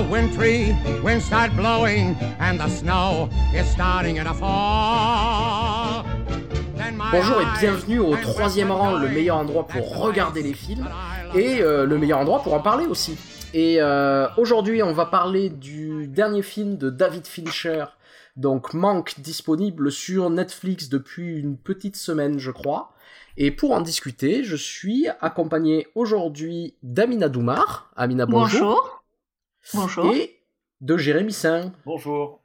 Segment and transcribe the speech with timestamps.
[0.00, 6.04] the wintry winds start blowing and the snow is starting to fall.
[7.12, 10.88] Bonjour et bienvenue au troisième rang, le meilleur endroit pour regarder les films
[11.34, 13.16] et euh, le meilleur endroit pour en parler aussi.
[13.52, 17.84] Et euh, aujourd'hui, on va parler du dernier film de David Fincher,
[18.36, 22.92] donc Manque, disponible sur Netflix depuis une petite semaine, je crois.
[23.36, 27.90] Et pour en discuter, je suis accompagné aujourd'hui d'Amina Doumar.
[27.96, 28.60] Amina, bonjour.
[28.60, 28.99] Bonjour.
[30.14, 30.38] Et
[30.80, 31.72] de Jérémy Saint.
[31.84, 32.42] Bonjour.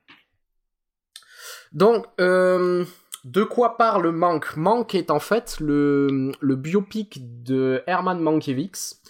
[1.71, 2.85] Donc, euh,
[3.25, 9.01] de quoi parle Manque Manque est en fait le, le biopic de Herman Mankiewicz,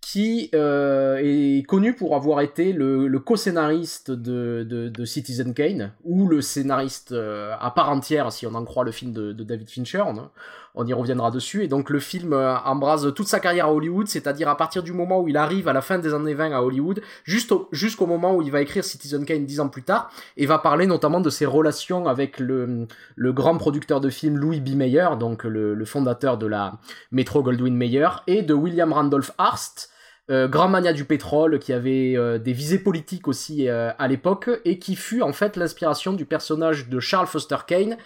[0.00, 5.92] qui euh, est connu pour avoir été le, le co-scénariste de, de, de, Citizen Kane,
[6.02, 9.44] ou le scénariste euh, à part entière, si on en croit le film de, de
[9.44, 10.02] David Fincher.
[10.06, 10.30] On,
[10.74, 11.64] on, y reviendra dessus.
[11.64, 14.92] Et donc le film euh, embrase toute sa carrière à Hollywood, c'est-à-dire à partir du
[14.92, 18.42] moment où il arrive à la fin des années 20 à Hollywood, jusqu'au moment où
[18.42, 21.46] il va écrire Citizen Kane dix ans plus tard, et va parler notamment de ses
[21.46, 24.70] relations avec le, le grand producteur de films Louis B.
[24.70, 26.78] Mayer, donc le, le fondateur de la
[27.10, 29.90] Metro Goldwyn Mayer, et de William Randolph Hearst,
[30.30, 34.78] euh, grand mania du pétrole, qui avait euh, des visées politiques aussi à l'époque, et
[34.78, 37.96] qui fut en fait l'inspiration du personnage de Charles Foster Kane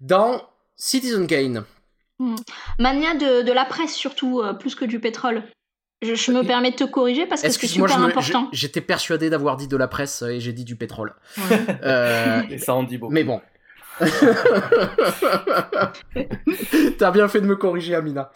[0.00, 0.42] dans
[0.76, 1.64] Citizen Kane.
[2.22, 2.36] Hmm.
[2.78, 5.42] Mania de, de, la presse surtout, plus que du pétrole.
[6.02, 8.48] Je, je, me permets de te corriger parce que c'est super important.
[8.52, 11.14] J'étais persuadé d'avoir dit de la presse et j'ai dit du pétrole.
[11.38, 12.46] Ouais.
[12.50, 13.12] et ça en dit beaucoup.
[13.12, 13.40] Mais bon.
[16.98, 18.32] T'as bien fait de me corriger, Amina.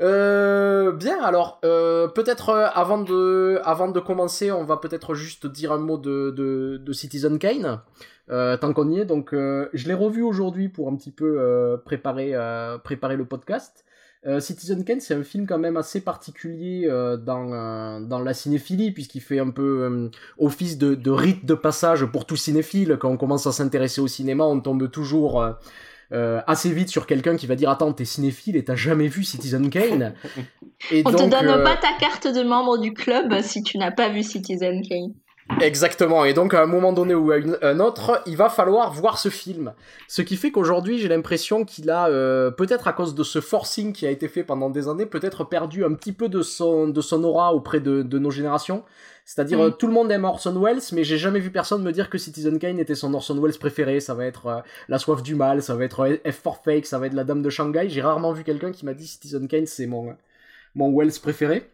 [0.00, 5.46] Euh, bien, alors euh, peut-être euh, avant de avant de commencer, on va peut-être juste
[5.46, 7.80] dire un mot de, de, de Citizen Kane,
[8.30, 9.04] euh, tant qu'on y est.
[9.04, 12.34] Donc, euh, je l'ai revu aujourd'hui pour un petit peu euh, préparer
[12.82, 13.84] préparer le podcast.
[14.40, 16.88] Citizen Kane, c'est un film quand même assez particulier
[17.24, 22.24] dans dans la cinéphilie puisqu'il fait un peu office de, de rite de passage pour
[22.26, 22.96] tout cinéphile.
[22.98, 25.56] Quand on commence à s'intéresser au cinéma, on tombe toujours
[26.12, 29.24] euh, assez vite sur quelqu'un qui va dire attends t'es cinéphile et t'as jamais vu
[29.24, 30.14] Citizen Kane
[30.92, 31.64] et on donc, te donne euh...
[31.64, 35.14] pas ta carte de membre du club si tu n'as pas vu Citizen Kane
[35.60, 38.92] Exactement, et donc à un moment donné ou à une, un autre, il va falloir
[38.92, 39.72] voir ce film.
[40.08, 43.92] Ce qui fait qu'aujourd'hui, j'ai l'impression qu'il a, euh, peut-être à cause de ce forcing
[43.92, 47.00] qui a été fait pendant des années, peut-être perdu un petit peu de son, de
[47.00, 48.82] son aura auprès de, de nos générations.
[49.24, 49.76] C'est-à-dire, mm.
[49.76, 52.58] tout le monde aime Orson Welles, mais j'ai jamais vu personne me dire que Citizen
[52.58, 54.00] Kane était son Orson Welles préféré.
[54.00, 56.98] Ça va être euh, La soif du mal, ça va être F for Fake, ça
[56.98, 57.88] va être La Dame de Shanghai.
[57.88, 60.16] J'ai rarement vu quelqu'un qui m'a dit Citizen Kane, c'est mon,
[60.74, 61.68] mon Welles préféré.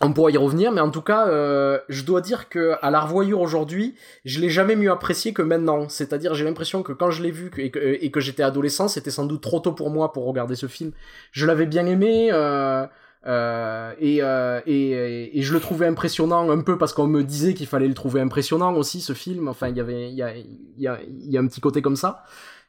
[0.00, 3.00] On pourra y revenir, mais en tout cas, euh, je dois dire que à la
[3.00, 3.94] revoyure aujourd'hui,
[4.24, 5.88] je l'ai jamais mieux apprécié que maintenant.
[5.88, 9.24] C'est-à-dire, j'ai l'impression que quand je l'ai vu et que, et j'étais adolescent, c'était sans
[9.24, 10.90] doute trop tôt pour moi pour regarder ce film.
[11.30, 12.30] Je l'avais bien aimé.
[12.32, 12.86] Euh,
[13.26, 17.54] euh, et, euh, et, et, je le trouvais impressionnant un peu parce qu'on me disait
[17.54, 19.48] qu'il fallait le trouver impressionnant aussi ce film.
[19.48, 20.34] Enfin, il y avait, il y a,
[20.76, 22.24] y a, y a un petit côté comme ça.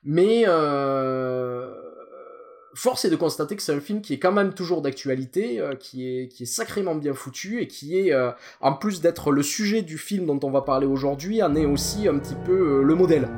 [0.05, 1.73] Mais euh,
[2.75, 5.75] force est de constater que c'est un film qui est quand même toujours d'actualité, euh,
[5.75, 8.31] qui est sacrément bien foutu et qui est euh,
[8.61, 12.07] en plus d'être le sujet du film dont on va parler aujourd'hui, en est aussi
[12.07, 13.29] un petit peu le modèle.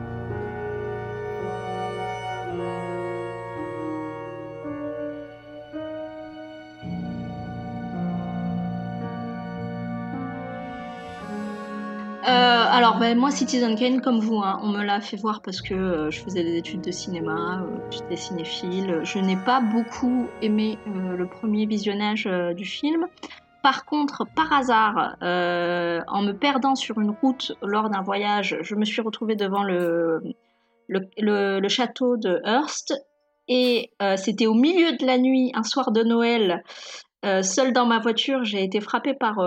[12.28, 15.64] Euh, alors, ben, moi, Citizen Kane, comme vous, hein, on me l'a fait voir parce
[15.64, 19.00] que euh, je faisais des études de cinéma, euh, j'étais cinéphile.
[19.02, 23.08] Je n'ai pas beaucoup aimé euh, le premier visionnage du film.
[23.64, 28.86] Par contre, par hasard, en me perdant sur une route lors d'un voyage, je me
[28.86, 30.22] suis retrouvée devant le
[31.70, 32.94] château de Hearst.
[33.48, 36.64] Et c'était au milieu de la nuit, un soir de Noël,
[37.42, 39.40] seule dans ma voiture, j'ai été frappée par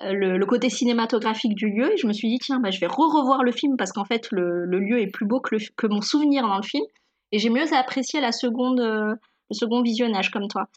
[0.00, 2.86] le, le, côté cinématographique du lieu et je me suis dit tiens bah, je vais
[2.86, 5.86] re-revoir le film parce qu'en fait le, le, lieu est plus beau que, le, que,
[5.86, 6.84] mon souvenir dans le film
[7.30, 9.14] et j'ai mieux apprécié la seconde, euh,
[9.50, 10.68] le second visionnage comme toi.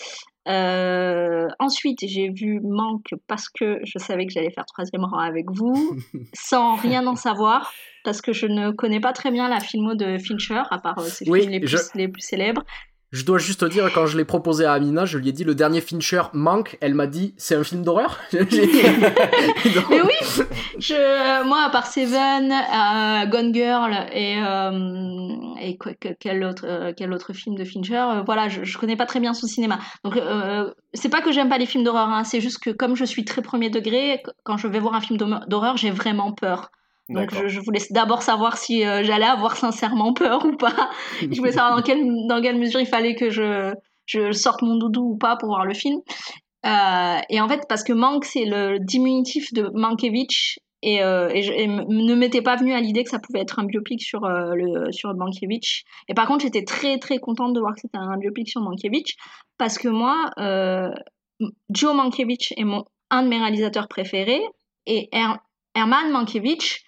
[0.48, 5.46] Euh, ensuite j'ai vu Manque parce que je savais que j'allais faire troisième rang avec
[5.50, 5.98] vous
[6.34, 7.74] sans rien en savoir
[8.04, 11.06] parce que je ne connais pas très bien la filmo de Fincher à part euh,
[11.06, 11.78] ses oui, films les plus, je...
[11.96, 12.64] les plus célèbres.
[13.12, 15.56] Je dois juste dire, quand je l'ai proposé à Amina, je lui ai dit le
[15.56, 16.78] dernier Fincher manque.
[16.82, 18.20] Elle m'a dit c'est un film d'horreur.
[18.34, 20.44] Mais oui,
[20.80, 26.94] je, moi à part Seven, euh, Gone Girl et, euh, et quoi, quel autre euh,
[26.96, 29.80] quel autre film de Fincher, voilà, je, je connais pas très bien son cinéma.
[30.04, 30.20] Donc
[30.94, 33.24] c'est pas que j'aime pas les films d'horreur, hein, c'est juste que comme je suis
[33.24, 35.18] très premier degré, quand je vais voir un film
[35.48, 36.70] d'horreur, j'ai vraiment peur.
[37.08, 40.90] Donc je, je, voulais d'abord savoir si euh, j'allais avoir sincèrement peur ou pas.
[41.22, 43.74] je voulais savoir dans quelle, dans quelle mesure il fallait que je,
[44.06, 46.02] je sorte mon doudou ou pas pour voir le film.
[46.66, 51.68] Euh, et en fait, parce que Mank, c'est le diminutif de Mankiewicz, Et, euh, et,
[51.68, 54.92] ne m'était pas venu à l'idée que ça pouvait être un biopic sur, euh, le,
[54.92, 55.84] sur Mankiewicz.
[56.10, 59.16] Et par contre, j'étais très très contente de voir que c'était un biopic sur Mankiewicz
[59.58, 60.32] parce que moi,
[61.70, 64.44] Joe Mankiewicz est mon, un de mes réalisateurs préférés
[64.86, 65.10] et
[65.76, 66.85] Herman Mankiewicz,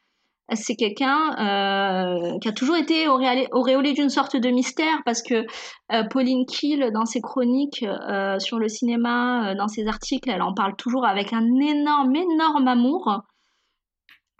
[0.55, 5.45] c'est quelqu'un euh, qui a toujours été auréolé, d'une sorte de mystère parce que
[5.91, 10.53] euh, Pauline Kiel, dans ses chroniques euh, sur le cinéma, dans ses articles, elle en
[10.53, 13.23] parle toujours avec un énorme, énorme amour.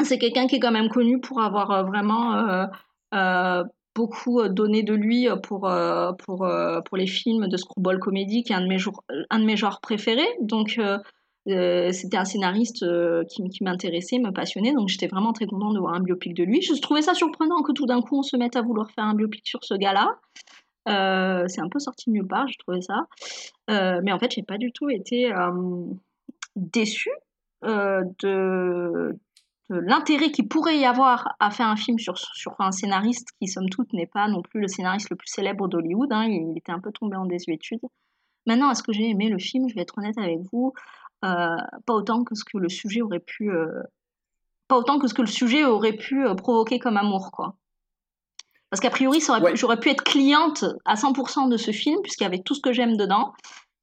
[0.04, 2.68] C'est quelqu'un qui est quand même connu pour avoir vraiment
[3.95, 5.69] beaucoup donné de lui pour,
[6.19, 6.48] pour,
[6.86, 8.77] pour les films de screwball comédie, qui est un de mes,
[9.31, 10.30] un de mes genres préférés.
[10.39, 10.80] Donc
[11.48, 15.80] euh, c'était un scénariste euh, qui, m'intéressait, me passionnait, donc j'étais vraiment très contente de
[15.80, 16.62] voir un biopic de lui.
[16.62, 19.14] Je trouvais ça surprenant que tout d'un coup on se mette à vouloir faire un
[19.14, 20.16] biopic sur ce gars-là.
[20.90, 23.08] Euh, c'est un peu sorti de nulle part, je trouvais ça.
[23.68, 25.32] mais en fait, j'ai pas du tout été
[26.56, 27.12] déçue
[27.64, 29.16] de,
[29.70, 32.16] l'intérêt qu'il pourrait y avoir à faire un film sur,
[32.60, 36.12] un scénariste qui, somme toute, n'est pas non plus le scénariste le plus célèbre d'Hollywood.
[36.12, 36.26] Hein.
[36.26, 37.80] il, il, était un peu tombé en désuétude.
[38.46, 39.68] Maintenant, est-ce que j'ai aimé le film?
[39.70, 40.74] Je vais être honnête avec vous.
[41.25, 41.56] Euh,
[41.86, 43.81] pas autant que ce que le sujet aurait pu euh,
[44.68, 47.56] pas autant que ce que le sujet aurait pu euh, provoquer comme amour quoi.
[48.69, 49.19] Parce qu'a priori
[49.56, 52.72] j'aurais pu être cliente à 100% de ce film puisqu'il y avait tout ce que
[52.72, 53.34] j'aime dedans.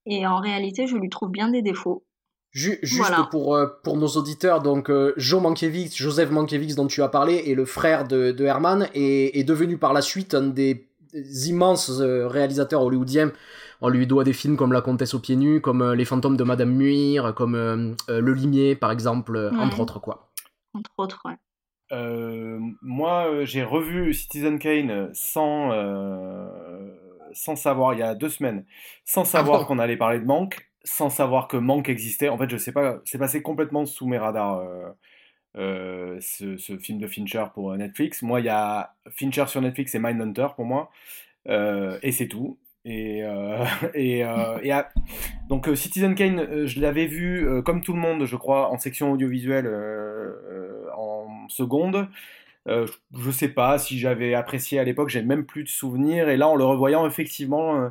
[0.06, 2.04] Et en réalité je lui trouve bien des défauts.
[2.52, 7.54] Juste pour, pour nos auditeurs, donc Joe Mankiewicz, Joseph Mankiewicz dont tu as parlé, est
[7.54, 10.86] le frère de, de Herman et est devenu par la suite un des
[11.48, 13.32] immenses réalisateurs hollywoodiens
[13.84, 16.38] on lui doit des films comme La Comtesse aux pieds nus, comme euh, Les fantômes
[16.38, 20.30] de Madame Muir, comme euh, euh, Le Limier, par exemple, entre autres, quoi.
[20.72, 21.36] Entre autres, ouais.
[22.80, 25.70] moi, j'ai revu Citizen Kane sans,
[27.32, 28.64] sans savoir, il y a deux semaines,
[29.04, 32.30] sans savoir ah qu'on allait parler de Manque, sans savoir que Manque existait.
[32.30, 34.64] En fait, je sais pas, c'est passé complètement sous mes radars.
[35.54, 38.22] ce, ce, film de Fincher pour Netflix.
[38.22, 40.90] Moi, il y a Fincher sur Netflix et Mindhunter pour moi.
[41.46, 42.58] et c'est tout.
[42.90, 43.64] Et, euh,
[43.94, 44.72] et, euh, et
[45.48, 49.12] donc euh, Citizen Kane, je l'avais vu comme tout le monde, je crois, en section
[49.12, 49.66] audiovisuelle
[50.96, 52.08] en seconde.
[52.66, 56.28] je sais pas si j'avais apprécié à l'époque, j'ai même plus de souvenirs.
[56.28, 57.90] Et là, en le revoyant, effectivement,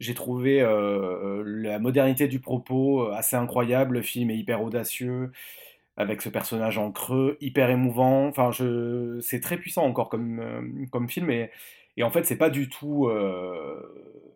[0.00, 3.94] j'ai trouvé la modernité du propos assez incroyable.
[3.96, 5.30] Le film est hyper audacieux,
[5.96, 8.26] avec ce personnage en creux, hyper émouvant.
[8.26, 9.20] Enfin, je...
[9.20, 11.30] c'est très puissant encore comme, comme film.
[11.30, 11.50] Et,
[11.96, 13.08] et en fait, c'est pas du tout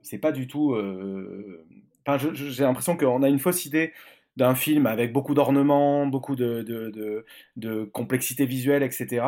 [0.08, 0.74] c'est pas du tout.
[0.74, 1.66] Euh,
[2.06, 3.92] enfin, j'ai l'impression qu'on a une fausse idée
[4.36, 7.24] d'un film avec beaucoup d'ornements, beaucoup de, de,
[7.56, 9.26] de, complexité visuelle, etc.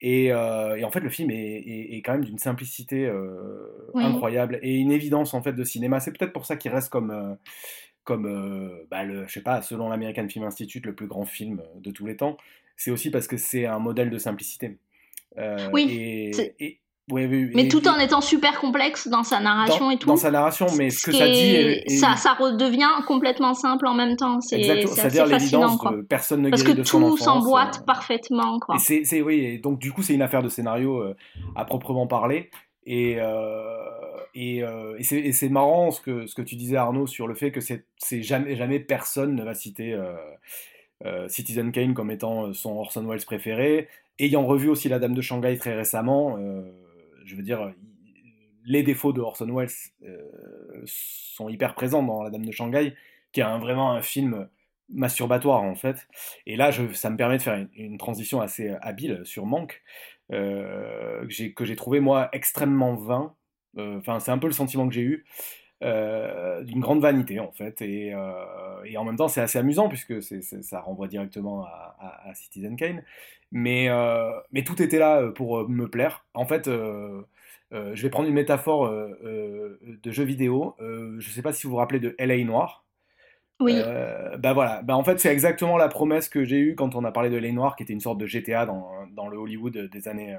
[0.00, 4.58] Et, euh, et, en fait, le film est, est, quand même d'une simplicité euh, incroyable
[4.62, 6.00] et une évidence en fait de cinéma.
[6.00, 7.38] C'est peut-être pour ça qu'il reste comme,
[8.02, 11.90] comme bah, le, je sais pas, selon l'American Film Institute, le plus grand film de
[11.92, 12.36] tous les temps.
[12.76, 14.76] C'est aussi parce que c'est un modèle de simplicité.
[15.72, 16.32] oui.
[16.58, 20.06] Et, mais tout en étant super complexe dans sa narration et tout.
[20.06, 21.98] Dans sa narration, mais ce, que ça dit.
[21.98, 24.40] Ça, ça redevient complètement simple en même temps.
[24.40, 25.78] C'est C'est-à-dire l'évidence
[26.08, 27.84] personne ne Parce que tout s'emboîte euh.
[27.84, 28.58] parfaitement.
[28.60, 28.76] Quoi.
[28.76, 31.16] Et c'est, oui, et donc du coup, c'est une affaire de scénario euh,
[31.56, 32.50] à proprement parler.
[32.84, 33.36] Et, euh,
[34.34, 34.62] et,
[34.98, 38.22] et c'est marrant ce que, ce que tu disais, Arnaud, sur le fait que c'est
[38.22, 39.98] jamais, jamais personne ne va citer.
[41.26, 43.88] Citizen Kane comme étant son Orson Welles préféré,
[44.20, 46.38] ayant revu aussi La Dame de Shanghai très récemment,
[47.24, 47.72] je veux dire,
[48.64, 49.68] les défauts de Orson Welles
[50.04, 52.94] euh, sont hyper présents dans La Dame de Shanghai,
[53.32, 54.48] qui est vraiment un film
[54.88, 56.06] masturbatoire en fait.
[56.46, 59.82] Et là, ça me permet de faire une, transition assez habile sur Manque,
[60.32, 61.26] euh,
[61.56, 63.34] que j'ai trouvé moi extrêmement vain.
[63.78, 65.24] Euh, enfin, c'est un peu le sentiment que j'ai eu.
[65.82, 68.14] D'une grande vanité en fait et,
[68.84, 73.02] et en même temps c'est assez amusant puisque ça renvoie directement à, à Citizen Kane
[73.52, 76.24] mais, euh, mais tout était là euh, pour euh, me plaire.
[76.34, 80.74] En fait, je vais prendre une métaphore de jeu vidéo.
[80.80, 82.84] je ne sais pas si vous vous rappelez de LA Noir.
[83.60, 83.80] Oui.
[84.38, 87.12] bah voilà, bah en fait c'est exactement la promesse que j'ai eue quand on a
[87.12, 90.08] parlé de LA Noir, qui était une sorte de GTA dans, dans le Hollywood des
[90.08, 90.36] années,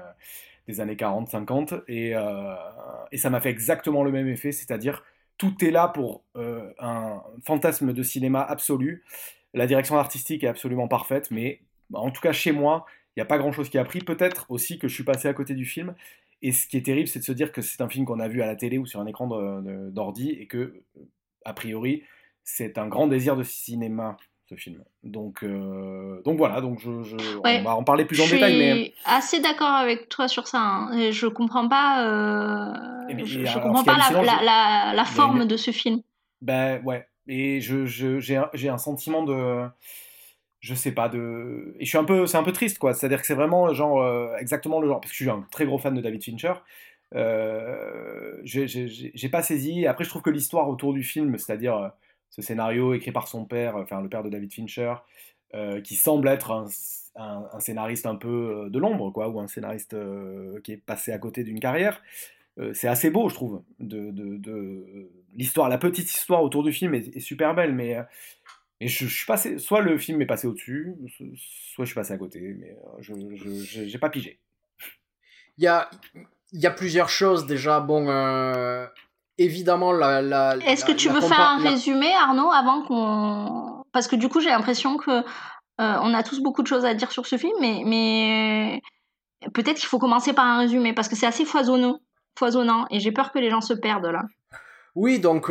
[0.68, 2.10] des années 40-50, et,
[3.12, 5.02] et, ça m'a fait exactement le même effet, c'est-à-dire
[5.44, 9.04] tout est là pour un fantasme de cinéma absolu.
[9.52, 11.60] La direction artistique est absolument parfaite, mais
[11.92, 14.00] en tout cas chez moi, il n'y a pas grand chose qui a pris.
[14.00, 15.94] Peut-être aussi que je suis passé à côté du film.
[16.42, 18.28] Et ce qui est terrible, c'est de se dire que c'est un film qu'on a
[18.28, 19.26] vu à la télé ou sur un écran
[19.90, 20.82] d'ordi et que,
[21.44, 22.02] a priori,
[22.42, 24.16] c'est un grand désir de cinéma
[24.48, 24.82] ce film.
[25.02, 28.52] Donc, euh, donc voilà, donc je, on va en parler plus en détail.
[28.52, 30.60] Je suis assez d'accord avec toi sur ça.
[30.60, 31.10] Hein.
[31.10, 33.06] Je comprends pas, euh...
[33.08, 36.02] Eh je, comprends pas la, la, forme de ce film.
[36.42, 39.66] Ben ouais, et j'ai un, un sentiment de
[40.60, 43.04] je sais pas de et je suis un peu c'est un peu triste quoi c'est
[43.04, 45.44] à dire que c'est vraiment genre euh, exactement le genre parce que je suis un
[45.50, 46.54] très gros fan de David Fincher
[48.44, 51.88] j'ai pas saisi après je trouve que l'histoire autour du film c'est à dire euh,
[52.34, 54.94] ce scénario écrit par son père enfin le père de David Fincher
[55.84, 56.50] qui semble être
[57.14, 59.96] un, scénariste un peu de l'ombre quoi ou un scénariste
[60.64, 62.02] qui est passé à côté d'une carrière
[62.72, 67.54] c'est assez beau je trouve de, l'histoire la petite histoire autour du film est, super
[67.54, 67.96] belle mais
[68.80, 70.94] je, suis passé, soit le film est passé au-dessus,
[71.46, 74.38] soit je suis passé à côté, mais euh, je n'ai pas pigé.
[75.58, 77.80] Il y a, plusieurs choses déjà.
[77.80, 78.86] Bon, euh,
[79.38, 80.22] évidemment, la.
[80.22, 83.84] la Est-ce que tu veux faire un résumé, Arnaud, avant qu'on.
[83.92, 85.10] Parce que du coup, j'ai l'impression que.
[85.80, 88.80] Euh, on a tous beaucoup de choses à dire sur ce film, mais, mais
[89.54, 91.98] peut-être qu'il faut commencer par un résumé, parce que c'est assez foisonnant,
[92.38, 94.22] foisonnant, et j'ai peur que les gens se perdent là.
[94.94, 95.50] Oui, donc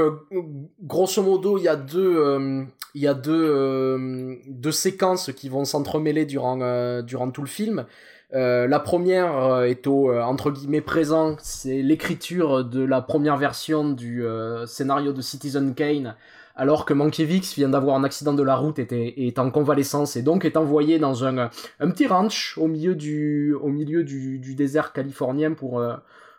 [0.82, 5.66] grosso modo, il y a deux, il y a deux, euh, deux séquences qui vont
[5.66, 7.86] s'entremêler durant, euh, durant tout le film.
[8.34, 14.24] Euh, la première est au entre guillemets présent, c'est l'écriture de la première version du
[14.66, 16.16] scénario de Citizen Kane,
[16.56, 20.24] alors que Mankiewicz vient d'avoir un accident de la route et est en convalescence et
[20.24, 21.50] donc est envoyé dans un,
[21.80, 25.84] petit ranch au milieu du, désert californien pour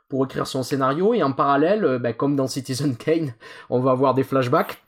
[0.08, 3.34] pour écrire son scénario et en parallèle, ben, comme dans Citizen Kane,
[3.70, 4.82] on va avoir des flashbacks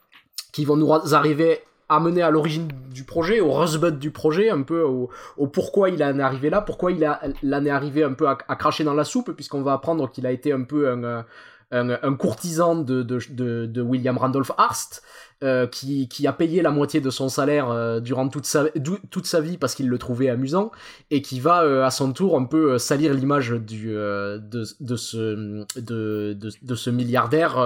[0.53, 4.63] qui vont nous arriver à mener à l'origine du projet, au rosebud du projet, un
[4.63, 5.09] peu au,
[5.47, 8.85] pourquoi il en est arrivé là, pourquoi il en est arrivé un peu à, cracher
[8.85, 11.25] dans la soupe, puisqu'on va apprendre qu'il a été un peu un,
[11.73, 15.03] un, courtisan de, de, de, William Randolph Hearst,
[15.43, 18.65] euh, qui, qui, a payé la moitié de son salaire euh, durant toute sa,
[19.11, 20.71] toute sa vie parce qu'il le trouvait amusant,
[21.11, 25.65] et qui va euh, à son tour un peu salir l'image du de, de, ce,
[25.79, 27.57] de, de, ce milliardaire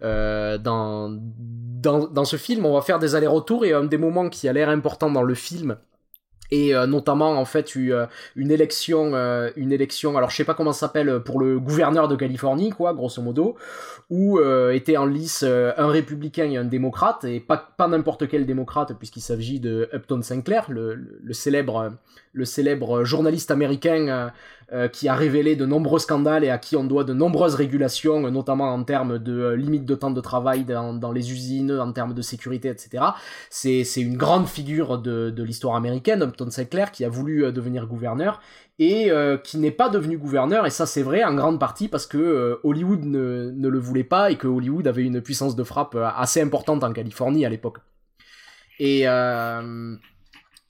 [0.00, 2.64] dans, dans, dans ce film.
[2.64, 5.34] On va faire des allers-retours, et un des moments qui a l'air important dans le
[5.34, 5.76] film,
[6.50, 10.44] et euh, notamment en fait eu, euh, une élection euh, une élection alors je sais
[10.44, 13.56] pas comment ça s'appelle pour le gouverneur de Californie quoi grosso modo
[14.10, 14.38] où
[14.70, 19.58] était en lice un républicain et un démocrate et pas n'importe quel démocrate puisqu'il s'agit
[19.58, 21.92] de Upton Sinclair le, célèbre
[22.32, 24.30] le célèbre journaliste américain
[24.72, 28.28] euh, qui a révélé de nombreux scandales et à qui on doit de nombreuses régulations,
[28.32, 32.14] notamment en termes de euh, limite de temps de travail dans, les usines, en termes
[32.14, 33.04] de sécurité, etc.
[33.48, 38.40] C'est une grande figure de, l'histoire américaine, Upton Sinclair, qui a voulu euh, devenir gouverneur
[38.80, 39.10] et
[39.42, 43.06] qui n'est pas devenu gouverneur, et ça c'est vrai en grande partie parce que Hollywood
[43.06, 46.92] ne, le voulait pas et que Hollywood avait une puissance de frappe assez importante en
[46.92, 47.78] Californie à l'époque.
[48.78, 49.06] Et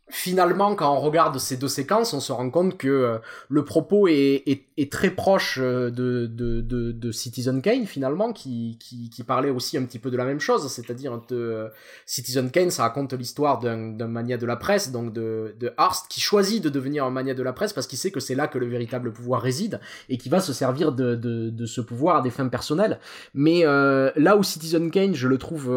[0.09, 4.07] finalement, quand on regarde ces deux séquences, on se rend compte que euh, le propos
[4.07, 9.11] est, est, est, très proche euh, de, de, de, de, Citizen Kane, finalement, qui, qui,
[9.11, 11.69] qui, parlait aussi un petit peu de la même chose, c'est-à-dire euh,
[12.05, 16.21] Citizen Kane, ça raconte l'histoire d'un mania de la presse, donc de, de Hearst, qui
[16.21, 18.59] choisit de devenir un mania de la presse parce qu'il sait que c'est là que
[18.59, 22.23] le véritable pouvoir réside, et qui va se servir de, de, de ce pouvoir à
[22.23, 23.01] des fins personnelles.
[23.35, 25.75] Mais là où Citizen Kane, je le trouve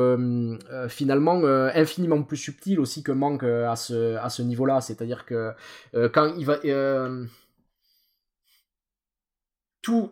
[0.88, 1.44] finalement
[1.74, 4.82] infiniment plus subtil aussi que manque à ce à ce niveau-là.
[4.82, 5.54] C'est-à-dire que
[5.96, 6.60] euh, quand il va...
[6.66, 7.26] Euh,
[9.82, 10.12] tout,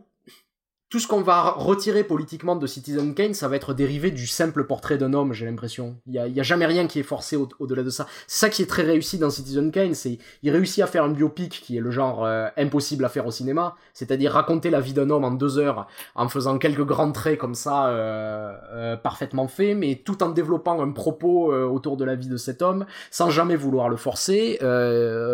[0.90, 4.64] tout ce qu'on va retirer politiquement de Citizen Kane, ça va être dérivé du simple
[4.64, 5.98] portrait d'un homme, j'ai l'impression.
[6.08, 8.08] Il y a, y a, jamais rien qui est forcé au-delà de ça.
[8.26, 11.10] C'est ça qui est très réussi dans Citizen Kane, c'est il réussit à faire un
[11.10, 14.94] biopic qui est le genre euh, impossible à faire au cinéma, c'est-à-dire raconter la vie
[14.94, 19.50] d'un homme en deux heures en faisant quelques grands traits comme ça euh, euh, parfaitement
[19.50, 23.30] faits, mais tout en développant un propos autour de la vie de cet homme sans
[23.30, 24.58] jamais vouloir le forcer.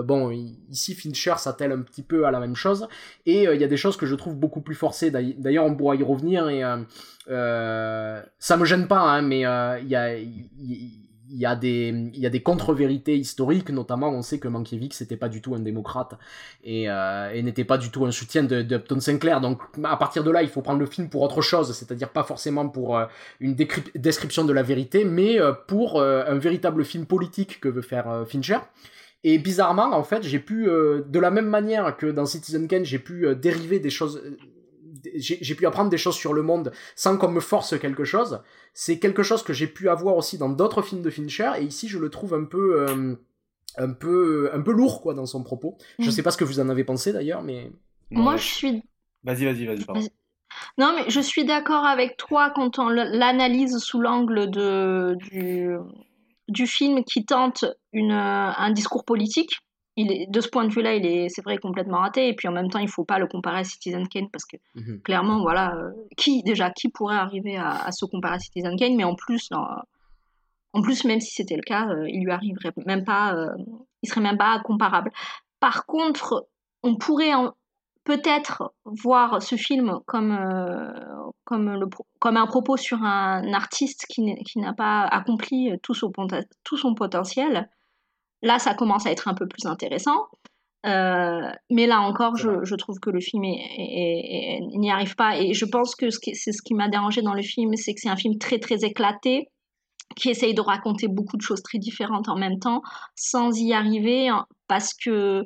[0.03, 0.31] bon,
[0.71, 2.87] ici Fincher s'attelle un petit peu à la même chose
[3.27, 5.11] et il y a des choses que je trouve beaucoup plus forcées
[5.59, 6.77] on pourra y revenir et euh,
[7.29, 10.17] euh, ça me gêne pas, hein, mais euh, il y a
[11.35, 11.55] il y a
[12.29, 16.13] des contre-vérités historiques notamment on sait que Mankiewicz n'était pas du tout un démocrate
[16.63, 19.41] et, et n'était pas du tout un soutien de, de, Sinclair.
[19.41, 22.21] Donc à partir de là il faut prendre le film pour autre chose c'est-à-dire pas
[22.21, 23.01] forcément pour
[23.39, 23.55] une
[23.95, 28.59] description de la vérité mais pour un véritable film politique que veut faire Fincher.
[29.23, 32.99] Et bizarrement en fait j'ai pu de la même manière que dans Citizen Kane j'ai
[32.99, 34.21] pu dériver des choses
[35.15, 38.41] j'ai pu apprendre des choses sur le monde sans qu'on me force quelque chose.
[38.73, 41.87] C'est quelque chose que j'ai pu avoir aussi dans d'autres films de Fincher, et ici
[41.87, 43.15] je le trouve un peu, euh,
[43.77, 45.77] un peu, un peu lourd quoi dans son propos.
[45.99, 46.11] Je mm.
[46.11, 47.71] sais pas ce que vous en avez pensé d'ailleurs, mais
[48.11, 48.83] moi je suis.
[49.23, 50.09] Vas-y, vas-y, vas-y.
[50.77, 55.75] Non, mais je suis d'accord avec toi quand on l'analyse sous l'angle de du,
[56.47, 59.61] du film qui tente une, un discours politique
[59.95, 62.27] il est, de ce point de vue-là, il est, c'est vrai, complètement raté.
[62.27, 64.57] Et puis en même temps, il faut pas le comparer à Citizen Kane parce que
[64.75, 65.01] mhm.
[65.01, 69.03] clairement, voilà, euh, qui déjà, qui pourrait arriver à, se comparer à Citizen Kane, mais
[69.03, 69.49] en plus,
[70.75, 73.35] En plus, même si c'était le cas, il lui arriverait même pas,
[74.01, 75.11] il serait même pas comparable.
[75.59, 76.47] Par contre,
[76.81, 77.33] on pourrait
[78.03, 80.35] peut-être voir ce film comme,
[81.45, 81.87] comme, le,
[82.19, 86.11] comme un propos sur un artiste qui n'a pas accompli tout son,
[86.63, 87.69] tout son potentiel.
[88.43, 90.27] Là, ça commence à être un peu plus intéressant.
[90.85, 95.39] Euh, mais là encore, je, trouve que le film n'y arrive pas.
[95.39, 98.09] Et je pense que c'est ce qui m'a dérangé dans le film, c'est que c'est
[98.09, 99.47] un film très très éclaté,
[100.15, 102.81] qui essaye de raconter beaucoup de choses très différentes en même temps,
[103.15, 105.45] sans y arriver, hein, parce que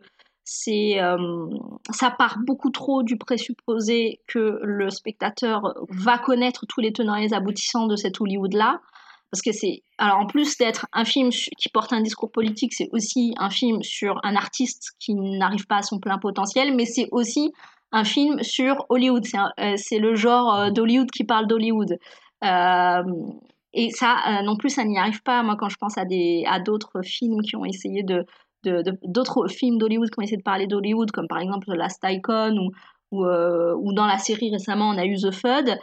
[0.70, 1.48] euh,
[1.92, 7.22] ça part beaucoup trop du présupposé que le spectateur va connaître tous les tenants et
[7.22, 8.80] les aboutissants de cet Hollywood là
[9.31, 12.89] parce que c'est alors en plus d'être un film qui porte un discours politique, c'est
[12.91, 17.07] aussi un film sur un artiste qui n'arrive pas à son plein potentiel, mais c'est
[17.12, 17.51] aussi
[17.91, 19.25] un film sur Hollywood.
[19.25, 21.98] C'est euh, le genre euh, d'Hollywood qui parle d'Hollywood.
[22.43, 23.03] Euh,
[23.74, 25.43] et ça, non plus, ça n'y arrive pas.
[25.43, 28.25] Moi, quand je pense à des à d'autres films qui ont essayé de
[29.03, 32.72] d'autres films d'Hollywood qui ont essayé de parler d'Hollywood, comme par exemple Last Icon ou,
[33.12, 35.77] ou, ou, dans la série récemment on a eu The Fud,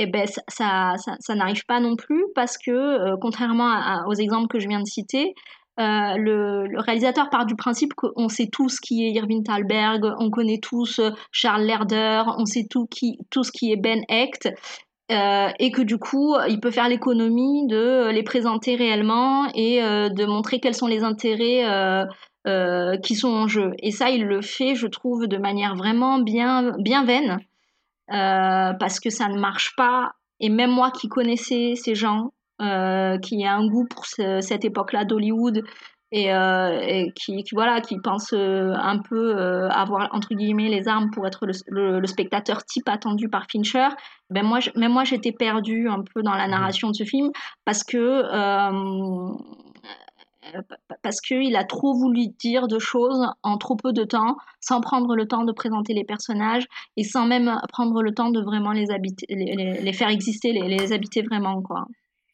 [0.00, 4.60] eh ben, ça, ça, n'arrive pas non plus parce que, euh, contrairement aux exemples que
[4.60, 5.34] je viens de citer,
[5.80, 10.60] euh, le, réalisateur part du principe qu'on sait tous qui est Irving Thalberg, on connaît
[10.60, 14.48] tous euh, Charles Lerder, on sait tout, qui, ce qui est Ben Hecht,
[15.10, 20.60] et que du coup, il peut faire l'économie de les présenter réellement et de montrer
[20.60, 21.64] quels sont les intérêts
[23.02, 23.72] qui sont en jeu.
[23.78, 27.38] Et ça, il le fait, je trouve, de manière vraiment bien, bien vaine.
[28.10, 30.12] Euh, parce que ça ne marche pas.
[30.40, 32.30] Et même moi qui connaissais ces gens,
[32.62, 35.62] euh, qui a un goût pour cette époque-là d'Hollywood
[36.10, 41.46] et, euh, qui, voilà, qui pense un peu avoir entre guillemets les armes pour être
[41.46, 43.88] le, spectateur type attendu par Fincher,
[44.30, 46.50] ben moi, même moi j'étais perdue un peu dans la mmh.
[46.50, 47.30] narration de ce film
[47.64, 48.22] parce que
[51.02, 55.14] parce qu'il a trop voulu dire de choses en trop peu de temps, sans prendre
[55.14, 58.90] le temps de présenter les personnages et sans même prendre le temps de vraiment les,
[58.90, 61.62] habiter, les, faire exister, les, habiter vraiment.
[61.62, 61.86] Quoi.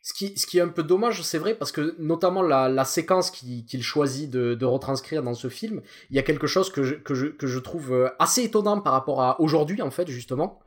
[0.03, 3.31] Ce qui, ce qui est un peu dommage, c'est vrai, parce que notamment la, séquence
[3.31, 7.15] qu'il choisit de, retranscrire dans ce film, il y a quelque chose que je, que
[7.15, 10.61] je, que je trouve euh, assez étonnant par rapport à aujourd'hui, en fait, justement,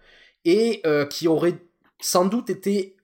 [0.44, 1.60] et euh, qui aurait
[2.00, 2.97] sans doute été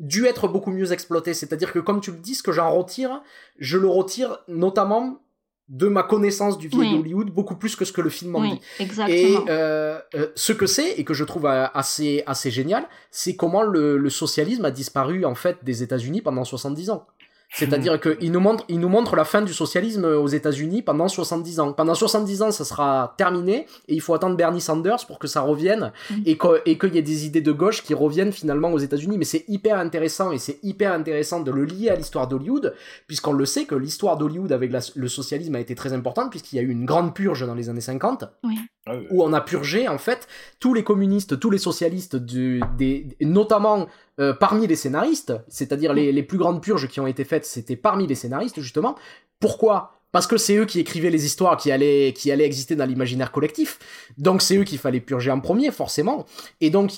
[0.00, 1.34] dû être beaucoup mieux exploité.
[1.34, 3.22] C'est-à-dire que comme tu le dis, ce que j'en retire,
[3.58, 5.20] je le retire notamment
[5.68, 8.60] de ma connaissance du vieil Hollywood beaucoup plus que ce que le film en dit.
[9.08, 13.34] Et euh, euh, ce que c'est et que je trouve euh, assez assez génial, c'est
[13.34, 17.06] comment le, le, socialisme a disparu en fait des États-Unis pendant 70 ans.
[17.54, 21.60] C'est-à-dire qu'il nous montre, il nous montre la fin du socialisme aux États-Unis pendant 70
[21.60, 21.72] ans.
[21.72, 25.40] Pendant 70 ans, ça sera terminé et il faut attendre Bernie Sanders pour que ça
[25.40, 26.14] revienne mm.
[26.26, 29.18] et qu'il y ait des idées de gauche qui reviennent finalement aux États-Unis.
[29.18, 32.74] Mais c'est hyper intéressant et c'est hyper intéressant de le lier à l'histoire d'Hollywood,
[33.06, 36.58] puisqu'on le sait que l'histoire d'Hollywood avec le socialisme a été très importante puisqu'il y
[36.58, 38.24] a eu une grande purge dans les années 50.
[38.42, 38.58] Oui.
[38.86, 40.28] Ah où on a purgé en fait
[40.60, 43.86] tous les communistes, tous les socialistes, du, des, notamment
[44.20, 47.76] euh, parmi les scénaristes, c'est-à-dire les, les, plus grandes purges qui ont été faites, c'était
[47.76, 48.94] parmi les scénaristes justement.
[49.40, 49.94] Pourquoi?
[50.14, 53.32] Parce que c'est eux qui écrivaient les histoires qui allaient, qui allaient exister dans l'imaginaire
[53.32, 53.80] collectif.
[54.16, 56.24] Donc c'est eux qu'il fallait purger en premier, forcément.
[56.60, 56.92] Et donc,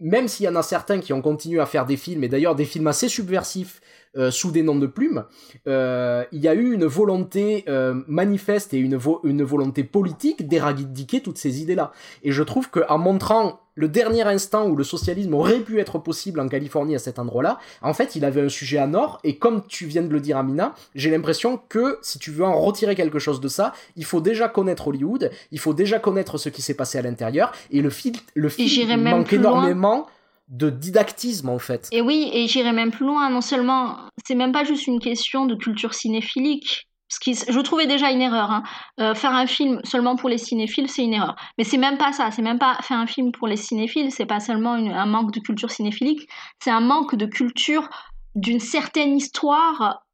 [0.00, 2.54] même s'il y en a certains qui ont continué à faire des films, et d'ailleurs
[2.54, 3.82] des films assez subversifs,
[4.16, 5.24] euh, sous des noms de plumes,
[5.66, 11.20] euh, il y a eu une volonté euh, manifeste et une, une volonté politique d'éradiquer
[11.20, 11.92] toutes ces idées-là.
[12.22, 16.40] Et je trouve qu'en montrant le dernier instant où le socialisme aurait pu être possible
[16.40, 19.66] en Californie à cet endroit-là, en fait, il avait un sujet à nord, et comme
[19.66, 23.18] tu viens de le dire, Amina, j'ai l'impression que si tu veux en retirer quelque
[23.18, 26.74] chose de ça, il faut déjà connaître Hollywood, il faut déjà connaître ce qui s'est
[26.74, 30.06] passé à l'intérieur, et le, film le film manque énormément
[30.48, 31.88] de didactisme en fait.
[31.92, 35.46] Et oui, et j'irai même plus loin, non seulement, c'est même pas juste une question
[35.46, 38.50] de culture cinéphilique, ce qui, je trouvais déjà une erreur.
[38.50, 38.62] Hein.
[38.98, 41.36] Euh, faire un film seulement pour les cinéphiles, c'est une erreur.
[41.58, 42.30] Mais c'est même pas ça.
[42.30, 44.10] C'est même pas faire un film pour les cinéphiles.
[44.10, 46.26] C'est pas seulement un manque de culture cinéphilique.
[46.58, 47.90] C'est un manque de culture
[48.34, 50.06] d'une certaine histoire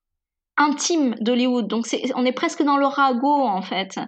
[0.56, 1.68] intime d'Hollywood.
[1.68, 4.00] Donc on est presque dans le ragot en fait.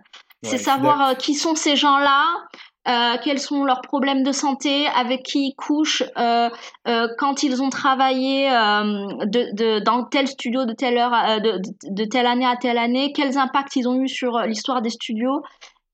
[0.42, 2.24] c'est savoir euh, qui sont ces gens-là,
[2.88, 6.48] euh, quels sont leurs problèmes de santé, avec qui ils couchent, euh,
[6.88, 12.56] euh, quand ils ont travaillé dans tel studio de telle heure, de, telle année à
[12.56, 15.42] telle année, quels impacts ils ont eu sur l'histoire des studios.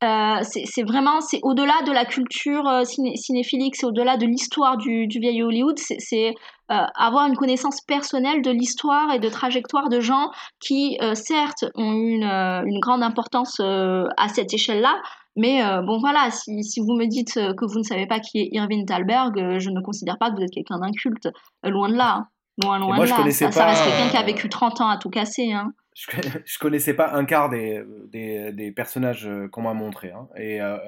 [0.01, 5.43] c'est vraiment, c'est au-delà de la culture cinéphilique, c'est au-delà de l'histoire du, du, vieil
[5.43, 6.35] Hollywood, c'est
[6.69, 12.23] avoir une connaissance personnelle de l'histoire et de trajectoire de gens qui, certes, ont une,
[12.23, 14.95] une grande importance à cette échelle-là,
[15.37, 18.21] mais euh, bon, voilà, si, si, vous me dites euh, que vous ne savez pas
[18.21, 21.29] qui est Irving Thalberg, euh, je ne considère pas que vous êtes quelqu'un d'inculte,
[21.65, 22.29] loin de là.
[22.63, 23.17] Loin, loin moi, de je là.
[23.19, 25.53] connaissais Ça, ça pas, reste quelqu'un qui a vécu 30 ans à tout casser.
[25.53, 25.73] Hein.
[25.95, 26.07] je,
[26.45, 30.11] je connaissais pas un quart des, des, des personnages qu'on m'a montré.
[30.11, 30.27] hein.
[30.39, 30.79] Et, euh,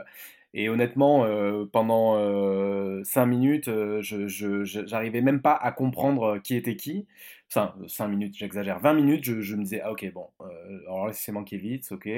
[0.55, 6.57] et honnêtement, euh, pendant euh, 5 minutes, euh, je- j'arrivais même pas à comprendre qui
[6.57, 7.07] était qui.
[7.51, 8.79] Enfin, 5 minutes, j'exagère.
[8.81, 12.09] 20 minutes, je, je me disais, ah ok, bon, euh, alors là, c'est Mankiewicz, ok.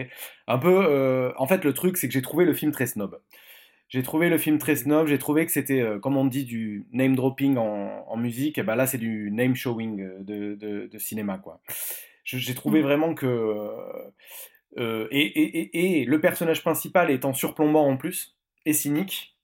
[0.49, 3.21] Un peu, euh, en fait, le truc, c'est que j'ai trouvé le film très snob.
[3.89, 6.87] J'ai trouvé le film très snob, j'ai trouvé que c'était, euh, comme on dit, du
[6.93, 10.87] name dropping en, en musique, et ben là c'est du name showing euh, de, de,
[10.87, 11.61] de cinéma, quoi.
[12.25, 12.83] J'ai trouvé Mm.
[12.83, 13.27] vraiment que...
[14.79, 19.37] euh, et, et, et, et le personnage principal étant surplombant en plus, et cynique,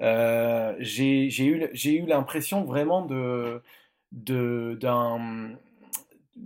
[0.00, 3.62] euh, j'ai eu, eu l'impression vraiment de,
[4.12, 5.56] d'un,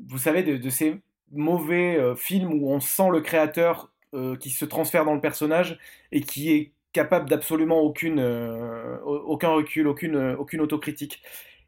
[0.08, 1.00] vous savez, de, ces
[1.32, 5.78] mauvais euh, films où on sent le créateur euh, qui se transfère dans le personnage
[6.12, 11.22] et qui est capable d'absolument aucune, euh, aucun recul, aucune, aucune autocritique.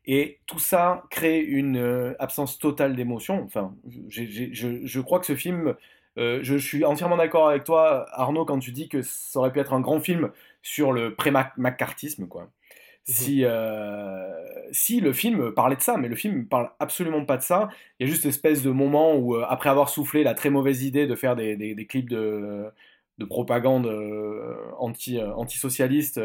[0.06, 3.42] Et tout ça crée une absence totale d'émotion.
[3.44, 3.74] Enfin,
[4.08, 5.74] je, je crois que ce film,
[6.16, 9.74] je, suis entièrement d'accord avec toi, Arnaud, quand tu dis que ça aurait pu être
[9.74, 10.30] un grand film
[10.62, 12.48] sur le pré-macartisme, quoi.
[13.08, 14.28] Si, euh,
[14.70, 17.70] si le film parlait de ça, mais le film parle absolument pas de ça.
[17.98, 20.82] Il y a juste espèce de moment où, euh, après avoir soufflé la très mauvaise
[20.82, 22.66] idée de faire des, clips de,
[23.16, 26.20] de propagande euh, anti, antisocialiste,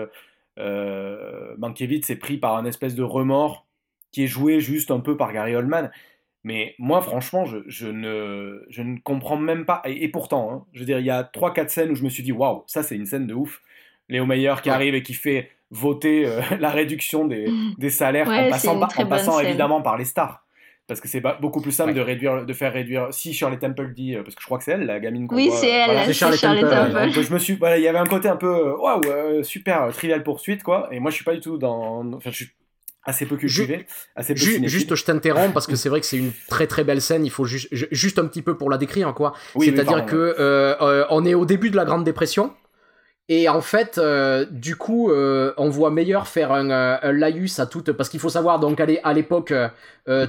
[0.58, 3.65] Mankiewicz est pris par un espèce de remords
[4.12, 5.89] qui est joué juste un peu par Gary Oldman.
[6.43, 9.82] Mais moi, franchement, je, ne, comprends même pas.
[9.86, 12.10] Et, et pourtant, hein, je veux dire, il y a 3-4 scènes où je me
[12.10, 13.62] suis dit, waouh, ça c'est une scène de ouf.
[14.13, 14.76] Léo Meyer qui Ouais.
[14.76, 17.47] arrive et qui fait voter euh, la réduction des,
[17.78, 20.39] des salaires Ouais, en passant, par- en évidemment par les stars.
[20.86, 21.95] Parce que c'est beaucoup plus simple Ouais.
[21.95, 23.08] de, réduire, de faire réduire.
[23.12, 25.36] Si Shirley Temple dit, euh, parce que je crois que c'est elle, la gamine qu'on
[25.38, 26.06] Oui, c'est elle, voilà.
[26.06, 26.95] c'est Charlotte Temple, Temple.
[26.95, 27.06] ouais.
[27.12, 29.89] Donc, je me suis, voilà, il y avait un côté un peu, euh, waouh, super,
[29.93, 30.89] trivial poursuite, quoi.
[30.91, 32.49] Et moi, je suis pas du tout dans, enfin, je suis
[33.06, 33.86] assez peu cultivé,
[34.17, 34.69] assez peu Ju- cinéphile.
[34.69, 37.26] juste, je t'interromps parce que c'est vrai que c'est une très très belle scène.
[37.26, 39.32] Il faut juste, ju- juste un petit peu pour la décrire, quoi.
[39.56, 42.54] Oui, oui, C'est-à-dire que euh, euh, on est au début de la Grande Dépression.
[43.29, 47.65] Et en fait, euh, du coup, euh, on voit Meyer faire un, euh, laïus à
[47.65, 47.93] toute...
[47.93, 49.53] Parce qu'il faut savoir, donc à l'é- à l'époque,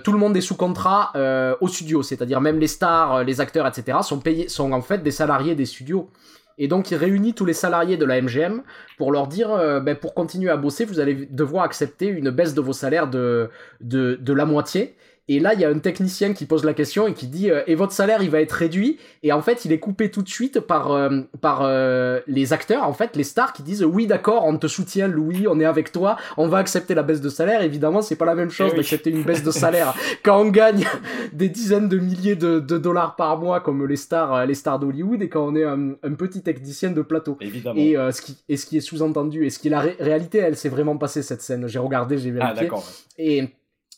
[0.04, 1.12] tout le monde est sous contrat
[1.60, 2.02] au studio.
[2.02, 3.98] C'est-à-dire même les stars, les acteurs, etc.
[4.02, 6.10] sont payés, sont en fait des salariés des studios.
[6.56, 8.62] Et donc il réunit tous les salariés de la MGM
[8.96, 9.48] pour leur dire,
[9.82, 13.50] ben, pour continuer à bosser, vous allez devoir accepter une baisse de vos salaires de
[13.80, 14.94] la moitié.
[15.28, 17.62] Et là, il y a un technicien qui pose la question et qui dit euh,
[17.66, 18.98] Et votre salaire, il va être réduit?
[19.22, 22.84] Et en fait, il est coupé tout de suite par, euh, par euh, les acteurs,
[22.86, 25.92] en fait, les stars qui disent Oui, d'accord, on te soutient, Louis, on est avec
[25.92, 27.62] toi, on va accepter la baisse de salaire.
[27.62, 28.76] Évidemment, c'est pas la même chose Eh oui.
[28.78, 30.84] d'accepter une baisse de salaire quand on gagne
[31.32, 34.78] des dizaines de milliers de, de dollars par mois, comme les stars, euh, les stars
[34.78, 37.38] d'Hollywood, et quand on est un, un petit technicien de plateau.
[37.40, 37.80] Évidemment.
[37.80, 40.38] Et, ce qui, et ce qui est sous-entendu, et ce qui est la ré- réalité,
[40.38, 41.66] elle s'est vraiment passée cette scène.
[41.66, 42.62] J'ai regardé, j'ai ah, vérifié.
[42.64, 42.84] d'accord.
[43.18, 43.48] Et,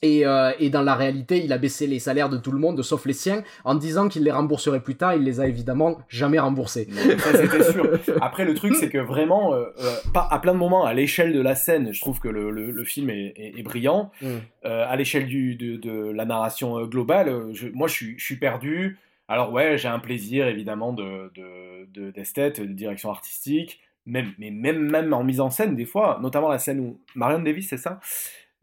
[0.03, 2.83] et, euh, et dans la réalité, il a baissé les salaires de tout le monde,
[2.83, 5.15] sauf les siens, en disant qu'il les rembourserait plus tard.
[5.15, 6.87] Il les a évidemment jamais remboursés.
[6.91, 7.89] Mais Ça, c'était sûr.
[8.21, 11.33] Après, le truc, c'est que vraiment, euh, euh, pas, à plein de moments, à l'échelle
[11.33, 14.11] de la scène, je trouve que le, le, le film est, est- est brillant.
[14.21, 14.27] Mm.
[14.67, 18.37] Euh, à l'échelle du- de, de la narration globale, je- moi, je suis, je suis
[18.37, 18.99] perdu.
[19.29, 24.51] Alors, ouais, j'ai un plaisir, évidemment, de, de, de- d'esthète, de direction artistique, même, mais
[24.51, 27.77] même, même en mise en scène, des fois, notamment la scène où Marion Davis, c'est
[27.77, 27.99] ça?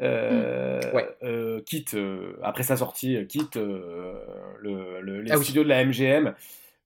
[0.03, 1.07] Euh, Ouais.
[1.23, 5.43] euh, quitte, euh, après sa sortie, quitte le, le- les Ah oui.
[5.43, 6.33] studios de la MGM,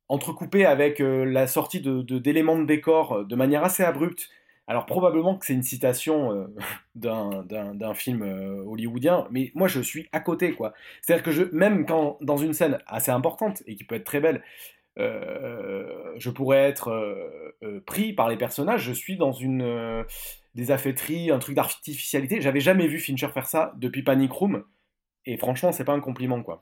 [0.09, 4.29] entrecoupé avec la sortie de, de- d'éléments de décor de manière assez abrupte.
[4.69, 6.49] Alors probablement que c'est une citation
[6.95, 8.21] d'un, film
[8.67, 10.73] hollywoodien, mais moi je suis à côté quoi.
[11.01, 14.19] C'est-à-dire que je, même quand dans une scène assez importante et qui peut être très
[14.19, 14.43] belle,
[14.97, 16.91] je pourrais être
[17.85, 20.03] pris par les personnages, je suis dans une
[20.57, 22.41] euh, désaffecterie, un truc d'artificialité.
[22.41, 24.63] J'avais jamais vu Fincher faire ça depuis Panic Room,
[25.25, 26.61] et franchement c'est pas un compliment quoi.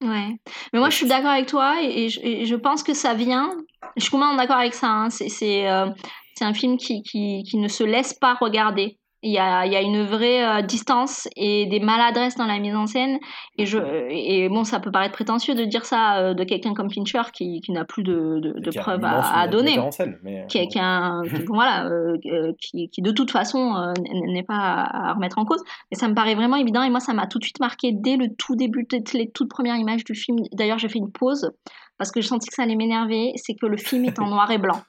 [0.00, 0.36] Ouais.
[0.72, 3.50] Mais moi, je suis d'accord avec toi et, je, pense que ça vient.
[3.96, 4.86] Je suis complètement d'accord avec ça.
[4.86, 5.08] hein.
[5.08, 5.90] Euh,
[6.34, 8.97] c'est un film qui ne se laisse pas regarder.
[9.22, 12.58] Il y a, il y a une vraie euh, distance et des maladresses dans la
[12.60, 13.18] mise en scène.
[13.56, 13.78] Et, je,
[14.10, 17.60] et bon, ça peut paraître prétentieux de dire ça euh, de quelqu'un comme Fincher qui,
[17.60, 18.40] qui n'a plus de,
[18.80, 21.86] preuves à, à donner metteur en scène, mais, qui, est- qui est un- qui- voilà,
[21.86, 22.16] euh,
[22.60, 23.92] qui, qui de toute façon euh,
[24.32, 25.62] n'est pas à à remettre en cause.
[25.90, 28.16] Mais ça me paraît vraiment évident et moi ça m'a tout de suite marqué dès
[28.16, 30.38] le tout début, dès les toutes premières images du film.
[30.52, 31.50] D'ailleurs j'ai fait une pause
[31.98, 33.32] parce que je sentis que ça allait m'énerver.
[33.36, 34.80] C'est que le film est en noir et blanc.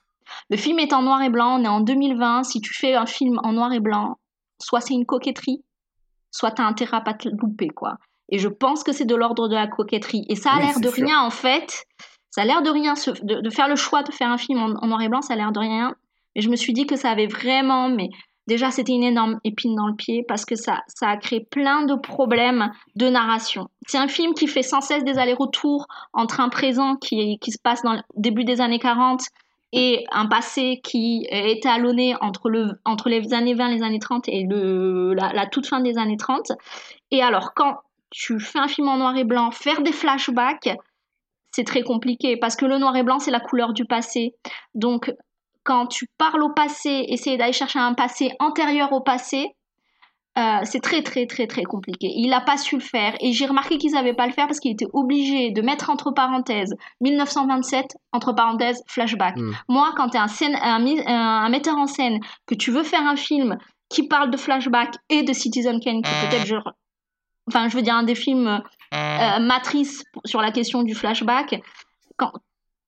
[0.50, 1.60] Le film est en noir et blanc.
[1.60, 2.44] On est en 2020.
[2.44, 4.18] Si tu fais un film en noir et blanc,
[4.62, 5.64] soit c'est une coquetterie,
[6.32, 7.98] soit t'as intérêt à pas te louper quoi.
[8.30, 10.26] Et je pense que c'est de l'ordre de la coquetterie.
[10.30, 11.06] Et ça a Oui, l'air de sûr.
[11.06, 11.86] rien en fait.
[12.32, 14.60] Ça a l'air de rien, ce- de, de faire le choix de faire un film
[14.60, 15.96] en, en noir et blanc, ça a l'air de rien.
[16.36, 18.10] Mais je me suis dit que ça avait vraiment mais,
[18.48, 21.86] déjà c'était une énorme épine dans le pied parce que ça, ça a créé plein
[21.86, 23.68] de problèmes de narration.
[23.88, 27.58] C'est un film qui fait sans cesse des allers-retours entre un présent qui, qui se
[27.64, 29.22] passe dans le début des années 40
[29.72, 34.28] et un passé qui est étalonné entre, le, entre les années 20, les années 30
[34.28, 36.52] et le, la, la toute fin des années 30.
[37.12, 37.78] Et alors, quand
[38.10, 40.70] tu fais un film en noir et blanc, faire des flashbacks,
[41.52, 44.36] c'est très compliqué parce que le noir et blanc, c'est la couleur du passé.
[44.74, 45.12] Donc,
[45.64, 49.56] quand tu parles au passé, essayer d'aller chercher un passé antérieur au passé,
[50.38, 52.08] euh, c'est très très très très compliqué.
[52.16, 54.60] Il n'a pas su le faire et j'ai remarqué qu'ils n'avaient pas le faire parce
[54.60, 59.38] qu'il était obligé de mettre entre parenthèses 1927 entre parenthèses flashback.
[59.38, 59.54] Mm.
[59.68, 60.28] Moi, quand tu es un,
[60.62, 63.58] un, un, metteur en scène que tu veux faire un film
[63.90, 66.72] qui parle de flashback et de Citizen Kane, qui peut-être genre,
[67.48, 68.62] enfin je veux dire un des films
[68.94, 71.60] euh, matrices sur la question du flashback,
[72.18, 72.32] quand,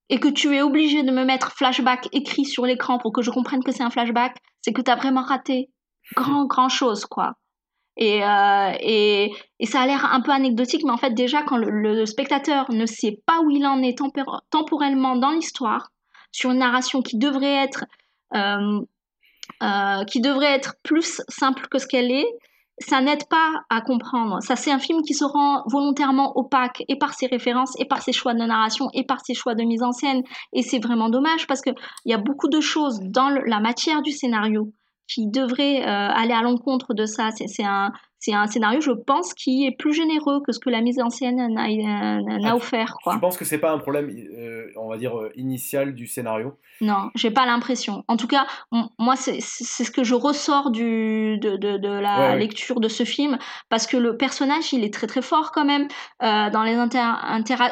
[0.09, 3.31] et que tu es obligé de me mettre flashback écrit sur l'écran pour que je
[3.31, 5.69] comprenne que c'est un flashback, c'est que tu as vraiment raté
[6.15, 7.35] grand, grand chose, quoi.
[7.97, 11.57] Et, euh, et, et, ça a l'air un peu anecdotique, mais en fait, déjà, quand
[11.57, 13.97] le, spectateur ne sait pas où il en est
[14.49, 15.91] temporellement dans l'histoire,
[16.31, 17.85] sur une narration qui devrait être,
[18.33, 18.79] euh,
[19.61, 22.27] euh, qui devrait être plus simple que ce qu'elle est,
[22.79, 24.41] ça n'aide pas à comprendre.
[24.41, 28.01] Ça, c'est un film qui se rend volontairement opaque et par ses références, et par
[28.01, 30.23] ses choix de narration, et par ses choix de mise en scène.
[30.53, 34.11] Et c'est vraiment dommage parce qu'il y a beaucoup de choses dans la matière du
[34.11, 34.71] scénario
[35.13, 37.29] qui devraient euh, aller à l'encontre de ça.
[37.31, 40.81] C'est un, c'est un scénario, je pense, qui est plus généreux que ce que la
[40.81, 41.65] mise en scène n'a
[42.45, 42.95] ah, offert.
[43.03, 43.13] Quoi.
[43.13, 46.53] Tu penses que c'est pas un problème, euh, on va dire, euh, initial du scénario?
[46.81, 48.03] Non, j'ai pas l'impression.
[48.07, 48.45] En tout cas,
[48.99, 53.39] moi, c'est ce que je ressors du, de, de, de la lecture de ce film,
[53.69, 55.87] parce que le personnage, il est très très fort quand même
[56.21, 57.01] euh, dans les inter,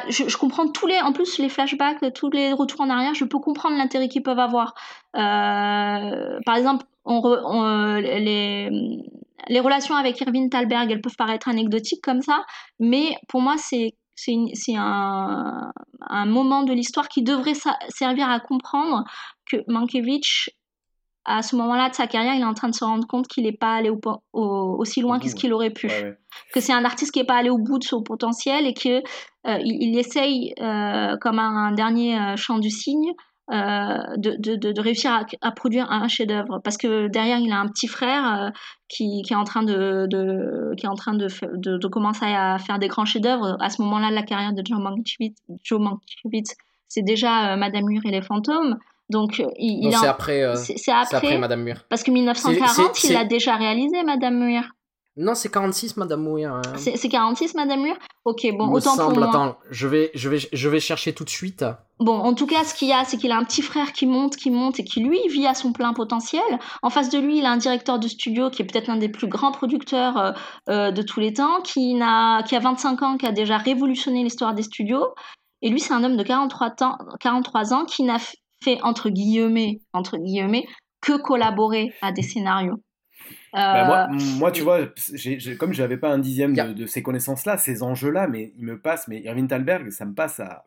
[0.08, 3.24] je, je, comprends tous les, en plus, les flashbacks, tous les retours en arrière, je
[3.24, 4.74] peux comprendre l'intérêt qu'ils peuvent avoir.
[5.12, 8.68] par exemple, on, on les
[9.48, 12.44] les relations avec Irving Thalberg, elles peuvent paraître anecdotiques comme ça,
[12.78, 17.54] mais pour moi, c'est c'est un, un, moment de l'histoire qui devrait
[17.88, 19.04] servir à comprendre
[19.50, 20.50] que Mankiewicz,
[21.24, 23.44] à ce moment-là de sa carrière, il est en train de se rendre compte qu'il
[23.44, 23.90] n'est pas allé
[24.32, 25.88] aussi loin quest ce qu'il aurait pu.
[26.52, 29.02] Que c'est un artiste qui n'est pas allé au bout de son potentiel et qu'il
[29.46, 33.12] euh, il, essaye, euh, comme un, dernier euh, chant du cygne,
[33.50, 36.60] de, de, de, réussir à, à produire un chef-d'œuvre.
[36.62, 38.50] Parce que derrière il a un petit frère euh,
[38.88, 40.06] qui, qui, est en train de,
[40.76, 43.56] qui est en train de, de, commencer à faire des grands chefs-d'œuvre.
[43.60, 46.54] À ce moment-là la carrière de Joe Mankiewicz,
[46.88, 48.78] c'est déjà euh, Madame Mur et les fantômes.
[49.10, 54.04] Donc il, c'est après, c'est après, Madame Mur parce que 1940 il l'a déjà réalisé
[54.04, 54.62] Madame Mur
[55.16, 56.54] non, c'est 46, Madame Mouir.
[56.54, 56.62] Hein.
[56.76, 59.28] C'est 46, Madame Mur Ok, bon, autant semble, pour moi.
[59.28, 61.64] Attends, je vais, je, vais, je vais chercher tout de suite.
[61.98, 64.06] Bon, en tout cas, ce qu'il y a, c'est qu'il a un petit frère qui
[64.06, 66.42] monte, qui monte et qui, lui, vit à son plein potentiel.
[66.82, 69.08] En face de lui, il a un directeur de studio qui est peut-être l'un des
[69.08, 70.32] plus grands producteurs euh,
[70.68, 74.22] euh, de tous les temps, qui, a, qui a 25 ans, qui a déjà révolutionné
[74.22, 75.08] l'histoire des studios.
[75.60, 78.18] Et lui, c'est un homme de 43 ans, 43 ans qui n'a
[78.62, 80.66] fait, entre guillemets, entre guillemets,
[81.02, 82.80] que collaborer à des scénarios.
[83.52, 84.80] Bah, moi, euh, moi, tu vois,
[85.58, 89.08] comme je n'avais pas un dixième de, ces connaissances-là, ces enjeux-là, mais ils me passent,
[89.08, 90.66] mais Irving Thalberg, ça me passe à.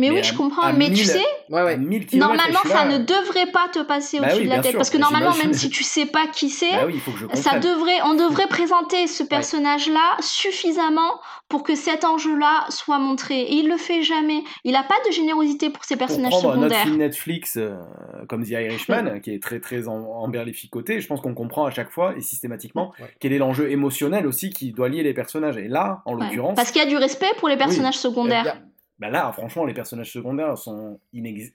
[0.00, 0.72] Mais, oui, je comprends.
[0.72, 4.76] Mais tu sais, normalement, ça ne devrait pas te passer bah au-dessus de la tête.
[4.76, 6.88] parce que normalement, même si tu sais pas qui c'est, bah
[7.34, 13.40] ça devrait, on devrait présenter ce personnage-là suffisamment pour que cet enjeu-là soit montré.
[13.40, 14.42] Et il le fait jamais.
[14.64, 16.68] Il n'a pas de générosité pour ses personnages pour secondaires.
[16.68, 17.74] Notre film Netflix euh,
[18.28, 22.14] comme The Irishman, qui est très très emberlificoté, je pense qu'on comprend à chaque fois
[22.16, 25.56] et systématiquement quel est l'enjeu émotionnel aussi qui doit lier les personnages.
[25.56, 28.56] Et là, en l'occurrence, parce qu'il y a du respect pour les personnages secondaires.
[29.00, 31.00] Bah là, franchement, les personnages secondaires sont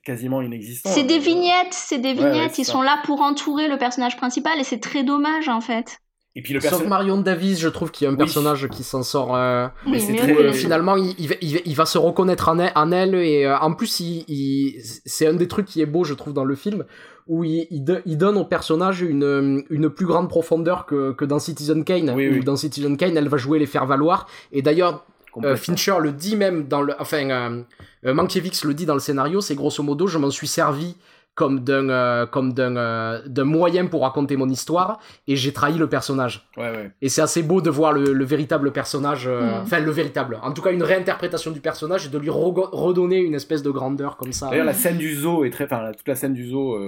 [0.04, 0.90] quasiment inexistants.
[0.90, 2.58] C'est des vignettes, c'est des vignettes.
[2.58, 6.00] Ils sont là pour entourer le personnage principal et c'est très dommage en fait.
[6.38, 9.04] Et puis le Sauf Marion Davis, je trouve qu'il y a un personnage qui s'en
[9.04, 9.36] sort.
[9.36, 13.74] Euh, euh, finalement, il, il, va se reconnaître en elle, en elle et euh, en
[13.74, 16.84] plus, il, c'est un des trucs qui est beau, je trouve, dans le film,
[17.28, 17.86] où il,
[18.18, 22.10] donne au personnage une, une plus grande profondeur que, que dans Citizen Kane.
[22.10, 24.28] Où dans Citizen Kane, elle va jouer les faire valoir.
[24.52, 25.06] Et d'ailleurs,
[25.44, 27.62] euh, Fincher le dit même dans le, enfin, euh,
[28.06, 30.96] euh, Mankiewicz le dit dans le scénario, c'est grosso modo, je m'en suis servi
[31.34, 36.48] comme d'un comme d'un d'un moyen pour raconter mon histoire et j'ai trahi le personnage.
[36.56, 36.92] Ouais, ouais.
[37.02, 39.64] Et c'est assez beau de voir le, véritable personnage, mm.
[39.64, 43.36] enfin le véritable, en tout cas une réinterprétation du personnage et de lui redonner une
[43.36, 44.50] espèce de grandeur comme ça.
[44.50, 46.80] D'ailleurs la scène du zoo est très, enfin toute la scène du zoo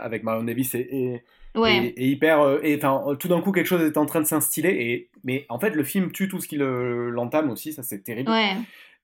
[0.00, 1.22] avec Marion Davis est
[1.64, 2.40] et, hyper.
[2.40, 4.92] Euh, et enfin, tout d'un coup, quelque chose est en train de s'instiller.
[4.92, 7.72] Et mais en fait, le film tue tout ce qui l'entame aussi.
[7.72, 8.30] Ça, c'est terrible.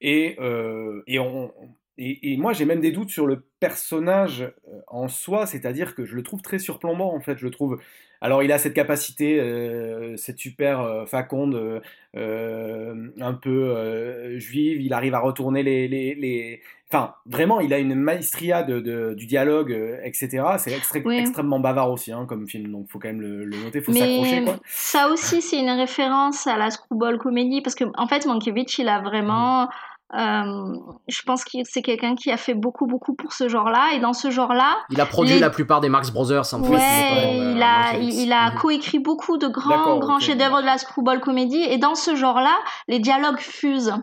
[0.01, 1.53] Et, euh, et on,
[1.99, 6.17] et, moi, j'ai même des doutes sur le personnage euh, en soi, c'est-à-dire que je
[6.17, 7.37] le trouve très surplombant, en fait.
[7.39, 7.79] Je le trouve.
[8.23, 11.83] Alors, il a cette capacité, euh, cette super euh, faconde,
[12.15, 14.81] un peu juive.
[14.81, 19.73] Il arrive à retourner les, les, Enfin, vraiment, il a une maestria de, du dialogue,
[20.03, 20.45] etc.
[20.59, 24.45] C'est extrêmement bavard aussi, hein, comme film, donc faut quand même le, noter, faut s'accrocher.
[24.67, 28.89] Ça aussi, c'est une référence à la screwball comédie, parce que en fait, Mankiewicz, il
[28.89, 29.65] a vraiment.
[29.65, 29.69] Mmh.
[30.15, 30.77] Euh,
[31.09, 33.95] je pense que c'est quelqu'un qui a fait beaucoup, beaucoup pour ce genre-là.
[33.95, 34.77] Et dans ce genre-là.
[34.91, 38.51] Il a produit la plupart des Marx Brothers, en ouais, euh, il, a, il, a
[38.51, 38.59] mhm.
[38.59, 41.63] coécrit beaucoup de grands, grands chefs-d'œuvre de la screwball comédie.
[41.63, 42.57] Et dans ce genre-là,
[42.89, 43.95] les dialogues fusent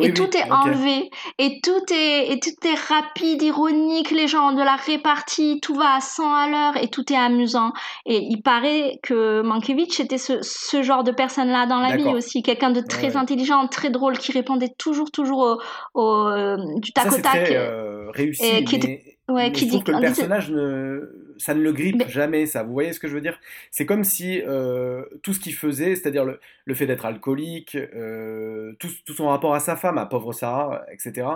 [0.00, 1.10] et tout est enlevé.
[1.38, 5.96] Et tout est et tout est rapide ironique les gens de la répartie tout va
[5.96, 7.72] à 100 à l'heure et tout est amusant.
[8.06, 12.08] Et il paraît que Mankiewicz était ce, ce genre de personne là dans la vie
[12.08, 15.58] aussi quelqu'un de très intelligent très drôle qui répondait toujours toujours
[15.94, 17.50] au, euh, du tac au tac.
[17.50, 21.72] euh, réussi et qui était, ouais, qui dit que le personnage ne ça ne le
[21.72, 22.62] grippe jamais, ça.
[22.62, 23.38] Vous voyez ce que je veux dire?
[23.70, 28.74] C'est comme si euh, tout ce qu'il faisait, c'est-à-dire le, le, fait d'être alcoolique, euh,
[28.78, 31.26] tout, tout, son rapport à sa femme, à pauvre Sarah, etc.,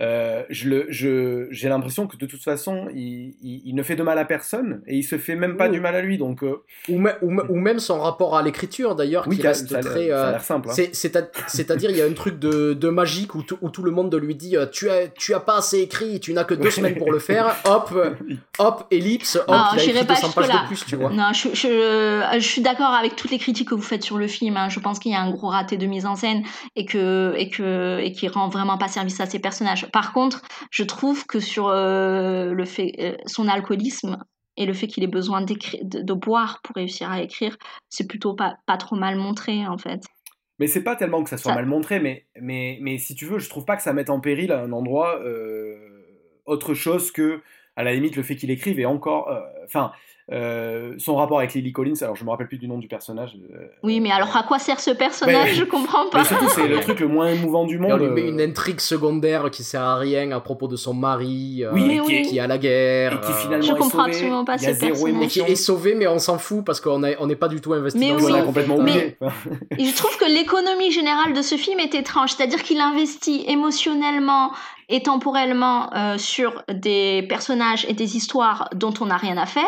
[0.00, 4.24] euh, je j'ai l'impression que de toute façon, il, il, ne fait de mal à
[4.24, 6.16] personne et il se fait même pas du mal à lui.
[6.16, 10.08] Donc, euh, ou, ou, même son rapport à l'écriture d'ailleurs, qui reste ça, très.
[10.08, 10.70] Ça a euh, l'air simple.
[10.70, 11.22] Hein.
[11.46, 14.34] C'est-à-dire, il y a un truc de, de magique où, où, tout le monde lui
[14.34, 17.18] dit tu as, tu as pas assez écrit, tu n'as que deux semaines pour le
[17.18, 17.56] faire.
[17.66, 17.92] Hop,
[18.58, 21.10] hop, ellipse, hop, non, il a écrit 200 pages de plus, tu vois.
[21.10, 24.28] Non, je, je, je suis d'accord avec toutes les critiques que vous faites sur le
[24.28, 24.56] film.
[24.56, 24.70] Hein.
[24.70, 26.42] Je pense qu'il y a un gros raté de mise en scène
[26.74, 29.89] et que et que et qui rend vraiment pas service à ses personnages.
[29.92, 34.18] Par contre, je trouve que sur euh, le fait, euh, son alcoolisme
[34.56, 37.56] et le fait qu'il ait besoin de, de, boire pour réussir à écrire,
[37.88, 40.02] c'est plutôt pas, pas trop mal montré en fait.
[40.58, 43.38] Mais c'est pas tellement que ça soit mal montré, mais, mais, mais si tu veux,
[43.38, 45.76] je trouve pas que ça mette en péril un endroit euh,
[46.44, 47.40] autre chose que,
[47.76, 49.32] à la limite, le fait qu'il écrive et encore.
[49.64, 49.92] Enfin,
[50.32, 53.36] euh, son rapport avec Lily Collins, alors je me rappelle plus du nom du personnage.
[53.52, 56.18] Euh, oui, mais alors à quoi sert ce personnage Je comprends pas.
[56.18, 57.92] Mais surtout, c'est le truc le moins émouvant du monde.
[57.92, 61.64] on lui met une intrigue secondaire qui sert à rien à propos de son mari,
[61.64, 63.14] euh, oui, qui, est, qui, est à la guerre.
[63.14, 64.10] Et qui finalement je est comprends sauvé.
[64.10, 65.24] absolument pas ce personnage.
[65.24, 67.72] Et qui est sauvé, mais on s'en fout parce qu'on n'est on pas du tout
[67.72, 68.42] investi mais dans oui, ça.
[68.42, 69.16] complètement oublié.
[69.72, 74.52] je trouve que l'économie générale de ce film est étrange, c'est-à-dire qu'il investit émotionnellement
[74.88, 79.64] et temporellement sur des personnages et des histoires dont on n'a rien à faire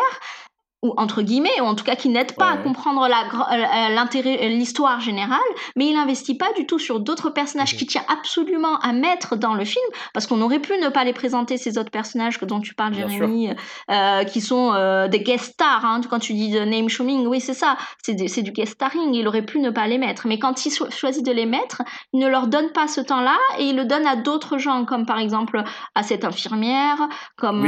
[0.83, 4.49] ou entre guillemets, ou en tout cas qui n'aide pas à comprendre euh, l'intérêt, euh,
[4.49, 5.39] l'histoire générale,
[5.75, 9.53] mais il n'investit pas du tout sur d'autres personnages qui tient absolument à mettre dans
[9.53, 12.75] le film, parce qu'on aurait pu ne pas les présenter ces autres personnages dont tu
[12.75, 13.49] parles, Jérémy,
[13.89, 14.73] euh, qui sont
[15.07, 15.85] des guest stars.
[15.85, 19.13] Hein, quand tu dis de name showing, oui c'est ça, c'est du guest starring.
[19.13, 22.19] Il aurait pu ne pas les mettre, mais quand il choisit de les mettre, il
[22.19, 25.19] ne leur donne pas ce temps-là et il le donne à d'autres gens, comme par
[25.19, 25.63] exemple
[25.95, 27.63] à cette infirmière, comme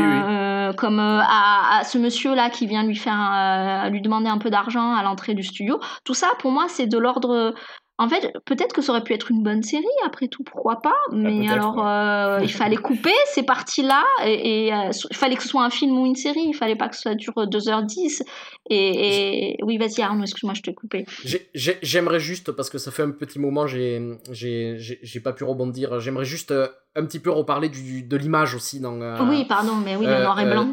[0.78, 4.49] comme à, à, ce monsieur là qui vient lui faire euh, lui demander un peu
[4.49, 5.79] d'argent à l'entrée du studio.
[6.03, 7.53] Tout ça, pour moi, c'est de l'ordre.
[7.97, 10.89] En fait, peut-être que ça aurait pu être une bonne série, après tout, pourquoi pas
[10.89, 15.47] ah, Mais alors, euh, il fallait couper ces parties-là, et, euh, il fallait que ce
[15.47, 18.21] soit un film ou une série, il fallait pas que ça dure 2h10.
[18.69, 21.05] Et, oui, vas-y Arnaud, excuse-moi, je t'ai coupé.
[21.53, 24.01] J'aimerais juste, parce que ça fait un petit moment, j'ai
[25.23, 26.53] pas pu rebondir, j'aimerais juste
[26.97, 28.81] un petit peu reparler du, de l'image aussi.
[28.81, 30.67] Dans, oui, pardon, mais oui, le noir et blanc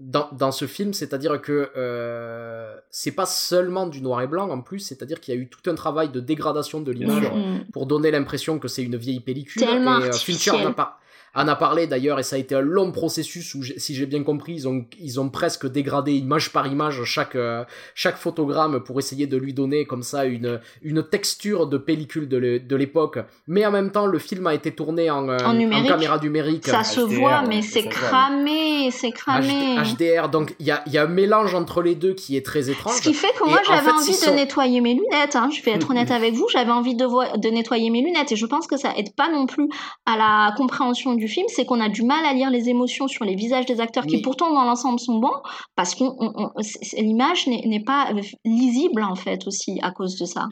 [0.00, 4.62] dans, dans, ce film, c'est-à-dire que euh, c'est pas seulement du noir et blanc en
[4.62, 7.70] plus, c'est-à-dire qu'il y a eu tout un travail de dégradation de l'image mm.
[7.72, 9.62] pour donner l'impression que c'est une vieille pellicule.
[9.62, 10.98] Tellement et euh, Fincher n'a pas,
[11.34, 14.22] en a parlé d'ailleurs et ça a été un long processus où, si j'ai bien
[14.22, 17.64] compris, ils ont, ils ont presque dégradé image par image chaque, euh,
[17.94, 22.76] chaque photogramme pour essayer de lui donner comme ça une, une texture de pellicule de
[22.76, 23.18] l'époque.
[23.46, 26.66] Mais en même temps, le film a été tourné en, euh, en, caméra numérique.
[26.66, 29.76] Ça se voit, mais c'est cramé, c'est cramé.
[29.78, 32.70] HDR, donc il y a, y a un mélange entre les deux qui est très
[32.70, 32.96] étrange.
[32.96, 35.90] Ce qui fait que moi j'avais envie de nettoyer mes lunettes, hein, je vais être
[35.90, 37.06] honnête avec vous, j'avais envie de,
[37.38, 39.68] de nettoyer mes lunettes et je pense que ça aide pas non plus
[40.06, 43.24] à la compréhension du film, c'est qu'on a du mal à lire les émotions sur
[43.24, 45.40] les visages des acteurs qui pourtant dans l'ensemble sont bons,
[45.76, 46.04] parce que
[47.00, 48.12] l'image n'est pas
[48.44, 50.48] lisible en fait aussi à cause de ça.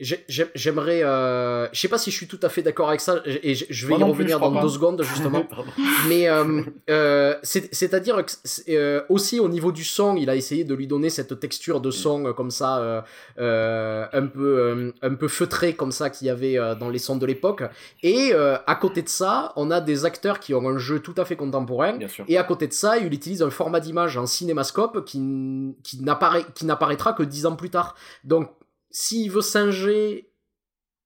[0.00, 3.56] J'aimerais, euh, je sais pas si je suis tout à fait d'accord avec ça, et
[3.56, 5.44] je vais y revenir dans deux secondes justement.
[6.08, 8.32] Mais euh, euh, c'est-à-dire que
[8.68, 11.90] euh, aussi au niveau du son, il a essayé de lui donner cette texture de
[11.90, 13.04] son comme ça,
[13.36, 17.64] un peu un peu feutré comme ça qu'il y avait dans les sons de l'époque.
[18.04, 21.24] Et à côté de ça, on a des acteurs qui ont un jeu tout à
[21.24, 21.98] fait contemporain.
[22.28, 26.44] Et à côté de ça, il utilise un format d'image en cinémascope qui qui n'apparaît
[26.54, 27.96] qui n'apparaîtra que dix ans plus tard.
[28.22, 28.50] Donc
[28.90, 30.30] s'il veut singer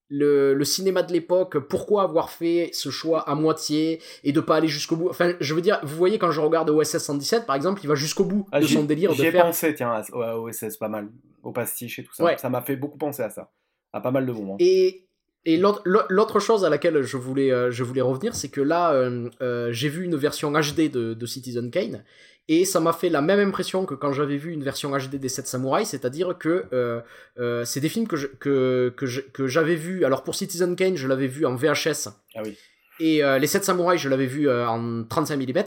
[0.09, 4.57] le, le cinéma de l'époque, pourquoi avoir fait ce choix à moitié et de pas
[4.57, 5.09] aller jusqu'au bout?
[5.09, 7.95] Enfin, je veux dire, vous voyez quand je regarde OSS 117 par exemple, il va
[7.95, 9.47] jusqu'au bout Ah, de son délire de J'y ai faire.
[9.47, 11.09] pensé, tiens, à- OSS, pas mal.
[11.43, 12.25] Au pastiche et tout ça.
[12.25, 12.37] Ouais.
[12.39, 13.51] Ça m'a fait beaucoup penser à ça.
[13.93, 14.57] À pas mal de moments.
[14.61, 15.07] Et,
[15.45, 19.29] et l'autre chose à laquelle je voulais, euh, je voulais revenir, c'est que là, euh,
[19.41, 22.05] euh, j'ai vu une version HD de, de Citizen Kane,
[22.49, 25.29] et ça m'a fait la même impression que quand j'avais vu une version HD des
[25.29, 27.01] 7 samouraïs, c'est-à-dire que euh,
[27.39, 30.05] euh, c'est des films que je- que, que je- que j'avais vus.
[30.05, 32.57] Alors pour Citizen Kane, je l'avais vu en VHS, Ah oui.
[33.01, 35.63] et euh, les 7 samouraïs, je l'avais vu en 35 mm.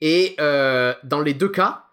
[0.00, 1.84] Et dans les deux cas,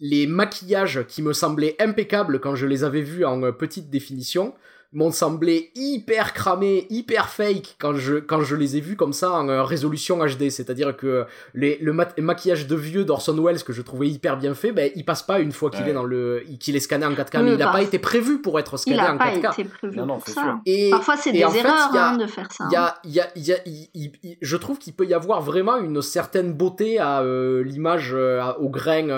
[0.00, 4.54] les maquillages qui me semblaient impeccables quand je les avais vus en petite définition
[4.92, 9.32] m'ont semblé hyper cramés, hyper fake quand je, quand je les ai vus comme ça
[9.32, 10.48] en euh, résolution HD.
[10.48, 14.54] C'est-à-dire que les, le ma- maquillage de vieux d'Orson Welles que je trouvais hyper bien
[14.54, 15.90] fait, ben, il passe pas une fois qu'il Ouais.
[15.90, 17.38] est dans le, qu'il est scanné en 4K.
[17.38, 19.52] Oui, mais il n'a pas été prévu pour être Il scanné n'a en pas 4K.
[19.60, 20.42] été prévu Non, non, pour c'est ça.
[20.42, 20.58] sûr.
[20.64, 22.64] Et, Parfois, c'est des fait, erreurs y a- hein, de faire ça.
[22.70, 25.42] il y a, il y a, il y il- je trouve qu'il peut y avoir
[25.42, 29.08] vraiment une certaine beauté à euh, l'image, euh, au grain,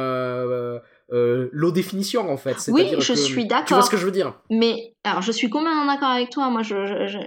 [1.12, 2.56] euh, low définition en fait.
[2.72, 3.82] Oui, je que- suis Tu vois d'accord.
[3.84, 6.50] ce que je veux dire Mais alors, je suis complètement d'accord avec toi.
[6.50, 7.18] Moi, je, je,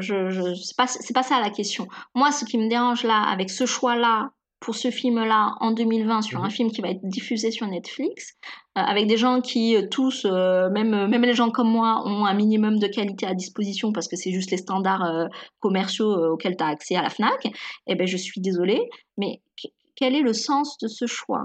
[0.00, 1.86] je, je, c'est pas, pas ça la question.
[2.14, 4.30] Moi, ce qui me dérange là, avec ce choix-là,
[4.60, 6.44] pour ce film-là, en 2020, sur Mhm.
[6.46, 8.34] un film qui va être diffusé sur Netflix,
[8.78, 12.24] euh, avec des gens qui euh, tous, euh, même, même les gens comme moi, ont
[12.26, 15.26] un minimum de qualité à disposition parce que c'est juste les standards euh,
[15.58, 17.44] commerciaux auxquels tu as accès à la Fnac.
[17.88, 19.66] Eh ben, je suis désolée, mais qu-
[19.96, 21.42] quel est le sens de ce choix?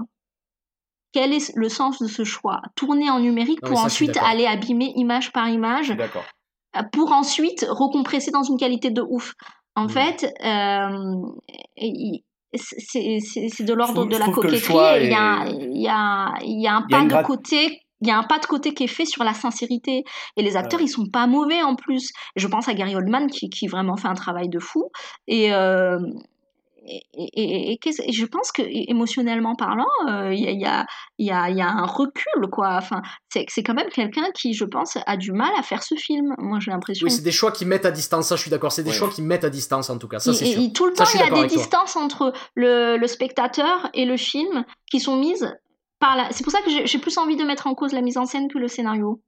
[1.12, 2.60] Quel est le sens de ce choix?
[2.76, 7.66] Tourner en numérique Non, pour ça, ensuite aller abîmer image par image euh, pour ensuite
[7.68, 9.32] recompresser dans une qualité de ouf.
[9.74, 9.88] En Mm.
[9.90, 10.88] fait, euh,
[12.54, 15.04] c'est de l'ordre de la coquetterie.
[15.04, 17.80] Il y, a, est- il y, a, il y a un pas de côté.
[18.00, 20.04] Il y a un pas de côté qui est fait sur la sincérité.
[20.36, 20.86] Et les acteurs, Ouais.
[20.86, 22.10] ils sont pas mauvais en plus.
[22.36, 24.88] Je pense à Gary Oldman qui, qui vraiment fait un travail de fou.
[25.26, 25.98] Et, euh,
[26.88, 30.52] et, et- et- et qu'est-ce- et je pense que émotionnellement parlant, euh, il y, a,
[30.52, 30.86] il y, a,
[31.18, 32.48] il y, a, il y a un recul.
[32.50, 32.76] quoi.
[32.76, 36.34] Enfin, c'est quand même quelqu'un qui, je pense, a du mal à faire ce film.
[36.38, 37.04] Moi, j'ai l'impression.
[37.04, 38.72] Oui, c'est des choix qui mettent à distance, ça je suis d'accord.
[38.72, 38.96] C'est des Ouais.
[38.96, 40.60] choix qui mettent à distance en tout cas, ça c'est sûr.
[40.62, 41.46] et tout le Ça, temps, il y a des toi.
[41.46, 45.52] distances entre le, le spectateur et le film qui sont mises
[46.00, 46.30] par la.
[46.30, 48.48] C'est pour ça que j'ai plus envie de mettre en cause la mise en scène
[48.48, 49.20] que le scénario.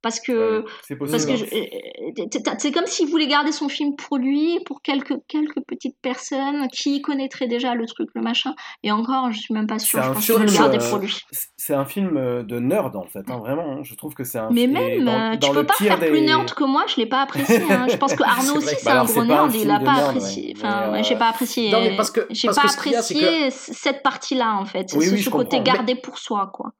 [0.00, 0.60] Parce que.
[0.62, 4.58] Ouais, Parce que je- euh, t'as- c'est comme s'il voulait garder son film pour lui,
[4.64, 8.54] pour quelques, quelques petites personnes qui connaîtraient déjà le truc, le machin.
[8.84, 10.88] Et encore, je suis même pas sûre, je pense qu'il veut le film, garder euh,
[10.90, 11.16] pour lui.
[11.56, 13.78] C'est un film euh, de nerd en fait, hein, vraiment.
[13.78, 13.80] hein.
[13.82, 15.98] Je trouve que c'est un Mais même, dans, euh, dans tu le peux pas faire
[15.98, 17.56] plus nerd que moi, je l'ai pas apprécié.
[17.70, 17.86] hein.
[17.90, 18.74] Je pense que Arnaud aussi, vrai.
[18.78, 20.54] c'est Bah un gros nerd, il film a pas apprécié.
[20.56, 21.70] Enfin, j'ai euh, pas apprécié.
[22.12, 24.90] Que- j'ai pas que apprécié cette partie-là, en fait.
[24.90, 26.70] Ce je côté gardé pour soi, quoi.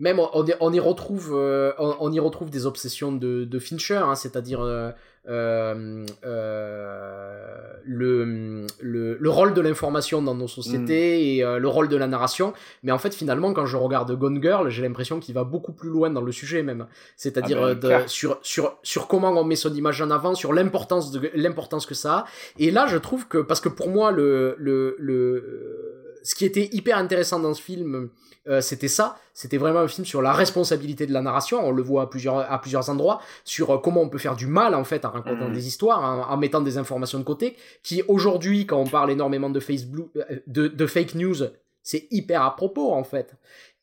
[0.00, 0.28] Même on,
[0.60, 4.60] on y- retrouve, euh, on, on y retrouve des obsessions de, de Fincher, hein, c'est-à-dire
[4.60, 4.90] euh,
[5.28, 11.88] euh, euh, le, le, le rôle de l'information dans nos sociétés et euh, le rôle
[11.88, 12.52] de la narration.
[12.82, 15.90] Mais en fait, finalement, quand je regarde Gone Girl, j'ai l'impression qu'il va beaucoup plus
[15.90, 16.86] loin dans le sujet même.
[17.16, 20.52] C'est-à-dire Ah ben, euh, sur, sur, sur comment on met son image en avant, sur
[20.52, 22.24] l'importance de l'importance que ça a.
[22.58, 26.68] Et là, je trouve que, parce que pour moi, le, le, le, ce qui était
[26.72, 28.10] hyper intéressant dans ce film,
[28.48, 29.16] euh, c'était ça.
[29.34, 31.64] C'était vraiment un film sur la responsabilité de la narration.
[31.64, 33.20] On le voit à plusieurs, à plusieurs endroits.
[33.44, 35.52] Sur euh, comment on peut faire du mal, en fait, en racontant Mhm.
[35.54, 37.56] des histoires, en, en mettant des informations de côté.
[37.82, 41.36] Qui, aujourd'hui, quand on parle énormément de, Facebook, euh, de, de fake news,
[41.82, 43.34] c'est hyper à propos, en fait.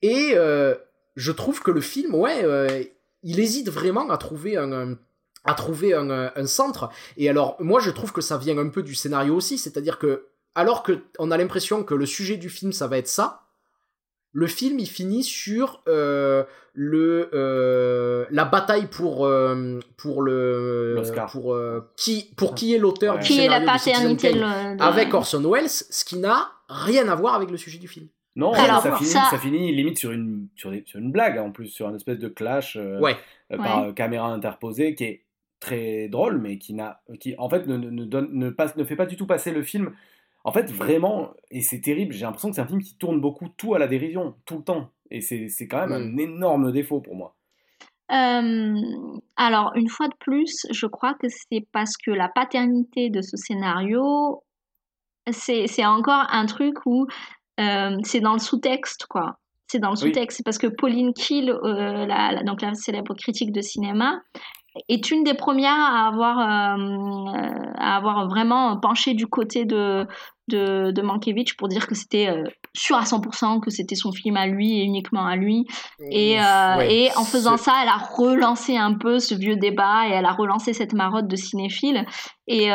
[0.02, 0.76] Et euh,
[1.16, 2.84] je trouve que le film, ouais, euh,
[3.24, 4.98] il hésite vraiment à trouver un, un-
[5.44, 6.90] à trouver un centre.
[7.18, 10.28] Et alors, moi, je trouve que ça vient un peu du scénario aussi, c'est-à-dire que,
[10.56, 13.42] alors que on a l'impression que le sujet du film, ça va être ça,
[14.34, 16.44] le film, il finit sur euh,
[16.74, 21.30] le euh, la bataille pour euh, pour le L'Oscar.
[21.32, 23.22] pour euh, qui pour qui est l'auteur Ouais.
[23.22, 27.16] du Qui est la de paternité de- avec Orson Welles, ce qui n'a rien à
[27.16, 28.08] voir avec le sujet du film.
[28.38, 31.38] Non, Alors, ça, finit, ça- ça finit limite sur une, sur, des- sur une blague
[31.38, 33.18] en plus, sur une espèce de clash euh, Ouais.
[33.52, 33.94] euh, par Ouais.
[33.94, 35.26] caméra interposée qui est
[35.60, 38.86] très drôle, mais qui, n'a, qui en fait ne, ne, ne donne, ne, passe, ne
[38.86, 39.92] fait pas du tout passer le film.
[40.44, 43.48] En fait, vraiment, et c'est terrible, j'ai l'impression que c'est un film qui tourne beaucoup
[43.58, 44.90] tout à la dérision, tout le temps.
[45.12, 46.14] Et c'est, c'est quand même Mm.
[46.14, 47.36] un énorme défaut pour moi.
[48.12, 48.76] Euh,
[49.38, 53.38] alors, une fois de plus, je crois que c'est parce que la paternité de ce
[53.38, 54.44] scénario,
[55.32, 57.08] c'est c'est encore un truc où
[57.60, 59.38] euh, c'est dans le sous-texte, quoi.
[59.68, 60.08] C'est dans le Oui.
[60.08, 60.38] sous-texte.
[60.38, 64.22] C'est parce que Pauline Kiel, euh, la, la- donc la célèbre critique de cinéma,
[64.88, 70.08] est une des premières à avoir, euh, à avoir vraiment penché du côté de,
[70.48, 72.44] de, de Mankiewicz pour dire que c'était euh,
[72.74, 75.66] sûr à 100% que c'était son film à lui et uniquement à lui.
[76.10, 80.12] Et, euh, et en faisant ça, elle a relancé un peu ce vieux débat et
[80.12, 82.06] elle a relancé cette marotte de cinéphile.
[82.48, 82.70] Et,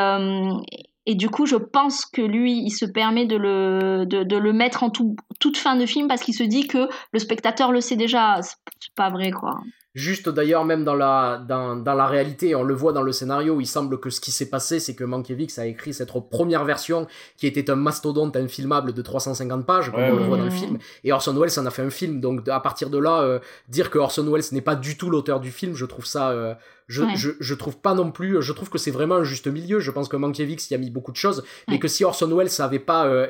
[1.08, 4.52] et du coup, je pense que lui, il se permet de le, de, de le
[4.52, 7.80] mettre en tout, toute fin de film parce qu'il se dit que le spectateur le
[7.80, 8.40] sait déjà.
[8.42, 9.60] C'est pas vrai, quoi.
[9.96, 13.62] Juste d'ailleurs, même dans la, dans, dans, la réalité, on le voit dans le scénario,
[13.62, 17.06] il semble que ce qui s'est passé, c'est que Mankiewicz a écrit cette première version
[17.38, 20.76] qui était un mastodonte infilmable de 350 pages, comme on le voit dans le film,
[21.02, 22.20] et Orson Welles en a fait un film.
[22.20, 23.38] Donc à partir de là, euh,
[23.70, 26.52] dire que Orson Welles n'est pas du tout l'auteur du film, je trouve ça, euh,
[26.86, 29.80] je, je, je, trouve pas non plus, je trouve que c'est vraiment un juste milieu.
[29.80, 32.60] Je pense que Mankiewicz y a mis beaucoup de choses, mais que si Orson Welles
[32.60, 33.26] avait pas, euh,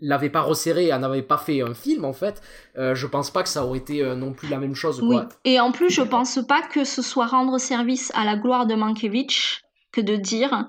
[0.00, 2.40] l'avait pas resserré, n'avait pas fait un film en fait,
[2.76, 5.00] euh, je pense pas que ça aurait été euh, non plus la même chose.
[5.02, 5.16] Oui.
[5.44, 8.74] Et en plus, je pense pas que ce soit rendre service à la gloire de
[8.74, 10.68] Mankiewicz que de dire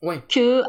[0.00, 0.62] que,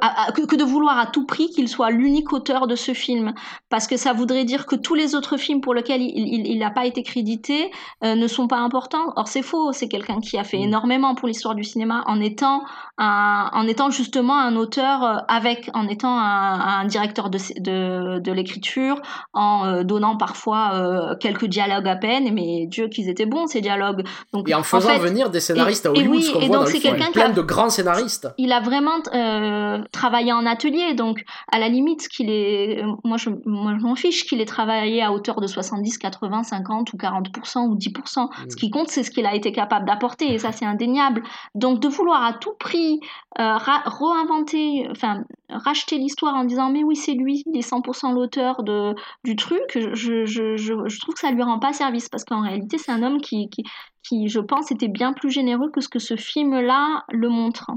[0.45, 3.34] que, de vouloir à tout prix qu'il soit l'unique auteur de ce film.
[3.69, 6.86] Parce que ça voudrait dire que tous les autres films pour lesquels il n'a pas
[6.86, 7.71] été crédité
[8.03, 9.13] euh, ne sont pas importants.
[9.15, 9.71] Or, c'est faux.
[9.71, 10.63] C'est quelqu'un qui a fait mm.
[10.63, 12.63] énormément pour l'histoire du cinéma en étant,
[12.97, 18.19] un, en étant justement un auteur euh, avec, en étant un, un directeur de, de,
[18.19, 19.01] de l'écriture,
[19.34, 22.34] en euh, donnant parfois quelques dialogues à peine.
[22.34, 24.03] Mais Dieu qu'ils étaient bons, ces dialogues.
[24.34, 26.97] Donc, et en faisant venir des scénaristes à Hollywood, ce qu'on voit dans le film,
[27.13, 28.27] plein de grands scénaristes.
[28.38, 30.93] Il a vraiment euh, travailler en atelier.
[30.93, 35.01] Donc, à la limite, qu'il est, moi, je, moi, je m'en fiche qu'il ait travaillé
[35.01, 38.24] à hauteur de 70, 80, 50 ou 40% ou 10%.
[38.24, 38.49] Mm.
[38.49, 41.24] Ce qui compte, c'est ce qu'il a été capable d'apporter, et ça, c'est indéniable.
[41.55, 42.99] Donc, de vouloir à tout prix
[43.39, 48.63] euh, réinventer, enfin, racheter l'histoire en disant, mais oui, c'est lui, il est 100% l'auteur
[48.63, 52.41] de, du truc, je, je, je, trouve que ça lui rend pas service, parce qu'en
[52.41, 53.63] réalité, c'est un homme qui, qui,
[54.03, 57.72] qui, je pense, était bien plus généreux que ce que ce film-là le montre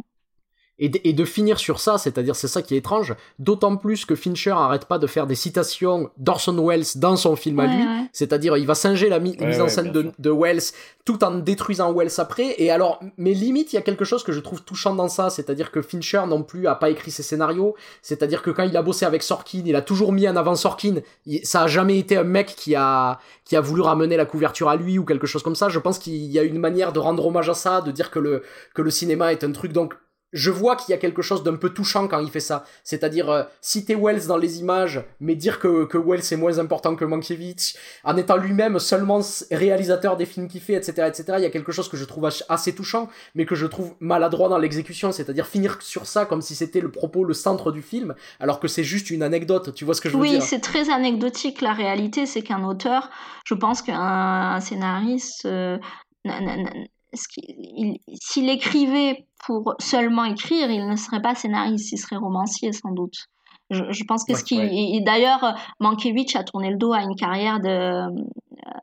[0.78, 4.50] et de, finir sur ça, c'est-à-dire c'est ça qui est étrange, d'autant plus que Fincher
[4.50, 8.66] arrête pas de faire des citations d'Orson Welles dans son film à lui, c'est-à-dire il
[8.66, 10.62] va singer la mise en scène de, Welles
[11.04, 14.32] tout en détruisant Welles après, et alors, mais limite, il y a quelque chose que
[14.32, 17.76] je trouve touchant dans ça, c'est-à-dire que Fincher non plus a pas écrit ses scénarios,
[18.00, 20.96] c'est-à-dire que quand il a bossé avec Sorkin, il a toujours mis en avant Sorkin,
[21.44, 24.76] ça a jamais été un mec qui a, qui a voulu ramener la couverture à
[24.76, 27.24] lui ou quelque chose comme ça, je pense qu'il y a une manière de rendre
[27.26, 28.42] hommage à ça, de dire que le,
[28.74, 29.94] que le cinéma est un truc, donc
[30.32, 32.64] je vois qu'il y a quelque chose d'un peu touchant quand il fait ça.
[32.84, 36.96] C'est-à-dire euh, citer Wells dans les images, mais dire que, que Wells est moins important
[36.96, 39.20] que Mankiewicz, en étant lui-même seulement
[39.50, 41.24] réalisateur des films qu'il fait, etc., etc.
[41.38, 44.48] Il y a quelque chose que je trouve assez touchant, mais que je trouve maladroit
[44.48, 45.12] dans l'exécution.
[45.12, 48.68] C'est-à-dire finir sur ça comme si c'était le propos, le centre du film, alors que
[48.68, 49.74] c'est juste une anecdote.
[49.74, 50.40] Tu vois ce que je veux dire?
[50.40, 51.60] Oui, c'est très anecdotique.
[51.60, 53.10] La réalité, c'est qu'un auteur,
[53.44, 55.44] je pense qu'un scénariste.
[55.46, 55.78] Euh,
[57.14, 63.26] s'il écrivait pour seulement écrire, il ne serait pas scénariste, il serait romancier sans doute.
[63.70, 65.02] Je, pense que ce qui.
[65.02, 67.58] D'ailleurs, Mankiewicz a tourné le dos à une carrière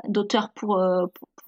[0.08, 0.82] d'auteur pour,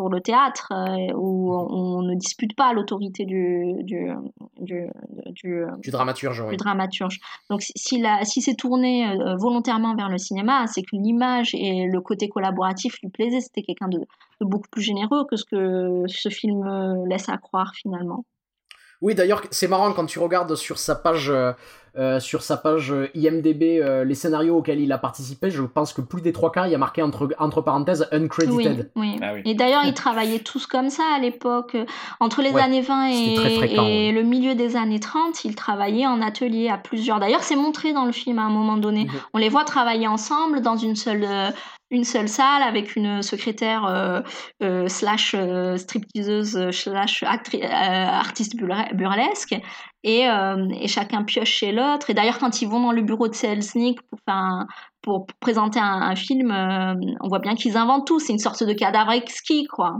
[0.01, 4.09] pour le théâtre, euh, où on, ne dispute pas l'autorité du, du,
[4.59, 4.87] du,
[5.27, 6.47] du, dramaturge.
[6.49, 7.19] Du dramaturge.
[7.51, 12.01] Donc, si, si c'est tourné euh, volontairement vers le cinéma, c'est que l'image et le
[12.01, 13.41] côté collaboratif lui plaisaient.
[13.41, 17.73] C'était quelqu'un de, de, beaucoup plus généreux que ce que ce film laisse à croire
[17.75, 18.25] finalement.
[19.01, 21.53] Oui, d'ailleurs, c'est marrant quand tu regardes sur sa page, euh,
[21.97, 25.49] euh, sur sa page IMDb euh, les scénarios auxquels il a participé.
[25.49, 28.91] Je pense que plus des trois quarts, il y a marqué entre, entre parenthèses uncredited.
[28.95, 29.41] Oui, ah oui.
[29.45, 31.75] Et d'ailleurs, ils travaillaient tous comme ça à l'époque.
[32.19, 36.69] Entre les années 20 et, et le milieu des années 30, ils travaillaient en atelier
[36.69, 37.19] à plusieurs.
[37.19, 39.05] D'ailleurs, c'est montré dans le film à un moment donné.
[39.05, 39.11] Mhm.
[39.33, 41.25] On les voit travailler ensemble dans une seule
[41.91, 44.21] une seule salle avec une secrétaire euh,
[44.63, 49.55] euh, slash euh, stripteaseuse slash artiste burlesque
[50.03, 52.09] et, et, chacun pioche chez l'autre.
[52.09, 54.19] Et d'ailleurs, quand ils vont dans le bureau de Selznick pour,
[55.03, 58.19] pour, présenter un, un film, on voit bien qu'ils inventent tout.
[58.19, 59.99] C'est une sorte de cadavre exquis, quoi.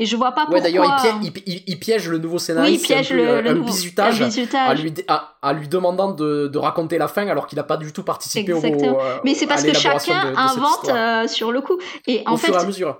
[0.00, 0.58] Et je vois pas pourquoi.
[0.58, 2.80] Ouais, d'ailleurs, il, il, piège le nouveau scénariste.
[2.80, 4.20] Oui, il piège le, un, nouveau, bisutage,
[4.52, 7.92] À, lui, à, lui demandant de, de raconter la fin alors qu'il n'a pas du
[7.92, 8.96] tout participé Exactement.
[8.96, 9.00] au.
[9.00, 11.78] Euh, Mais c'est parce que chacun invente euh, sur le coup.
[12.08, 12.52] Et en fait,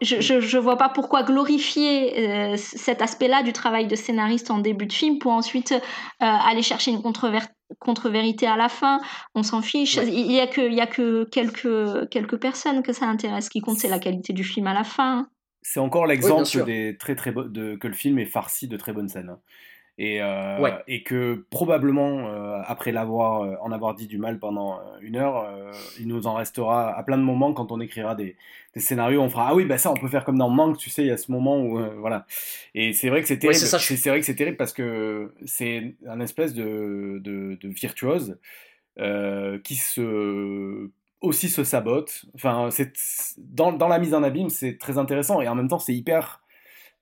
[0.03, 4.59] je, je, je, vois pas pourquoi glorifier euh, cet aspect-là du travail de scénariste en
[4.59, 5.74] début de film pour ensuite
[6.20, 7.03] aller chercher une
[7.80, 9.01] contre-vérité à la fin.
[9.34, 9.97] On s'en fiche.
[9.97, 13.47] Il y a que, il y a que quelques, quelques personnes que ça intéresse.
[13.47, 15.26] Ce qui compte, c'est la qualité du film à la fin.
[15.66, 19.08] C'est encore l'exemple des très très de, que le film est farci de très bonnes
[19.08, 19.30] scènes.
[19.30, 19.40] Hein.
[19.96, 20.74] Et, euh, Ouais.
[20.88, 25.48] et que probablement, euh, après l'avoir, euh, en avoir dit du mal pendant une heure,
[26.00, 28.36] il nous en restera à plein de moments quand on écrira des,
[28.74, 30.90] des scénarios, on fera ah oui bah ça on peut faire comme dans Manque, tu
[30.90, 32.26] sais, il y a ce moment où voilà.
[32.74, 33.56] Et c'est vrai que c'est terrible.
[33.58, 38.36] c'est je- vrai que c'est terrible parce que c'est un espèce de, de, de virtuose
[39.62, 40.90] qui se
[41.24, 42.26] aussi se sabote.
[42.34, 42.92] Enfin, c'est
[43.38, 46.42] dans, dans la mise en abîme, c'est très intéressant et en même temps c'est hyper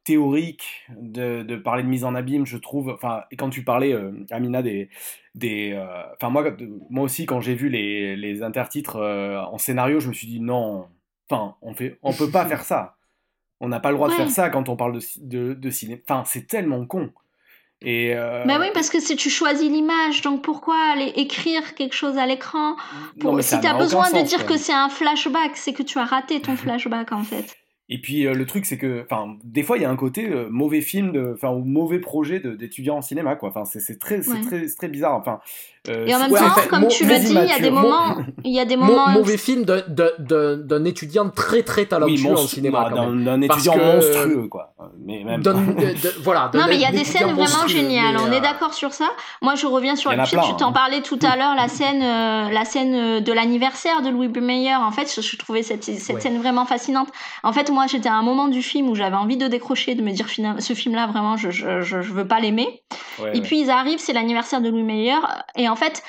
[0.04, 2.90] théorique de, de parler de mise en abîme, je trouve.
[2.90, 4.88] Enfin, quand tu parlais, euh, Amina, des,
[5.34, 6.44] des, euh, enfin moi,
[6.90, 10.40] moi aussi quand j'ai vu les, les intertitres euh, en scénario, je me suis dit
[10.40, 10.86] non.
[11.30, 12.96] Enfin, on fait, on peut pas faire ça.
[13.60, 16.00] On n'a pas le droit de faire ça quand on parle de, de, de cinéma.
[16.08, 17.12] Enfin, c'est tellement con.
[17.84, 21.94] Et euh, Bah oui, parce que c'est tu choisis l'image, donc pourquoi aller écrire quelque
[21.94, 22.76] chose à l'écran?
[23.20, 23.42] Pour...
[23.42, 26.40] Si tu as besoin de dire que c'est un flashback, c'est que tu as raté
[26.40, 27.56] ton flashback en fait.
[27.94, 30.26] Et puis euh, le truc c'est que, enfin, des fois il y a un côté
[30.28, 33.50] euh, mauvais film, de- enfin ou mauvais projet d'étudiants en cinéma quoi.
[33.50, 34.40] Enfin c'est c'est très, c'est Ouais.
[34.40, 35.14] très, c'est très bizarre.
[35.16, 35.40] Enfin.
[35.88, 37.52] euh, Et en même ouais, temps, en fait, comme mo- tu le dis, il y
[37.52, 39.08] a des moments, il y a des moments.
[39.10, 42.90] mauvais film d'un- étudiant très très talentueux oui, en cinéma.
[42.90, 44.74] d'un étudiant que- monstrueux quoi.
[45.04, 45.42] Mais même.
[45.42, 45.72] D'un- de-
[46.02, 48.16] de- voilà, d'un Non, mais il y a des scènes vraiment géniales.
[48.18, 49.10] On est d'accord sur ça.
[49.42, 50.72] Moi, je reviens sur en a tu, t'en hein.
[50.72, 54.38] parlais tout à l'heure, la scène, la scène de l'anniversaire de Louis B.
[54.38, 54.74] Mayer.
[54.74, 57.08] En fait, je, trouvais cette, cette scène vraiment fascinante.
[57.42, 60.02] En fait, moi, j'étais à un moment du film où j'avais envie de décrocher, de
[60.02, 62.82] me dire, finalement, ce film-là, vraiment, je, je, je, veux pas l'aimer.
[63.18, 63.40] Ouais, Et ouais.
[63.42, 65.16] puis ils arrivent, c'est l'anniversaire de Louis Meyer.
[65.56, 66.02] Et en fait,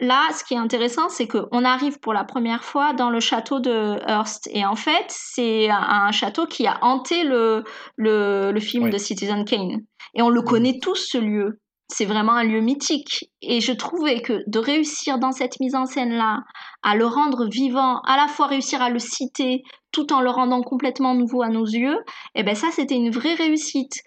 [0.00, 3.60] là, ce qui est intéressant, c'est qu'on arrive pour la première fois dans le château
[3.60, 4.48] de Hearst.
[4.52, 7.64] Et en fait, c'est un, un château qui a hanté le,
[7.96, 8.90] le, le film Ouais.
[8.90, 9.80] de Citizen Kane.
[10.14, 11.58] Et on le connaît tous, ce lieu.
[11.88, 13.30] C'est vraiment un lieu mythique.
[13.42, 16.40] Et je trouvais que de réussir dans cette mise en scène-là,
[16.82, 20.62] à le rendre vivant, à la fois réussir à le citer, tout en le rendant
[20.62, 21.98] complètement nouveau à nos yeux,
[22.34, 24.02] eh ben ça, c'était une vraie réussite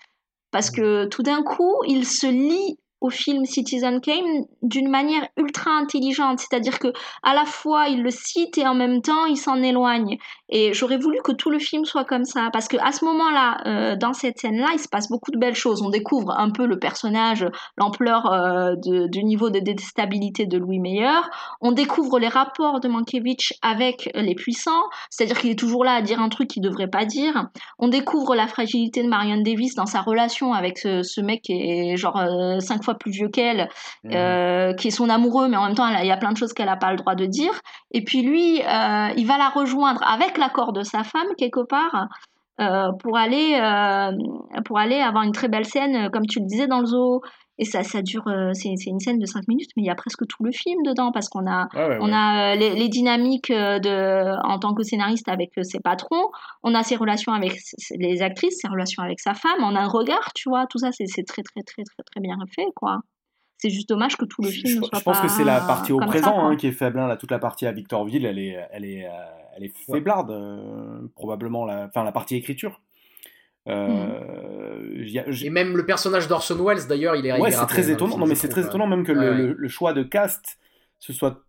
[0.52, 5.72] parce que tout d'un coup, il se lie au film Citizen Kane d'une manière ultra
[5.72, 9.62] intelligente, c'est-à-dire que à la fois il le cite et en même temps il s'en
[9.62, 10.18] éloigne.
[10.50, 13.58] Et j'aurais voulu que tout le film soit comme ça, parce que à ce moment-là,
[13.66, 15.82] euh, dans cette scène-là, il se passe beaucoup de belles choses.
[15.82, 21.20] On découvre un peu le personnage, l'ampleur euh, du niveau de déstabilité de Louis Meyer.
[21.62, 26.02] On découvre les rapports de Mankiewicz avec les puissants, c'est-à-dire qu'il est toujours là à
[26.02, 27.48] dire un truc qu'il devrait pas dire.
[27.80, 31.54] On découvre la fragilité de Marion Davis dans sa relation avec ce, ce mec qui
[31.54, 33.68] est genre euh, cinq fois plus vieux qu'elle,
[34.12, 36.54] euh, qui est son amoureux, mais en même temps, il y a plein de choses
[36.54, 37.54] qu'elle n'a pas le droit de dire.
[37.92, 42.08] Et puis lui, il va la rejoindre avec l'accord de sa femme, quelque part,
[42.62, 46.46] euh, pour, aller, euh, pour aller avoir une très belle scène, euh, comme tu le
[46.46, 47.22] disais, dans le zoo.
[47.58, 49.90] Et ça, ça dure, euh, c'est c'est une scène de 5 minutes, mais il y
[49.90, 52.14] a presque tout le film dedans, parce qu'on a, ouais, on ouais.
[52.14, 56.32] a les, les dynamiques de, en tant que scénariste avec ses patrons,
[56.64, 57.58] on a ses relations avec
[57.98, 60.92] les actrices, ses relations avec sa femme, on a un regard, tu vois, tout ça,
[60.92, 63.00] c'est c'est très, très, très, très, très bien fait, quoi.
[63.58, 65.44] C'est juste dommage que tout le film je- ne soit je pense pas que c'est
[65.46, 67.00] la partie au ça, présent hein, qui est faible.
[67.00, 67.08] hein.
[67.08, 69.10] Là, toute la partie à Victorville, elle est, elle est, euh,
[69.56, 69.98] elle est Ouais.
[69.98, 71.66] faiblarde, euh, probablement.
[71.66, 72.82] La, enfin, la partie écriture.
[73.68, 77.40] Euh, y a- j'- Et même le personnage d'Orson Welles, d'ailleurs, il est.
[77.40, 78.18] Ouais, est c'est très étonnant.
[78.18, 79.38] Non, mais c'est très étonnant même que Ouais, le, ouais.
[79.38, 80.60] le- le choix de cast
[81.00, 81.42] ce soit.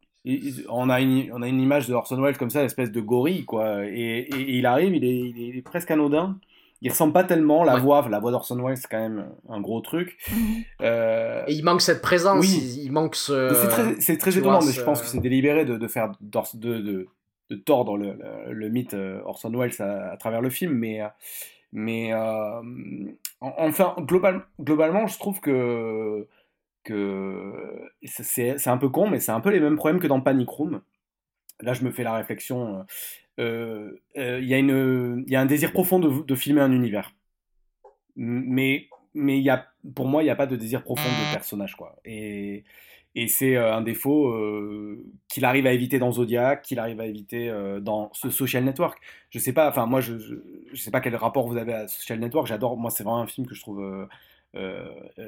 [0.69, 3.45] On a, une, on a une image de Orson Welles comme ça, espèce de gorille,
[3.45, 3.85] quoi.
[3.87, 6.37] Et, et- et il arrive, il est, il est presque anodin.
[6.83, 7.65] Il ressemble pas tellement.
[7.65, 7.81] La Ouais.
[7.81, 10.19] voix, la voix d'Orson Welles, c'est quand même un gros truc.
[10.31, 10.63] Mhm.
[10.83, 12.49] Euh, Et il manque cette présence, Oui.
[12.77, 13.55] il, il manque ce.
[13.55, 15.89] C'est très, c'est très tu étonnant, vois, mais je pense que c'est délibéré de, de
[15.89, 17.07] faire de, de,
[17.51, 18.13] de tordre le,
[18.47, 21.09] le, le mythe euh, Orson Welles à, à travers le film, mais, euh,
[21.73, 22.61] mais euh,
[23.41, 26.27] en- enfin global, globalement, je trouve que
[26.85, 27.53] que
[28.05, 30.49] c'est c'est un peu con, mais c'est un peu les mêmes problèmes que dans Panic
[30.49, 30.81] Room.
[31.61, 32.85] Là, je me fais la réflexion.
[33.39, 36.73] Euh, euh, Il y, a une- y a un désir profond de, de filmer un
[36.73, 37.13] univers,
[38.17, 41.75] mais mais y a, pour moi, il n'y a pas de désir profond de personnage,
[41.75, 41.97] quoi.
[42.05, 42.65] Et,
[43.15, 47.07] et c'est euh, un défaut euh, qu'il arrive à éviter dans Zodiac, qu'il arrive à
[47.07, 48.99] éviter euh, dans ce Social Network.
[49.31, 50.35] Je sais pas, enfin moi je, je,
[50.71, 52.47] je sais pas quel rapport vous avez à Social Network.
[52.47, 54.07] J'adore, moi c'est vraiment un film que je trouve euh,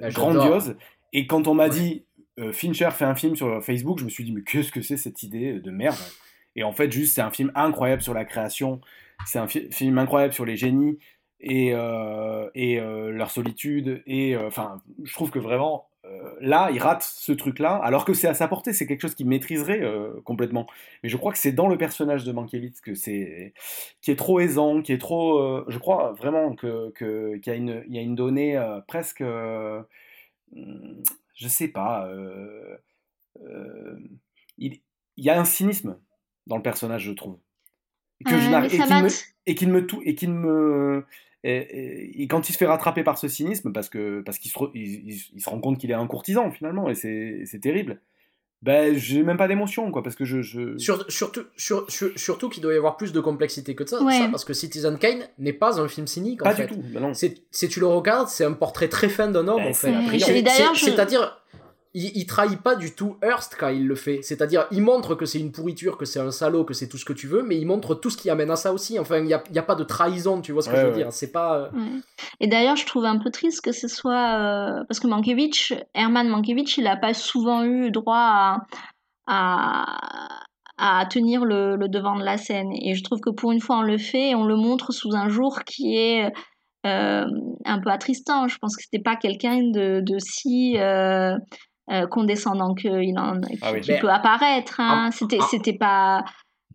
[0.02, 0.76] Ah, grandiose.
[1.14, 2.04] Et quand on m'a dit
[2.52, 5.22] Fincher fait un film sur Facebook, je me suis dit mais qu'est-ce que c'est cette
[5.22, 5.96] idée de merde?
[6.58, 8.80] Et en fait juste c'est un film incroyable sur la création,
[9.26, 10.98] c'est un fi- film incroyable sur les génies
[11.40, 14.02] et, euh, et euh, leur solitude.
[14.06, 15.86] Et euh, enfin, je trouve que vraiment,
[16.40, 19.26] là, il rate ce truc-là, alors que c'est à sa portée, c'est quelque chose qu'il
[19.26, 19.82] maîtriserait
[20.24, 20.66] complètement.
[21.02, 23.52] Mais je crois que c'est dans le personnage de Mankiewicz que c'est
[24.00, 25.68] qui est trop aisant, qui est trop.
[25.70, 29.20] je crois vraiment que qu'il y a une il y a une donnée presque.
[29.20, 29.84] hum,
[31.34, 32.08] je sais pas.
[34.56, 34.80] il
[35.16, 35.98] y a un cynisme
[36.48, 37.38] dans le personnage, je trouve.
[38.24, 39.08] que je n'arrive et qu'il me
[39.46, 41.04] et qu'il me tout et qu'il me
[41.44, 45.40] et, quand il se fait rattraper par ce cynisme, parce que parce qu'il se, il,
[45.40, 48.00] se rend compte qu'il est un courtisan finalement, et c'est terrible.
[48.60, 50.42] Ben, j'ai même pas d'émotion, quoi, parce que je.
[50.42, 50.76] je...
[50.78, 54.52] surtout, sur, surtout qu'il doit y avoir plus de complexité que ça, ça parce que
[54.52, 56.66] Citizen Kane n'est pas un film cynique, en pas fait.
[56.66, 59.68] du tout, ben Si tu le regardes, c'est un portrait très fin d'un homme, ben,
[59.68, 59.94] en fait.
[60.74, 61.37] C'est-à-dire,
[61.98, 64.20] il, trahit pas du tout Hearst quand il le fait.
[64.22, 67.04] C'est-à-dire, il montre que c'est une pourriture, que c'est un salaud, que c'est tout ce
[67.04, 68.98] que tu veux, mais il montre tout ce qui amène à ça aussi.
[68.98, 70.92] Enfin, il n'y a, y a, pas de trahison, tu vois ce que je veux
[70.92, 71.12] dire.
[71.12, 71.58] C'est pas.
[71.58, 71.70] Euh,
[72.40, 74.38] Et d'ailleurs, je trouve un peu triste que ce soit.
[74.38, 78.58] Euh, parce que Mankiewicz, Herman Mankiewicz, il n'a pas souvent eu droit
[79.26, 80.38] à.
[80.78, 82.70] à tenir le, devant de la scène.
[82.72, 85.14] Et je trouve que pour une fois, on le fait et on le montre sous
[85.14, 86.32] un jour qui est
[86.86, 87.26] euh,
[87.64, 88.46] un peu attristant.
[88.48, 91.36] Je pense que c'était pas quelqu'un de, de si euh,
[92.10, 94.80] condescendant qu'il en ah peut apparaître.
[94.80, 95.10] Hein.
[95.12, 96.24] C'était c'était pas.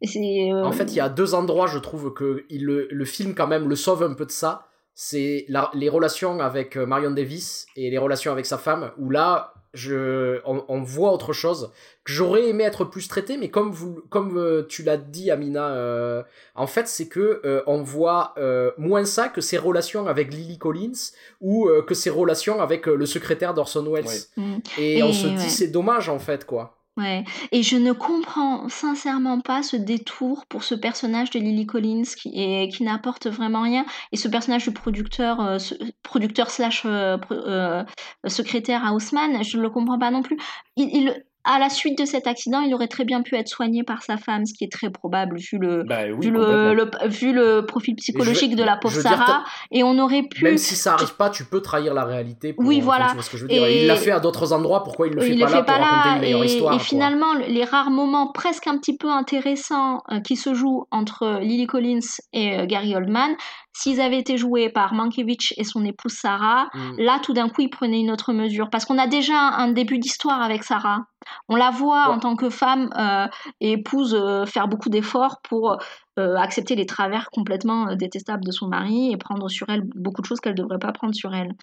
[0.03, 3.34] Euh, en fait, il y a deux endroits, je trouve, que il, le, le, film,
[3.36, 4.68] quand même, le sauve un peu de ça.
[4.95, 9.53] C'est les relations avec euh, Marion Davis et les relations avec sa femme, où là,
[9.74, 11.71] je, on, voit autre chose
[12.03, 15.69] que j'aurais aimé être plus traité, mais comme vous, comme euh, tu l'as dit, Amina,
[15.69, 16.21] euh,
[16.53, 18.36] en fait, c'est que euh, on voit
[18.78, 21.11] moins ça que ses relations avec Lily Collins
[21.41, 24.05] ou que ses relations avec le secrétaire d'Orson Welles.
[24.38, 24.57] Mm.
[24.78, 26.78] Et, on se dit c'est dommage en fait quoi.
[26.95, 32.03] Ouais, et je ne comprends sincèrement pas ce détour pour ce personnage de Lily Collins
[32.03, 33.83] qui, qui n'apporte vraiment rien.
[34.11, 35.57] Et ce personnage de producteur, euh,
[36.03, 37.83] producteur slash euh, euh,
[38.27, 40.37] secrétaire à Haussmann, je ne le comprends pas non plus.
[40.75, 44.01] Il, à la suite de cet accident, il aurait très bien pu être soigné par
[44.01, 47.95] sa femme, ce qui est très probable vu le, bah vu, le, vu le profil
[47.95, 49.43] psychologique de la pauvre Sarah.
[49.71, 50.43] Et on aurait pu.
[50.43, 52.55] Même si ça arrive pas, tu peux trahir la réalité.
[52.57, 53.13] oui, voilà.
[53.19, 53.67] ce que je veux dire.
[53.67, 55.73] il l'a fait à d'autres endroits, pourquoi il le fait il pas là fait pas
[55.73, 60.01] pour là, une meilleure histoire Et finalement, les rares moments presque un petit peu intéressants
[60.11, 61.99] euh, qui se jouent entre Lily Collins
[62.31, 63.35] et euh, Gary Oldman,
[63.75, 66.95] S'ils avaient été joués par Mankiewicz et son épouse Sarah, mm.
[66.99, 69.97] là tout d'un coup ils prenaient une autre mesure parce qu'on a déjà un début
[69.97, 71.07] d'histoire avec Sarah.
[71.49, 73.28] On la voit en tant que femme euh,
[73.59, 75.78] et épouse euh, faire beaucoup d'efforts pour
[76.19, 80.28] euh, accepter les travers complètement détestables de son mari et prendre sur elle beaucoup de
[80.28, 81.53] choses qu'elle ne devrait pas prendre sur elle.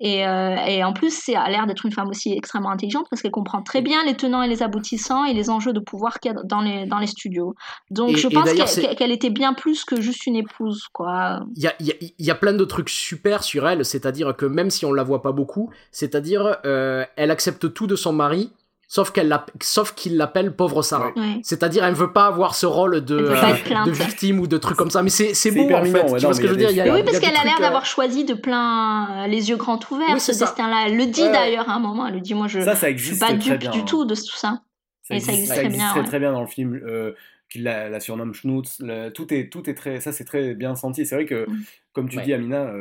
[0.00, 3.30] Et, et en plus, c'est a l'air d'être une femme aussi extrêmement intelligente parce qu'elle
[3.30, 6.34] comprend très bien les tenants et les aboutissants et les enjeux de pouvoir qu'il y
[6.34, 7.54] a dans les, dans les studios.
[7.90, 8.50] Donc je pense
[8.96, 10.88] qu'elle était bien plus que juste une épouse.
[10.92, 11.40] quoi.
[11.54, 14.70] Il y a, y, y a, plein de trucs super sur elle, c'est-à-dire que même
[14.70, 18.50] si on la voit pas beaucoup, c'est-à-dire elle accepte tout de son mari
[18.90, 19.32] sauf qu'elle
[19.62, 21.12] sauf qu'il l'appelle pauvre Sarah.
[21.44, 24.90] C'est-à-dire elle veut pas avoir ce rôle de, euh, de victime ou de trucs comme
[24.90, 25.04] ça.
[25.04, 26.16] Mais c'est c'est beau en fait.
[26.16, 26.92] tu vois ce que je veux dire?
[26.92, 30.20] Oui, parce qu'elle a l'air d'avoir euh, choisi de plein euh, les yeux grands ouverts
[30.20, 30.86] ce destin-là.
[30.88, 32.08] Elle le dit d'ailleurs à un moment.
[32.08, 34.60] Elle le dit moi je, ça, ça suis pas dupe du tout de tout ça.
[35.02, 35.90] Ça Et ça existe, très bien.
[35.90, 36.74] Très, très bien dans le film.
[36.84, 37.12] Euh,
[37.48, 38.78] qu'il la, la, surnomme Schnutz.
[39.14, 40.00] tout, est, tout est très.
[40.00, 41.06] Ça, c'est très bien senti.
[41.06, 41.62] C'est vrai que, mm.
[41.92, 42.72] Comme tu dis, Amina,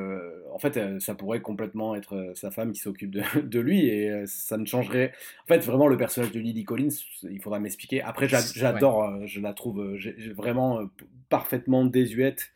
[0.53, 3.11] en fait, euh, ça pourrait complètement être euh, sa femme qui s'occupe
[3.43, 5.13] de, lui et euh, ça ne changerait.
[5.43, 6.89] En fait, vraiment, le personnage de Lily Collins,
[7.23, 8.01] il faudra m'expliquer.
[8.01, 9.95] Après, j'adore, je la trouve
[10.35, 10.81] vraiment
[11.29, 12.51] parfaitement désuète.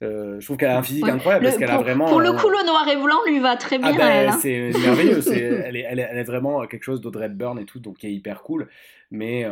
[0.00, 2.06] je trouve qu'elle a un physique incroyable parce qu'elle a vraiment.
[2.06, 3.98] Pour le coup, le noir et blanc lui va très ah bien.
[3.98, 4.38] Ben, hein.
[4.40, 5.20] C'est merveilleux.
[5.32, 8.42] elle, est, elle, est, vraiment quelque chose d'Audrey Hepburn et tout, donc qui est hyper
[8.42, 8.68] cool.
[9.10, 9.46] Mais,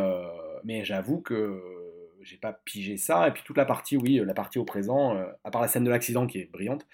[0.64, 1.60] mais j'avoue que
[2.24, 3.28] j'ai pas pigé ça.
[3.28, 5.90] Et puis toute la partie, oui, la partie au présent, à part la scène de
[5.90, 6.86] l'accident qui est brillante,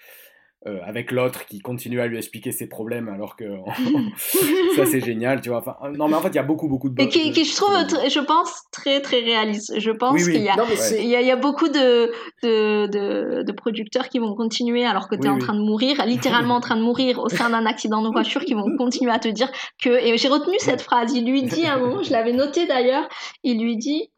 [0.67, 3.45] euh, avec l'autre qui continue à lui expliquer ses problèmes alors que
[4.75, 5.57] ça c'est génial tu vois.
[5.57, 7.55] Enfin, non mais en fait il y a beaucoup beaucoup de et qui, qui je
[7.55, 9.79] trouve je pense très très réaliste.
[9.79, 10.55] Je pense qu'il y a
[10.99, 12.11] il y, y, a beaucoup de
[12.43, 16.05] de, de, de producteurs qui vont continuer alors que tu es en train de mourir
[16.05, 19.17] littéralement en train de mourir au sein d'un accident de voiture qui vont continuer à
[19.17, 19.51] te dire
[19.83, 21.11] que et j'ai retenu cette phrase.
[21.15, 23.09] Il lui dit à un moment je l'avais noté d'ailleurs
[23.41, 24.11] il lui dit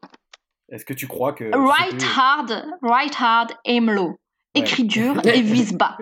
[0.70, 4.18] est-ce que tu crois que write hard write hard aim low
[4.54, 5.96] écris dur et vise bas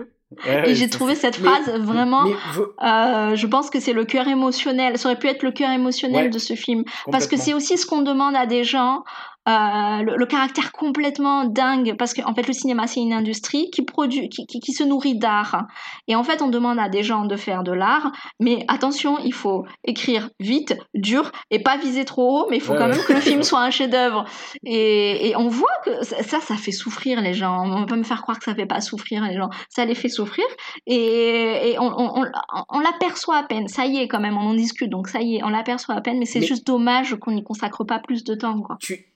[0.45, 2.25] et j'ai trouvé cette phrase vraiment.
[2.25, 4.97] Euh, je pense que c'est le cœur émotionnel.
[4.97, 6.83] Ça aurait pu être le cœur émotionnel de ce film.
[7.11, 9.03] Parce que c'est aussi ce qu'on demande à des gens
[9.47, 13.81] euh, le, caractère complètement dingue, parce qu'en en fait le cinéma c'est une industrie qui
[13.81, 15.65] produit, qui, qui, se nourrit d'art.
[16.07, 19.33] Et en fait on demande à des gens de faire de l'art, mais attention, il
[19.33, 23.13] faut écrire vite, dur, et pas viser trop haut, mais il faut quand même que
[23.13, 24.25] le film soit un chef-d'œuvre.
[24.65, 27.65] Et, et, on voit que ça, ça fait souffrir les gens.
[27.65, 29.49] On peut me faire croire que ça fait pas souffrir les gens.
[29.69, 30.45] Ça les fait souffrir,
[30.87, 32.25] et, et on, on,
[32.69, 33.67] on, l'aperçoit à peine.
[33.67, 36.01] Ça y est quand même, on en discute, donc ça y est, on l'aperçoit à
[36.01, 38.61] peine, mais c'est juste dommage qu'on n'y consacre pas plus de temps.
[38.61, 38.77] Quoi.
[38.79, 39.12] Tu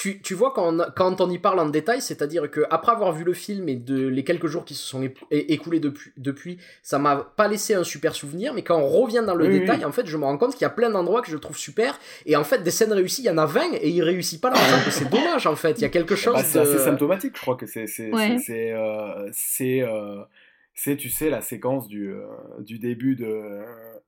[0.00, 3.12] tu, tu vois, quand on, quand on y parle en détail, c'est-à-dire que après avoir
[3.12, 6.98] vu le film et de les quelques jours qui se sont écoulés depuis, depuis ça
[6.98, 10.06] m'a pas laissé un super souvenir, mais quand on revient dans le détail, en fait,
[10.06, 12.44] je me rends compte qu'il y a plein d'endroits que je trouve super, et en
[12.44, 14.56] fait, des scènes réussies, il y en a 20, et il réussit pas là.
[14.90, 17.56] c'est dommage, en fait, il y a quelque chose bah, C'est assez symptomatique, je crois
[17.56, 17.86] que c'est...
[17.86, 18.10] C'est...
[18.38, 18.72] C'est...
[18.72, 19.28] Euh,
[19.60, 20.24] euh,
[20.72, 22.24] c'est, tu sais, la séquence du, euh,
[22.60, 23.60] du début de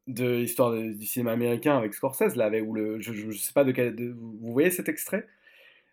[0.08, 3.62] de l'histoire du cinéma américain avec Scorsese, là, avec, où le, je, je, sais pas
[3.62, 3.94] de quel.
[4.14, 5.28] vous voyez cet extrait?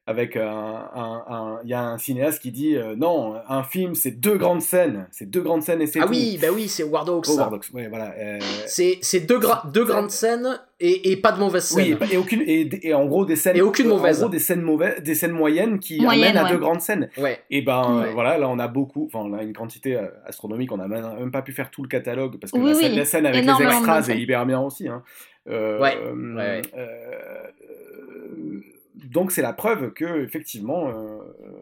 [0.09, 4.37] Avec un, il y a un cinéaste qui dit euh, non, un film c'est deux
[4.37, 7.25] grandes scènes, c'est deux grandes scènes et c'est ah oui, bah oui, c'est War Dogs.
[7.29, 7.37] Oh,
[7.89, 8.15] voilà.
[8.17, 9.39] Euh, c'est c'est deux,
[9.71, 11.95] deux grandes scènes et, et, pas de mauvaises scènes.
[12.01, 14.17] Oui, et, aucune et, et, en gros des scènes et aucune mauvaise.
[14.17, 17.09] En gros des scènes mauvaises, des scènes moyennes qui amènent à deux grandes scènes.
[17.19, 17.37] Ouais.
[17.51, 20.77] Et ben voilà, là on a beaucoup, enfin on a une quantité euh, astronomique, on
[20.77, 23.45] n'a même, pas pu faire tout le catalogue parce que la, scène, la, scène, avec
[23.45, 24.87] les extras est hyper bien aussi.
[24.87, 25.03] Hein.
[25.47, 25.99] ouais.
[26.35, 26.61] ouais
[28.95, 31.19] donc c'est la preuve que effectivement euh,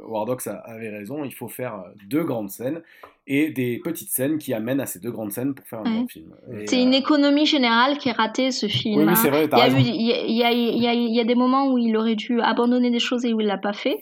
[0.08, 2.82] Wardox avait raison, il faut faire deux grandes scènes
[3.28, 6.08] et des petites scènes qui amènent à ces deux grandes scènes pour faire un bon
[6.08, 6.34] film.
[6.66, 9.08] C'est une économie générale qui est ratée ce film.
[9.08, 13.00] Oui, c'est vrai, il y, y, a des moments où il aurait dû abandonner des
[13.00, 13.98] choses et où il l'a pas fait.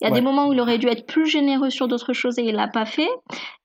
[0.00, 2.38] Il y a des moments où il aurait dû être plus généreux sur d'autres choses
[2.38, 3.08] et il l'a pas fait.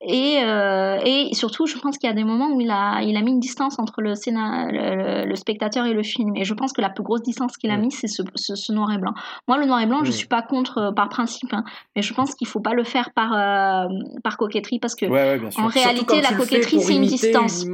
[0.02, 3.18] Et, euh, et surtout, je pense qu'il y a des moments où il a, il
[3.18, 6.36] a mis une distance entre le, le, le, spectateur et le film.
[6.36, 7.82] Et je pense que la plus grosse distance qu'il a mm.
[7.82, 9.14] mis, c'est ce, ce, noir et blanc.
[9.48, 11.64] Moi, le noir et blanc, je je suis pas contre euh, par principe, hein.
[11.96, 13.88] mais je pense qu'il faut pas le faire par, euh,
[14.24, 17.66] par coquetterie parce que en réalité, la coquetterie, c'est une distance.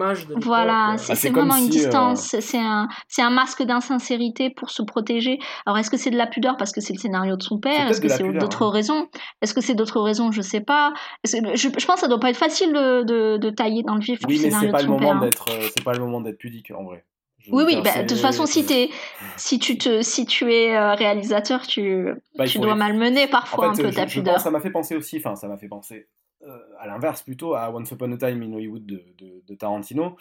[0.41, 2.35] voilà, c'est ah, vraiment une distance.
[2.39, 2.87] C'est un,
[3.17, 5.39] un masque d'insincérité pour se protéger.
[5.65, 7.87] Alors, est-ce que c'est de la pudeur parce que c'est le scénario de son père?
[7.89, 8.71] Est-ce que c'est d'autres hein.
[8.71, 9.09] raisons
[9.41, 10.31] Est-ce que c'est d'autres raisons?
[10.31, 10.93] Je sais pas.
[11.23, 14.19] je, je pense que ça doit pas être facile de, de, tailler dans le vif
[14.27, 16.83] oui, mais c'est pas le moment d'être, euh, c'est pas le moment d'être pudique en
[16.83, 17.03] vrai.
[17.49, 18.89] oui, oui, bah, de toute façon, si, es,
[19.37, 23.75] si, tu te, si tu es euh, réalisateur, tu, bah, tu dois malmener parfois un
[23.75, 24.39] peu ta pudeur.
[24.39, 26.07] ça m'a fait penser aussi, enfin, ça m'a fait penser
[26.43, 29.03] euh, à l'inverse plutôt, à Once Upon a Time in Hollywood de,
[29.47, 30.15] de, Tarantino,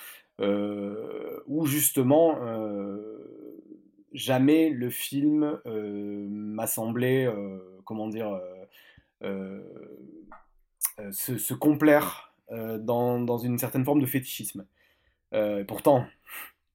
[1.47, 2.39] où justement,
[4.13, 7.29] jamais le film m'a semblé,
[7.85, 8.41] comment dire,
[11.01, 14.65] euh, se, complaire euh, dans, dans, une certaine forme de fétichisme.
[15.33, 16.05] Euh, pourtant,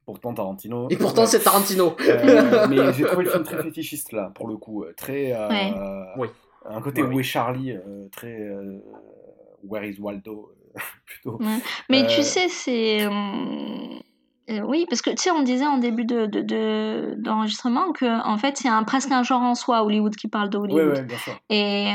[0.06, 0.90] pourtant Tarantino.
[0.90, 1.96] Et pourtant c'est Tarantino.
[2.70, 5.34] mais j'ai trouvé le film très fétichiste là, pour le coup, très.
[6.18, 6.28] Oui.
[6.66, 7.76] Un côté où est Charlie,
[8.12, 8.50] très.
[9.64, 10.52] Where is Waldo
[11.06, 11.40] plutôt.
[11.90, 13.08] Mais tu sais, c'est.
[14.64, 16.26] Oui, parce que tu sais, on disait en début de,
[17.16, 20.50] d'enregistrement de, que en fait, c'est un, presque un genre en soi, Hollywood qui parle
[20.50, 20.98] de Hollywood.
[20.98, 21.34] Oui, bien sûr.
[21.50, 21.94] Et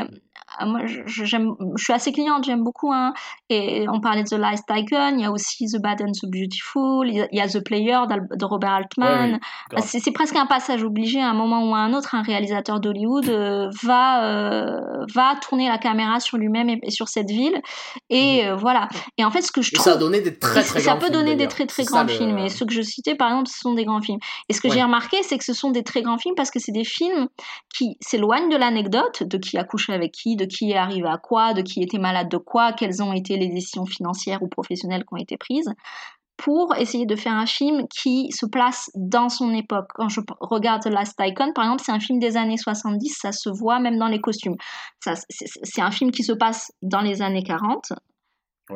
[0.67, 2.93] moi, je, j'aime, je suis assez cliente, j'aime beaucoup.
[2.93, 3.13] Hein.
[3.49, 6.27] Et on parlait de The Last Icon, il y a aussi The Bad and the
[6.27, 9.41] Beautiful, il y a The Player de Robert Altman.
[9.79, 13.29] c'est, presque un passage obligé, à un moment ou à un autre, un réalisateur d'Hollywood
[13.29, 14.81] euh, va, euh,
[15.15, 17.61] va tourner la caméra sur lui-même et, sur cette ville.
[18.11, 18.49] Et mhm.
[18.51, 18.89] euh, voilà.
[19.19, 19.85] Et en fait, ce que je trouve.
[19.85, 22.39] ça a donné des très très Ça peut donner des très très grands films.
[22.39, 24.21] Et ceux que je citais, par exemple, ce sont des grands films.
[24.49, 26.59] Et ce que j'ai remarqué, c'est que ce sont des très grands films parce que
[26.59, 27.29] c'est des films
[27.77, 31.19] qui s'éloignent de l'anecdote, de qui a couché avec qui, de qui est arrivé à
[31.19, 35.03] quoi, de qui était malade de quoi, quelles ont été les décisions financières ou professionnelles
[35.03, 35.73] qui ont été prises,
[36.37, 39.87] pour essayer de faire un film qui se place dans son époque.
[39.95, 43.49] Quand je regarde Last Icon, par exemple, c'est un film des années 70, ça se
[43.49, 44.57] voit même dans les costumes.
[45.01, 47.93] C'est un film qui se passe dans les années 40,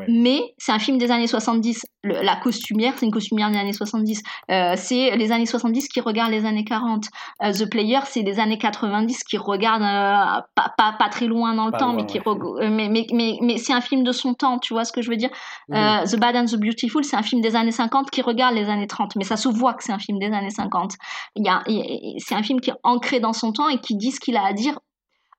[0.09, 1.87] mais c'est un film des années 70.
[2.05, 4.23] la costumière, c'est une costumière des années 70.
[4.51, 7.07] Euh, c'est les années 70 qui regardent les années 40.
[7.43, 11.55] Euh, The Player, c'est les années 90 qui regardent euh, pas, pas, pas, très loin
[11.55, 12.21] dans le temps, mais, qui
[12.71, 15.11] mais, mais, mais, mais c'est un film de son temps, tu vois ce que je
[15.11, 15.31] veux dire?
[15.71, 18.87] The Bad and the Beautiful, c'est un film des années 50 qui regarde les années
[18.87, 20.95] 30, mais ça se voit que c'est un film des années 50.
[21.37, 21.63] Il y a,
[22.19, 24.45] c'est un film qui est ancré dans son temps et qui dit ce qu'il a
[24.45, 24.79] à dire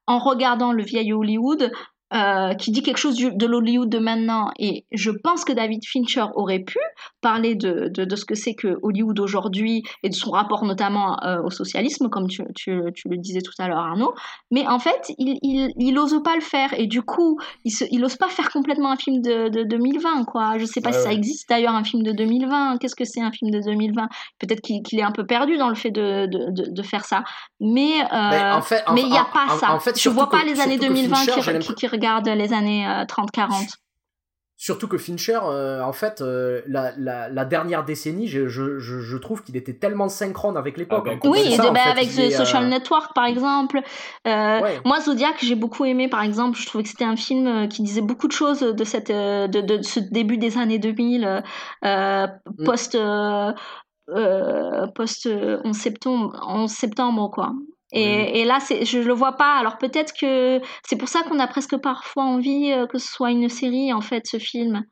[0.08, 1.72] en regardant le vieil Hollywood
[2.14, 4.52] euh, qui dit quelque chose de l'Hollywood de maintenant.
[4.58, 6.80] Et je pense que David Fincher aurait pu
[7.22, 11.22] parler de, de, de ce que c'est que Hollywood aujourd'hui et de son rapport notamment
[11.24, 14.14] euh, au socialisme, comme tu, tu, tu, le disais tout à l'heure, Arnaud.
[14.52, 16.74] Mais en fait, il, il, il ose pas le faire.
[16.78, 20.26] Et du coup, il, se, il ose pas faire complètement un film de, de 2020,
[20.26, 20.58] quoi.
[20.58, 22.78] Je sais pas si ça existe d'ailleurs un film de 2020.
[22.78, 24.08] Qu'est-ce que c'est un film de 2020
[24.40, 27.24] Peut-être qu'il est un peu perdu dans le fait de, de, de faire ça.
[27.60, 29.74] Mais, euh, en fait, mais il n'y a pas ça.
[29.74, 33.42] En fait, je vois pas les années 2020 qui, qui, regarde les années 30-40.
[33.42, 33.66] Euh,
[34.62, 39.42] Surtout que Fincher, euh, en fait, euh, la, la, dernière décennie, je, je, je trouve
[39.42, 41.08] qu'il était tellement synchrone avec l'époque.
[41.10, 43.80] Ah, ben, oui, ben, avec The Social Network, par exemple.
[44.26, 46.58] Moi, Zodiac, j'ai beaucoup aimé, par exemple.
[46.60, 49.82] Je trouvais que c'était un film qui disait beaucoup de choses de, cette, de, de
[49.82, 51.42] ce début des années 2000,
[51.82, 52.66] mm.
[52.66, 52.98] post,
[54.94, 55.30] post
[55.64, 57.54] 11 septembre, 11 septembre, quoi.
[57.92, 59.56] Et, et là, je le vois pas.
[59.58, 63.32] Alors peut-être que c'est pour ça qu'on a presque parfois envie euh, que ce soit
[63.32, 64.86] une série, en fait, ce film.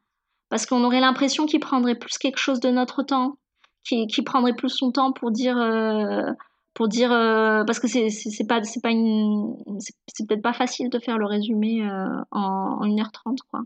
[0.50, 3.38] Parce qu'on aurait l'impression qu'il prendrait plus quelque chose de notre temps,
[3.84, 5.58] qu'il, prendrait plus son temps pour dire...
[5.58, 6.24] euh,
[6.74, 8.08] pour dire euh, parce que c'est,
[8.48, 12.86] pas c'est pas une c'est, peut-être pas facile de faire le résumé euh, en, en
[12.88, 13.62] 1h30 quoi.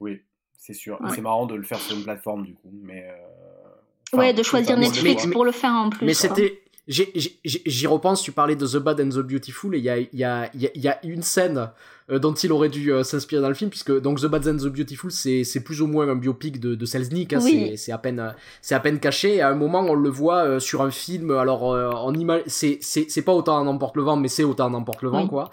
[0.00, 0.20] Oui,
[0.52, 1.00] c'est sûr.
[1.00, 1.10] Ouais.
[1.10, 3.08] C'est marrant de le faire sur une plateforme du coup, mais.
[3.08, 6.06] euh, ouais, de choisir Netflix mais- pour le faire en plus.
[6.06, 6.62] Mais c'était.
[6.88, 10.24] J'y repense, tu parlais de The Bad and the Beautiful, et il y a, y,
[10.24, 11.70] a, y, a, une scène
[12.08, 14.66] dont il aurait dû euh, s'inspirer dans le film, puisque donc The Bad and the
[14.68, 17.70] Beautiful, c'est c'est plus ou moins un biopic de, de Selznick, hein, Oui.
[17.70, 18.30] c'est- c'est à, peine, euh,
[18.62, 21.32] c'est à peine caché, et à un moment on le voit euh, sur un film,
[21.32, 24.44] alors euh, en ima- c'est c'est- c'est pas autant en emporte le vent, mais c'est
[24.44, 25.28] autant en emporte le vent, Oui.
[25.28, 25.50] quoi.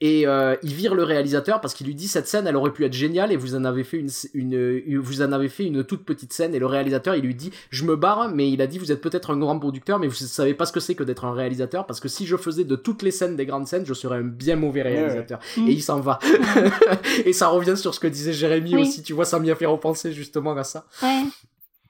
[0.00, 2.84] Et euh, il vire le réalisateur parce qu'il lui dit cette scène elle aurait pu
[2.84, 5.84] être géniale et vous en avez fait une, une, une- vous en avez fait une
[5.84, 8.66] toute petite scène et le réalisateur il lui dit je me barre mais il a
[8.66, 11.04] dit vous êtes peut-être un grand producteur mais vous savez pas ce que c'est que
[11.04, 13.86] d'être un réalisateur parce que si je faisais de toutes les scènes des grandes scènes
[13.86, 14.94] je serais un bien mauvais ouais.
[14.96, 15.68] réalisateur Mm.
[15.68, 16.18] et il s'en va
[17.24, 18.82] et ça revient sur ce que disait Jérémy Oui.
[18.82, 21.22] aussi tu vois ça m'y a fait repenser justement à ça Ouais.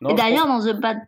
[0.00, 0.98] Non, Et d'ailleurs pense- dans The Bad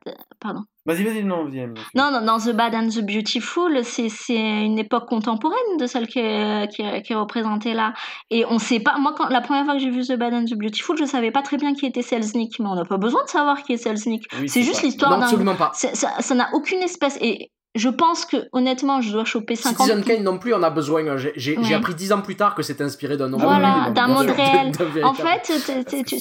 [0.40, 0.60] pardon.
[0.86, 1.66] Vas-y, vas-y, non, vas-y.
[1.96, 6.06] Non, non, dans The Bad and the Beautiful, c'est c'est une époque contemporaine de celle
[6.06, 7.92] qui est, qui est, qui est représentée là.
[8.30, 8.96] Et on sait pas.
[8.98, 11.32] Moi, quand, la première fois que j'ai vu The Bad and the Beautiful, je savais
[11.32, 12.60] pas très bien qui était Selznick.
[12.60, 14.24] Mais on n'a pas besoin de savoir qui est Selznick.
[14.40, 15.24] Oui, c'est juste pas- l'histoire non d'un.
[15.24, 17.18] absolument pas c'est- Ça ça n'a aucune espèce.
[17.20, 19.86] Et je pense que, honnêtement, je dois choper 50.
[19.86, 21.16] Citizen Kane non plus on a besoin hein.
[21.16, 21.74] j'ai Ouais.
[21.74, 24.72] appris dix ans plus tard que c'est inspiré d'un Voilà, d'un monde réel.
[25.04, 26.16] En fait, t'es- t'es- tu-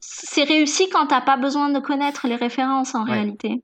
[0.00, 3.12] c'est réussi quand t'as pas besoin de connaître les références en Ouais.
[3.12, 3.62] réalité.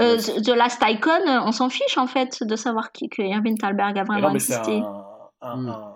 [0.00, 0.40] Euh, Ouais.
[0.42, 3.98] The Last Icon, euh, on s'en fiche en fait de savoir qui que Irving Thalberg
[3.98, 4.78] a vraiment non, mais c'est existé.
[4.80, 5.04] un,
[5.42, 5.68] un- Mm.
[5.68, 5.94] un-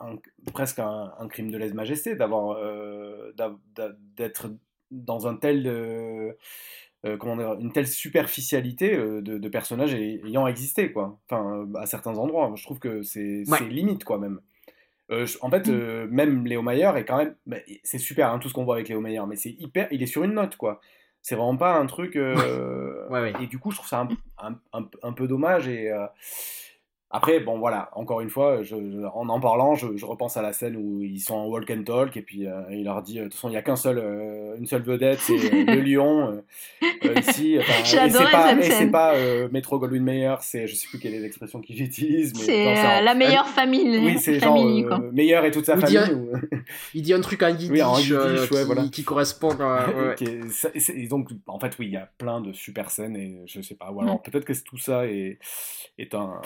[0.00, 0.16] un-
[0.52, 4.46] presque un, un crime de lèse-majesté d'avoir euh, d'a- d'a- d'être
[4.90, 6.32] dans un tel euh,
[7.06, 11.18] euh, comment dire, une telle superficialité euh, de, de personnages ay- ayant existé quoi.
[11.28, 13.60] Enfin, euh, à certains endroits, je trouve que c'est Ouais.
[13.68, 14.40] limite quoi même.
[15.10, 16.06] Euh, je- en fait, Mm.
[16.10, 18.88] même Léo Mayer est quand même, bah, c'est super hein, tout ce qu'on voit avec
[18.88, 20.80] Léo Mayer, mais c'est hyper, il est sur une note quoi.
[21.22, 22.14] C'est vraiment pas un truc.
[22.14, 22.34] Ouais,
[23.10, 23.32] ouais.
[23.42, 24.08] Et du coup, je trouve ça un,
[24.48, 25.68] un- un- un peu dommage.
[25.68, 25.90] Et
[27.10, 30.42] après, bon voilà, encore une fois, je- je- en en parlant, je, je repense à
[30.42, 33.18] la scène où ils sont en walk and talk et puis euh, il leur dit,
[33.18, 35.64] euh, de toute façon, il n'y a qu'un seul, euh, une seule vedette, c'est euh,
[35.74, 36.42] le lion
[37.16, 37.58] ici.
[37.60, 40.98] Enfin, et c'est pas, et c'est pas euh, Metro Goldwyn Mayer, c'est, je sais plus
[40.98, 43.98] quelle est l'expression qu'ils utilisent, mais C'est euh, la meilleure famille.
[43.98, 45.10] Oui, c'est genre euh.
[45.12, 45.98] Meyer et toute sa famille.
[46.14, 46.30] ou-
[46.94, 48.82] il dit un truc en yiddish, Oui, en yiddish, euh, ouais, qui, voilà.
[48.88, 50.40] qui correspond à- ouais, et
[51.02, 53.74] et donc, en fait, oui, il y a plein de super scènes et je sais
[53.74, 53.90] pas.
[53.90, 54.04] Ou Mm.
[54.04, 55.38] alors, peut-être que tout ça est,
[55.98, 56.40] est un,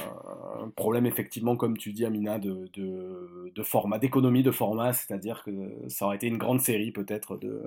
[0.62, 5.42] un problème, effectivement, comme tu dis, Amina, de, de, de format, d'économie de format, c'est-à-dire
[5.44, 5.50] que
[5.88, 7.62] ça aurait été une grande série, peut-être, de.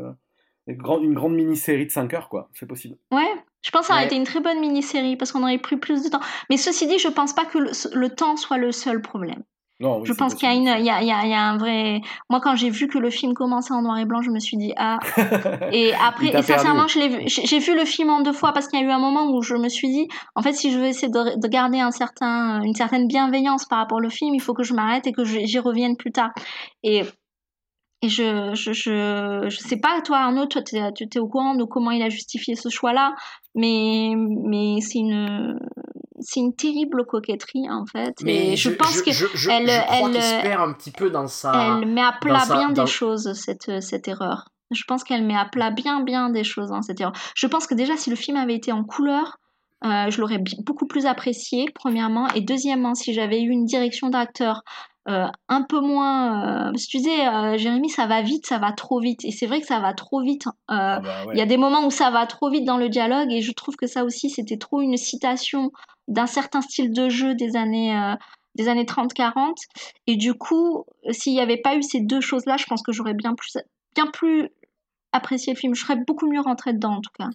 [0.67, 2.49] Une grande, une grande mini-série de 5 heures, quoi.
[2.53, 2.97] C'est possible.
[3.11, 3.23] Ouais,
[3.63, 4.07] je pense que ça aurait Ouais.
[4.07, 6.19] été une très bonne mini-série parce qu'on aurait pris plus de temps.
[6.49, 9.43] Mais ceci dit, je pense pas que le, le temps soit le seul problème.
[9.79, 12.01] Non, oui, je pense qu'il y a, y, y, un vrai.
[12.31, 14.57] Moi, quand j'ai vu que le film commençait en noir et blanc, je me suis
[14.57, 14.97] dit ah.
[15.71, 16.87] Et après, et sincèrement.
[16.87, 19.43] J'ai vu le film en deux fois parce qu'il y a eu un moment où
[19.43, 22.61] je me suis dit, en fait, si je veux essayer de, de garder un certain,
[22.63, 25.59] une certaine bienveillance par rapport au film, il faut que je m'arrête et que j'y
[25.59, 26.31] revienne plus tard.
[26.83, 27.03] Et
[28.03, 31.63] et je, je, je, je sais pas, toi Arnaud, toi tu es au courant de
[31.63, 33.15] comment il a justifié ce choix-là,
[33.55, 35.57] mais, mais c'est une,
[36.19, 38.15] c'est une terrible coquetterie en fait.
[38.23, 41.27] Mais et je, pense que je, je, elle- elle- se perd un petit peu dans
[41.27, 41.77] sa.
[41.81, 44.49] elle met à plat sa- bien dans- des choses, cette, cette erreur.
[44.71, 47.13] Je pense qu'elle met à plat bien, bien des choses dans cette erreur.
[47.35, 49.37] Je pense que déjà, si le film avait été en couleur,
[49.85, 52.27] euh, je l'aurais beaucoup plus apprécié, premièrement.
[52.35, 54.63] Et deuxièmement, si j'avais eu une direction d'acteur
[55.07, 56.67] euh, un peu moins...
[56.67, 59.23] Euh, parce que tu disais, euh, Jérémy, ça va vite, ça va trop vite.
[59.23, 60.47] Et c'est vrai que ça va trop vite.
[60.47, 61.33] Euh, Ah bah ouais.
[61.35, 63.53] il y a des moments où ça va trop vite dans le dialogue et je
[63.53, 65.71] trouve que ça aussi c'était trop une citation
[66.07, 68.15] d'un certain style de jeu des années euh,
[68.55, 69.55] des années 30-40
[70.07, 72.91] et du coup s'il n'y avait pas eu ces deux choses là je pense que
[72.91, 73.57] j'aurais bien plus
[73.95, 74.49] bien plus
[75.11, 77.29] apprécié le film je serais beaucoup mieux rentrée dedans en tout cas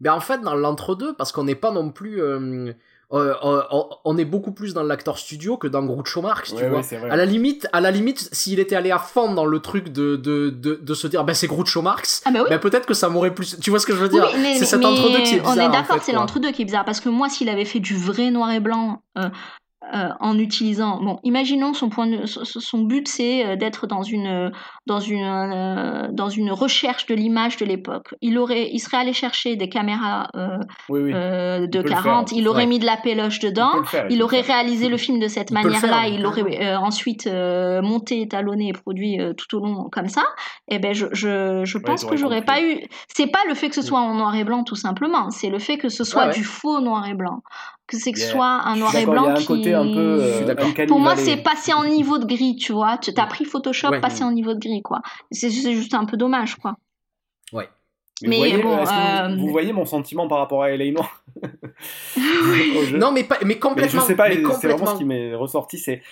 [0.00, 2.20] Mais en fait, dans l'entre-deux, parce qu'on n'est pas non plus.
[2.20, 2.72] euh,
[3.12, 6.56] euh, euh, on- on est beaucoup plus dans l'acteur studio que dans Groucho Marx, tu
[6.62, 6.80] Ouais, vois.
[6.80, 7.10] ouais.
[7.10, 10.16] À la limite, à la limite, s'il était allé à fond dans le truc de,
[10.16, 12.94] de, de, de se dire, ben c'est Groucho Marx, ah bah oui ben peut-être que
[12.94, 13.58] ça m'aurait plus.
[13.60, 14.28] Tu vois ce que je veux dire?
[14.34, 15.54] Oui, C'est cet entre-deux qui est bizarre.
[15.56, 16.84] On est en d'accord, fait, c'est l'entre-deux qui est bizarre.
[16.84, 19.28] Parce que moi, s'il avait fait du vrai noir et blanc euh,
[19.94, 21.00] euh, en utilisant.
[21.00, 24.50] Bon, imaginons son, point de- son- son but, c'est d'être dans une,
[24.86, 28.14] dans une, euh, dans une recherche de l'image de l'époque.
[28.22, 30.58] Il, aurait, il serait allé chercher des caméras euh,
[30.88, 31.10] Oui, oui.
[31.14, 32.66] euh, de le 40, faire, il aurait ouais.
[32.66, 36.06] mis de la péloche dedans, faire, il aurait réalisé le film de cette Il manière-là,
[36.08, 40.22] il l'aurait euh, ensuite euh, monté, étalonné et produit euh, tout au long comme ça.
[40.68, 42.80] Et ben je, je, je pense t'aurais que j'aurais pas eu.
[43.08, 45.58] C'est pas le fait que ce soit en noir et blanc tout simplement, c'est le
[45.58, 46.32] fait que ce soit ouais.
[46.34, 47.42] du faux noir et blanc,
[47.86, 48.32] que c'est que ce Yeah.
[48.34, 49.46] soit un noir et blanc il qui.
[49.46, 50.18] côté un peu.
[50.22, 52.98] Euh, Pour moi, c'est passé en niveau de gris, tu vois.
[52.98, 54.00] Tu as pris Photoshop, Ouais.
[54.00, 55.02] passé en niveau de gris, quoi.
[55.30, 56.76] C'est juste un peu dommage, quoi.
[57.52, 57.68] Ouais.
[58.22, 60.90] Mais, Mais vous, voyez, bon, vous- euh, vous, voyez mon sentiment par rapport à LA
[60.92, 61.22] Noir
[62.94, 64.00] Non, mais, pas, mais Mais complètement.
[64.00, 66.02] je sais pas, mais c'est vraiment ce qui m'est ressorti, c'est.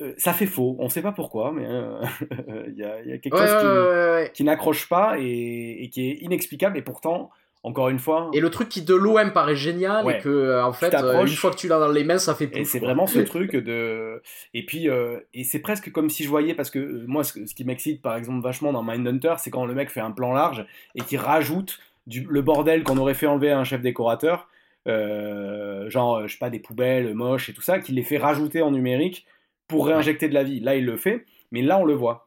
[0.00, 2.00] euh, ça fait faux, on sait pas pourquoi, mais euh,
[2.68, 4.30] il y, a, il y a quelque Ouais, chose qui, ouais, ouais, ouais.
[4.32, 7.30] qui n'accroche pas et, et qui est inexplicable, et pourtant,
[7.64, 10.18] encore une fois, Et le truc qui de l'OM paraît génial Ouais.
[10.18, 12.34] et que euh, en fait euh, une fois que tu l'as dans les mains ça
[12.34, 12.62] fait plus.
[12.62, 14.20] Et c'est vraiment ce truc de.
[14.52, 17.54] Et puis, euh, et c'est presque comme si je voyais, parce que moi, ce, ce
[17.54, 20.66] qui m'excite par exemple vachement dans Mindhunter, c'est quand le mec fait un plan large
[20.96, 24.48] et qui rajoute du, le bordel qu'on aurait fait enlever à un chef décorateur,
[24.88, 28.60] euh, genre, je sais pas, des poubelles moches et tout ça, qu'il les fait rajouter
[28.62, 29.24] en numérique
[29.68, 30.58] pour réinjecter de la vie.
[30.58, 32.26] Là, il le fait, mais là, on le voit.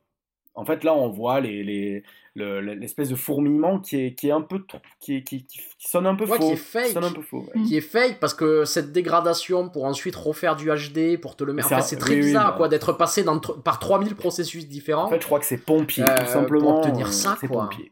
[0.55, 2.03] En fait, là, on voit les, les,
[2.33, 4.63] le- l'espèce de fourmillement qui est, qui est un peu.
[4.65, 6.47] trop- Qui, est- qui, qui, qui sonne un peu Ouais, faux.
[6.47, 6.87] qui est fake.
[6.87, 7.45] sonne un peu faux.
[7.55, 7.61] ouais.
[7.63, 11.53] qui est fake parce que cette dégradation pour ensuite refaire du HD pour te le
[11.53, 12.57] mettre C'est enfin, c'est très oui, bizarre bah.
[12.57, 16.03] quoi d'être passé dans, par 3000 processus différents En fait, je crois que c'est pompier,
[16.03, 16.75] Euh, tout simplement.
[16.79, 17.63] pour obtenir ça, c'est quoi.
[17.69, 17.91] pompier.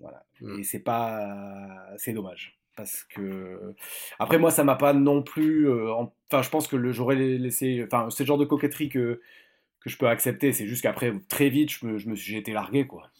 [0.00, 0.22] Voilà.
[0.40, 0.60] Mm.
[0.60, 1.26] Et c'est pas,
[1.96, 3.72] c'est dommage parce que
[4.18, 5.68] après moi ça m'a pas non plus.
[5.70, 7.84] euh, en- Enfin, je pense que le- j'aurais laissé.
[7.86, 9.20] Enfin, c'est le genre de coquetterie que
[9.84, 10.52] que je peux accepter.
[10.52, 13.10] C'est juste qu'après très vite, je me, je me suis, j'ai été largué quoi.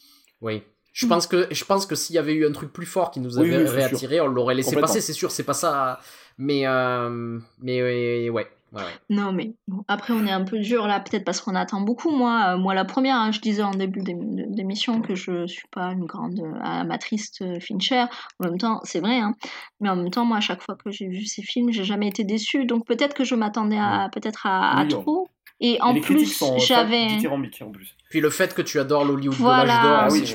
[0.41, 0.63] oui
[0.93, 3.19] je pense que je pense que s'il y avait eu un truc plus fort qui
[3.19, 5.99] nous avait oui, réattiré on l'aurait laissé passer c'est sûr c'est pas ça
[6.39, 8.83] mais euh, mais ouais, ouais, ouais, ouais.
[9.09, 12.11] Non, mais bon, après, on est un peu dur là, peut-être parce qu'on attend beaucoup.
[12.11, 15.93] Moi, euh, moi la première, hein, je disais en début d'émission que je suis pas
[15.93, 18.07] une grande euh, amatrice de Fincher.
[18.41, 19.35] En même temps, c'est vrai, hein.
[19.81, 22.09] mais en même temps, moi, à chaque fois que j'ai vu ces films, j'ai jamais
[22.09, 22.67] été déçue.
[22.67, 25.29] Donc peut-être que je m'attendais à peut-être à, trop.
[25.67, 27.07] Et Et en les plus, j'avais.
[27.07, 27.95] dithyrambiques en plus.
[28.11, 29.65] puis le fait que tu adores l'Hollywood de Voilà.
[29.65, 29.83] l'âge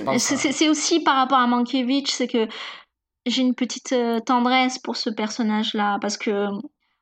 [0.03, 2.47] d'or Ah C'est- aussi par rapport à Mankiewicz, c'est que
[3.25, 6.47] j'ai une petite euh, tendresse pour ce personnage-là, parce que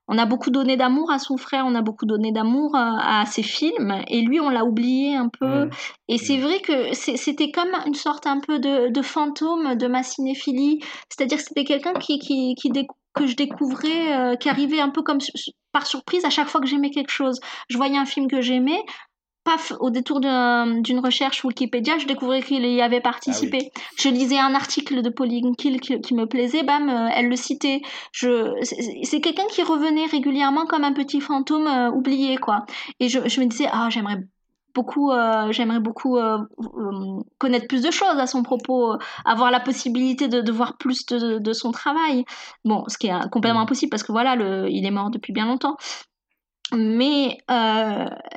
[0.10, 3.26] on a beaucoup donné d'amour à son frère, on a beaucoup donné d'amour euh, à
[3.26, 5.66] ses films, et lui, on l'a oublié un peu.
[5.66, 5.70] Mm.
[6.10, 10.04] Et c'est vrai que c'était comme une sorte un peu de, de fantôme de ma
[10.04, 12.70] cinéphilie, c'est-à-dire que c'était quelqu'un qui, qui, qui
[13.14, 16.62] que je découvrais, euh, qui arrivait un peu comme su- par surprise à chaque fois
[16.62, 17.40] que j'aimais quelque chose.
[17.70, 18.80] Je voyais un film que j'aimais,
[19.44, 23.72] paf, au détour d'un- d'une recherche Wikipédia, je découvrais qu'il y avait participé.
[23.98, 27.36] Je lisais un article de Pauline Kiel qui, qui me plaisait, bam, euh, elle le
[27.38, 27.82] citait.
[28.12, 32.66] Je, c'est c'est quelqu'un qui revenait régulièrement comme un petit fantôme euh, oublié, quoi.
[33.00, 34.18] Et je, je me disais, ah, j'aimerais
[34.78, 39.60] beaucoup, euh, j'aimerais beaucoup euh, euh, connaître plus de choses à son propos, avoir la
[39.60, 42.24] possibilité de, de voir plus de, de son travail.
[42.64, 45.48] Bon, ce qui est complètement impossible parce que voilà, le, il est mort depuis bien
[45.48, 45.78] longtemps.
[46.76, 47.38] Mais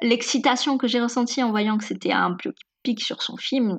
[0.03, 3.79] l'excitation que j'ai ressentie en voyant que c'était un biopic sur son film,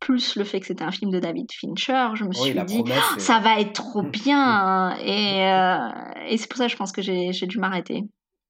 [0.00, 2.82] plus le fait que c'était un film de David Fincher, je me Oui, suis dit,
[2.82, 3.18] promesse.
[3.18, 4.40] ça va être trop bien.
[4.40, 4.96] hein.
[5.04, 8.04] Et, euh, et c'est pour ça que je pense que j'ai dû m'arrêter.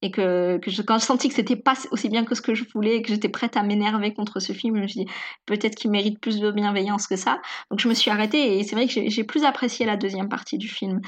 [0.05, 2.55] Et que, que je- quand je sentis que c'était pas aussi bien que ce que
[2.55, 5.11] je voulais, et que j'étais prête à m'énerver contre ce film, je me suis dit
[5.47, 7.41] peut-être qu'il mérite plus de bienveillance que ça.
[7.71, 10.59] Donc je me suis arrêtée et c'est vrai que j'ai plus apprécié la deuxième partie
[10.59, 11.01] du film,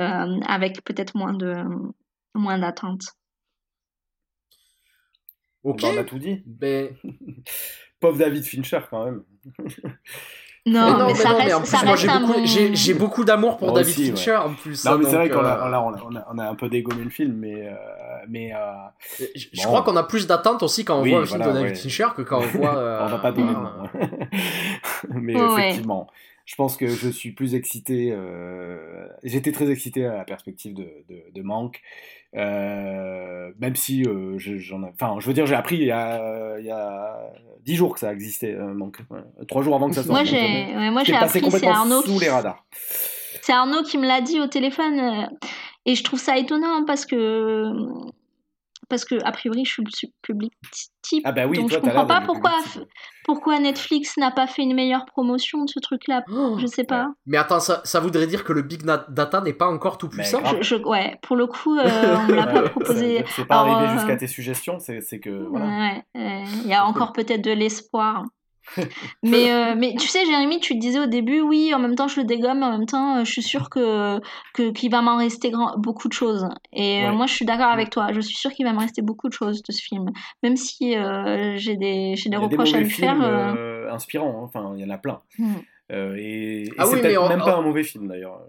[0.00, 1.64] euh, avec peut-être moins de
[2.34, 3.04] moins d'attente.
[5.62, 6.42] Ok bah, on a tout dit.
[6.44, 6.94] ben,
[8.00, 9.24] Pauvre David Fincher quand même.
[10.64, 12.32] Non, non, mais, mais ça non, mais reste, en plus, ça moi, j'ai un beaucoup,
[12.34, 14.84] bon- j'ai- j'ai beaucoup d'amour pour Moi David aussi, Fincher en plus.
[14.84, 16.54] Non, mais c'est vrai qu'on a, euh, là, on a, on a- on a un
[16.54, 17.74] peu dégommé le film, mais, euh,
[18.28, 18.58] mais euh,
[19.18, 19.68] Je, je Bon.
[19.68, 21.74] crois qu'on a plus d'attente aussi quand on Oui, voit un film voilà, de David
[21.76, 21.82] ouais.
[21.82, 22.76] Fincher que quand on voit.
[22.76, 23.76] euh, on va pas donner de voilà.
[23.76, 23.90] nom.
[25.20, 25.52] mais Ouais.
[25.62, 26.06] effectivement,
[26.44, 28.12] je pense que je suis plus excité.
[28.16, 31.80] euh, J'étais très excité à la perspective de, de, de Manque.
[32.34, 34.88] Euh, même si euh, je- j'en ai.
[34.88, 37.18] Enfin, je veux dire, j'ai appris il y a, il y a
[37.64, 38.98] 10 jours que ça existait, euh, Manque.
[39.10, 39.20] Ouais.
[39.48, 40.10] Trois jours avant que ça sorte.
[40.12, 40.38] Moi donc, j'ai,
[40.74, 42.02] euh, ouais, moi j'ai passé appris, c'est Arnaud.
[42.02, 42.64] sous les radars.
[43.42, 45.26] C'est Arnaud qui me l'a dit au téléphone euh,
[45.84, 47.70] et je trouve ça étonnant parce que
[48.92, 50.52] parce que a priori je suis le public
[51.00, 52.50] type Ah bah oui, donc toi, je comprends pas pourquoi
[53.24, 56.22] pourquoi Netflix n'a pas fait une meilleure promotion de ce truc-là.
[56.30, 57.08] Oh, Je sais pas.
[57.24, 60.40] Mais attends, ça, ça voudrait dire que le Big Data n'est pas encore tout puissant
[60.42, 60.56] grave.
[60.60, 61.84] Je, je- ouais, pour le coup, euh,
[62.18, 63.24] on me l'a pas proposé.
[63.34, 65.30] c'est- pas Alors, arrivé euh, jusqu'à tes suggestions, c'est que.
[65.48, 65.66] Voilà.
[65.66, 68.24] Ouais, euh, il y a encore peut-être de l'espoir.
[69.22, 72.08] mais, euh, mais tu sais, Jérémy, tu te disais au début, oui, en même temps,
[72.08, 74.20] je le dégomme, mais en même temps, euh, je suis sûre que,
[74.54, 76.48] que, qu'il va m'en rester grand, beaucoup de choses.
[76.72, 77.16] Et euh, Ouais.
[77.16, 78.12] moi, je suis d'accord avec toi.
[78.12, 80.10] Je suis sûre qu'il va me rester beaucoup de choses de ce film.
[80.42, 83.14] Même si euh, j'ai des, j'ai des reproches à lui faire.
[83.14, 84.44] films euh, euh, inspirants, hein.
[84.44, 85.20] enfin, il y en a plein.
[85.90, 88.40] Euh, et et Ah c'est oui, peut-être on- même pas un mauvais film d'ailleurs.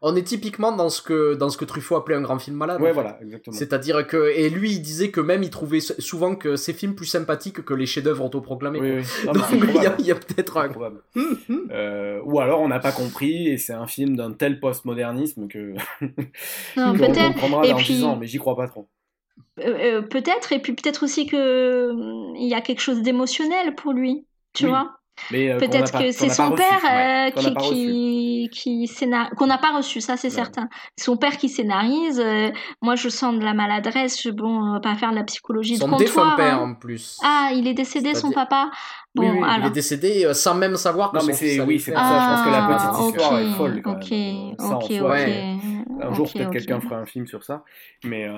[0.00, 2.78] On est typiquement dans ce que, dans ce que Truffaut appelait un grand film malade.
[2.78, 2.94] en Ouais, fait.
[2.94, 3.56] voilà, exactement.
[3.56, 7.06] C'est-à-dire que, et lui, il disait que même il trouvait souvent que ces films plus
[7.06, 8.80] sympathiques que les chefs-d'œuvre autoproclamés.
[8.80, 9.02] Oui, oui.
[9.26, 10.68] Non, Donc il y a, peut-être un.
[11.16, 11.68] Hum, hum.
[11.72, 15.74] Euh, ou alors on n'a pas compris et c'est un film d'un tel postmodernisme que
[16.76, 17.32] Non, peut-être.
[17.32, 18.86] comprendra Et dans puis- 10 ans, mais j'y crois pas trop.
[19.60, 20.52] Euh, euh, peut-être.
[20.52, 24.26] Et puis peut-être aussi que hum, il y a quelque chose d'émotionnel pour lui.
[24.52, 24.70] Tu Oui.
[24.70, 24.97] vois
[25.30, 28.90] Mais euh, Peut-être que c'est son reçu, père ouais, euh, qui, qui,
[29.36, 30.68] qu'on n'a pas reçu, ça c'est certain.
[30.98, 32.20] Son père qui scénarise.
[32.20, 32.50] euh,
[32.82, 34.22] moi, je sens de la maladresse.
[34.22, 36.06] Je, bon, on va pas faire de la psychologie Son de comptoir.
[36.06, 36.70] défunt père hein.
[36.70, 37.18] en plus.
[37.22, 38.70] Ah, il est décédé, son papa.
[39.14, 39.66] Bon, Oui, oui, il est Il alors.
[39.66, 42.00] est décédé euh, sans même savoir que Non, son mais c'est oui, c'est faire.
[42.00, 42.20] pour ça.
[42.20, 43.82] Je pense que la Ah, petite histoire ok, est folle.
[43.82, 44.54] Quand ok, même.
[44.58, 45.10] Ça, en ok, soi, ok.
[45.10, 45.56] ouais.
[46.00, 47.64] Un jour, peut-être quelqu'un fera un film sur ça.
[48.04, 48.32] Mais euh,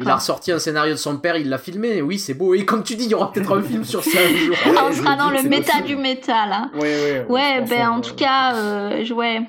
[0.00, 2.00] Il a ressorti un scénario de son père, il l'a filmé.
[2.00, 2.54] Oui, c'est beau.
[2.54, 4.56] Et comme tu dis, il y aura peut-être un film sur ça un jour.
[4.66, 5.86] Ah, on sera dans le méta possible.
[5.88, 6.70] du méta là.
[6.74, 7.26] Ouais, ouais.
[7.28, 9.40] Ouais, ben en tout cas, euh, je- ouais.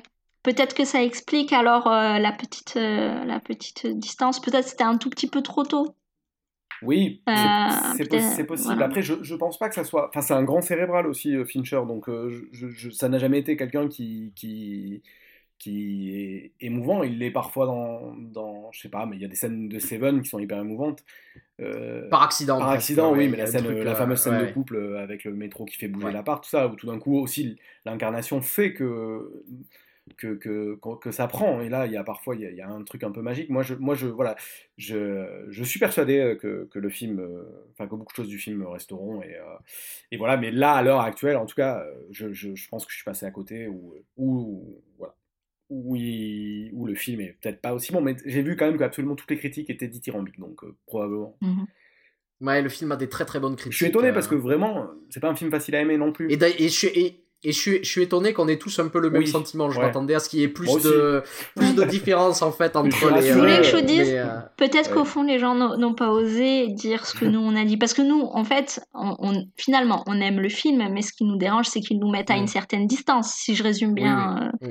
[0.42, 4.40] Peut-être que ça explique alors euh, la petite, euh, la petite distance.
[4.40, 5.94] Peut-être c'était un tout petit peu trop tôt.
[6.82, 8.04] Oui, c'est- Euh,
[8.44, 8.46] possible.
[8.74, 8.84] voilà.
[8.86, 10.08] Après, je, je pense pas que ça soit.
[10.10, 11.80] Enfin, c'est un grand cérébral aussi, Fincher.
[11.88, 15.02] Donc, euh, je, je- ça n'a jamais été quelqu'un qui, qui,
[15.58, 17.02] qui est émouvant.
[17.02, 18.70] Il l'est parfois dans, dans.
[18.72, 21.04] Je sais pas, mais il y a des scènes de Seven qui sont hyper émouvantes.
[21.60, 22.58] Euh, Par accident.
[22.58, 24.46] par accident, ouais, oui, mais la, scène, truc, la euh, fameuse scène ouais.
[24.48, 26.12] de couple avec le métro qui fait bouger Ouais.
[26.12, 27.56] l'appart, tout ça, où tout d'un coup aussi
[27.86, 29.42] l'incarnation fait que,
[30.16, 31.60] que, que, que, ça prend.
[31.62, 33.10] Et là, il y a parfois il y a, il y a un truc un
[33.10, 33.50] peu magique.
[33.50, 34.36] Moi, je, moi, je, voilà,
[34.76, 37.42] je, je suis persuadé euh, que, que le film, euh,
[37.72, 39.22] enfin, que beaucoup de choses du film resteront.
[39.22, 39.56] Et, euh,
[40.12, 42.92] et voilà, mais là, à l'heure actuelle, en tout cas, je, je, je pense que
[42.92, 45.15] je suis passé à côté ou, ou voilà.
[45.68, 48.78] Où, il- où le film est peut-être pas aussi bon, mais j'ai vu quand même
[48.78, 51.36] qu'absolument toutes les critiques étaient dithyrambiques, donc euh, probablement.
[51.40, 51.66] Mhm.
[52.42, 53.72] Ouais, le film a des très très bonnes critiques.
[53.72, 54.12] Je suis étonné euh.
[54.12, 56.30] parce que vraiment, c'est pas un film facile à aimer non plus.
[56.30, 56.88] Et, d'ailleurs- et je suis.
[56.88, 59.28] et- et je suis, je suis étonné qu'on ait tous un peu le même Oui,
[59.28, 59.70] sentiment.
[59.70, 59.84] Je ouais.
[59.86, 61.22] m'attendais à ce qu'il y ait plus de,
[61.54, 63.30] plus de différence en fait entre les.
[63.32, 64.26] Vous voulez que je vous dise euh,
[64.56, 64.96] Peut-être Ouais.
[64.96, 67.76] qu'au fond, les gens n'ont pas osé dire ce que nous on a dit.
[67.76, 71.24] Parce que nous, en fait, on, on- finalement, on aime le film, mais ce qui
[71.24, 72.40] nous dérange, c'est qu'ils nous mettent à Mm.
[72.40, 74.50] une certaine distance, si je résume bien.
[74.62, 74.68] euh,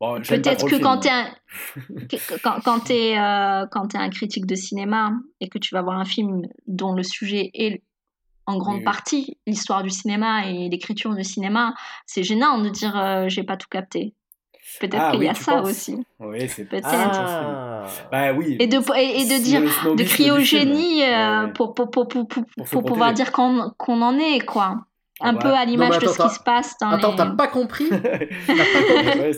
[0.00, 1.28] Bon, j'aime pas Peut-être trop que quand t'es un,
[2.42, 5.98] quand, quand t'es, euh, quand t'es un critique de cinéma et que tu vas voir
[5.98, 7.82] un film dont le sujet est
[8.46, 11.74] en grande partie l'histoire du cinéma et l'écriture du cinéma,
[12.06, 14.14] c'est gênant de dire euh, j'ai pas tout capté.
[14.78, 15.96] Peut-être Ah qu'il y a ça penses aussi.
[16.20, 16.88] Oui, c'est Peut-être.
[16.90, 17.86] Ah.
[18.12, 18.56] Bah oui.
[18.60, 21.12] Et de, et, et de dire de du cryogénie film.
[21.12, 21.52] euh, Ouais, ouais.
[21.54, 24.76] pour, pour, pour, pour, pouvoir dire qu'on qu'on en est, quoi.
[25.20, 27.16] Un peu à l'image de ce qui se passe dans Attends, les...
[27.16, 29.32] t'as pas compris ouais,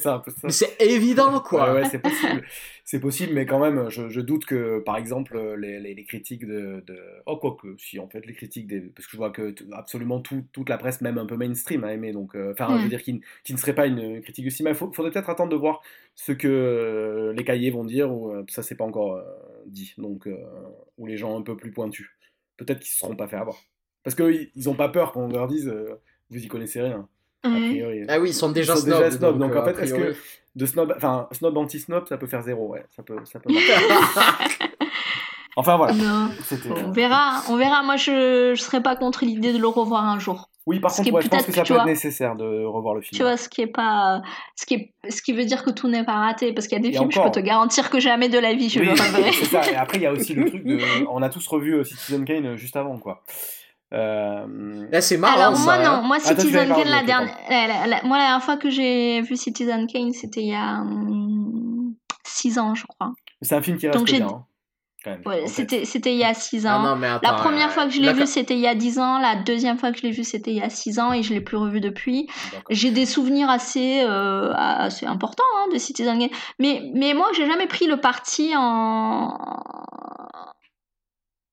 [0.49, 1.73] c'est évident quoi.
[1.73, 2.43] Ouais, ouais, c'est possible.
[2.85, 6.45] C'est possible, mais quand même, je, je doute que, par exemple, les, les, les critiques
[6.47, 6.99] de, de...
[7.27, 8.81] Oh, quoi que, si, en fait, les critiques des...
[8.81, 11.93] Parce que je vois que absolument tout, toute la presse, même un peu mainstream, a
[11.95, 12.13] aimé.
[12.13, 14.75] Donc, euh, enfin, je veux dire, qui, ne serait pas une critique du cinéma.
[14.75, 15.81] Il faut- faudrait peut-être attendre de voir
[16.17, 19.23] ce que euh, les cahiers vont dire, ou euh, ça, c'est pas encore euh,
[19.67, 19.95] dit.
[19.97, 20.37] Donc, euh,
[20.99, 22.11] ou les gens un peu plus pointus.
[22.57, 23.57] Peut-être qu'ils se seront pas fait avoir.
[24.05, 26.01] Parce qu'ils ont pas peur qu'on leur dise, euh,
[26.31, 27.07] vous y connaissez rien.
[27.45, 27.69] A Ouais.
[27.71, 28.01] priori.
[28.09, 28.99] Ah oui, ils sont déjà Ils sont snobs.
[29.05, 30.15] déjà snobs, donc, euh, en fait, est-ce que
[30.55, 33.73] de snob, enfin snob anti-snob, ça peut faire zéro, ouais, ça peut, ça peut marcher.
[35.57, 35.95] enfin voilà.
[36.87, 37.83] On verra, on verra.
[37.83, 40.49] Moi, je, je serais pas contre l'idée de le revoir un jour.
[40.67, 42.95] Oui, par ce contre, ouais, je pense peut-être, que ça peut être nécessaire de revoir
[42.95, 43.17] le film.
[43.17, 44.23] Tu vois, ce qui est pas,
[44.55, 46.81] ce qui est, ce qui veut dire que tout n'est pas raté, parce qu'il y
[46.81, 47.33] a des Et films, je encore.
[47.33, 49.33] peux te garantir que jamais de la vie je oui, le reverrai.
[49.33, 49.69] c'est ça.
[49.69, 50.79] Et après, il y a aussi le truc de,
[51.11, 53.25] on a tous revu euh, Citizen Kane juste avant, quoi.
[53.93, 55.65] Euh, Eh, c'est marrant Alors ça.
[55.65, 56.01] moi hein.
[56.01, 58.71] non, moi Ah, Citizen Kane la dernière, la- la- la- moi la dernière fois que
[58.71, 60.83] j'ai vu Citizen Kane, c'était il y a
[62.25, 63.13] 6 ans, je crois.
[63.43, 64.45] C'est un film qui reste Donc, j'ai bien, hein.
[65.27, 66.83] Ouais, c'était c'était il y a 6 Ah ans.
[66.85, 68.77] non, mais La attends, première euh, fois que je l'ai vu, c'était il y a
[68.77, 69.19] 10 ans.
[69.19, 71.35] La deuxième fois que je l'ai vu, c'était il y a 6 ans et je
[71.35, 72.29] l'ai plus revu depuis.
[72.71, 76.29] J'ai des souvenirs assez, euh, assez importants hein, de Citizen Kane.
[76.61, 79.37] Mais, mais moi, j'ai jamais pris le parti en.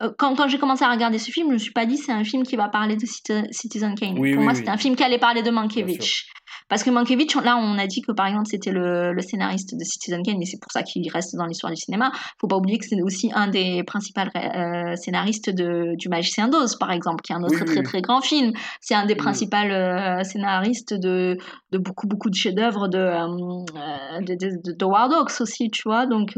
[0.02, 2.12] Euh, Quand, quand j'ai commencé à regarder ce film, je me suis pas dit c'est
[2.12, 4.18] un film qui va parler de Citi- Citizen Kane.
[4.18, 4.58] Oui, Pour oui, moi, oui.
[4.60, 6.26] c'était un film qui allait parler de Mankiewicz.
[6.68, 9.84] Parce que Mankiewicz, là, on a dit que par exemple, c'était le, le scénariste de
[9.84, 12.12] Citizen Kane, et c'est pour ça qu'il reste dans l'histoire du cinéma.
[12.40, 16.76] Faut pas oublier que c'est aussi un des principaux euh, scénaristes de, du Magicien d'Oz,
[16.78, 18.52] par exemple, qui est un autre très très grand film.
[18.82, 21.38] C'est un des principaux euh, scénaristes de,
[21.72, 25.82] de beaucoup beaucoup de chefs-d'œuvre de, euh, de, de, de, de Howard Hawks aussi, tu
[25.86, 26.06] vois.
[26.06, 26.36] Donc,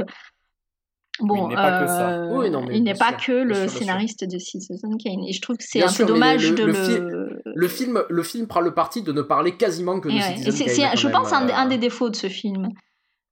[1.22, 2.10] Bon, il n'est pas que ça.
[2.10, 4.38] euh, Oui, non, mais il n'est bien pas sûr, que bien le sûr, scénariste de
[4.38, 5.23] Citizen Kane.
[5.27, 7.41] Et je trouve que c'est un sûr, peu dommage le- de le le.
[7.53, 10.22] Le film, le film prend le parti de ne parler quasiment que de ouais.
[10.38, 11.53] Citizen Kane, je même, pense, un, euh.
[11.56, 12.69] un des défauts de ce film.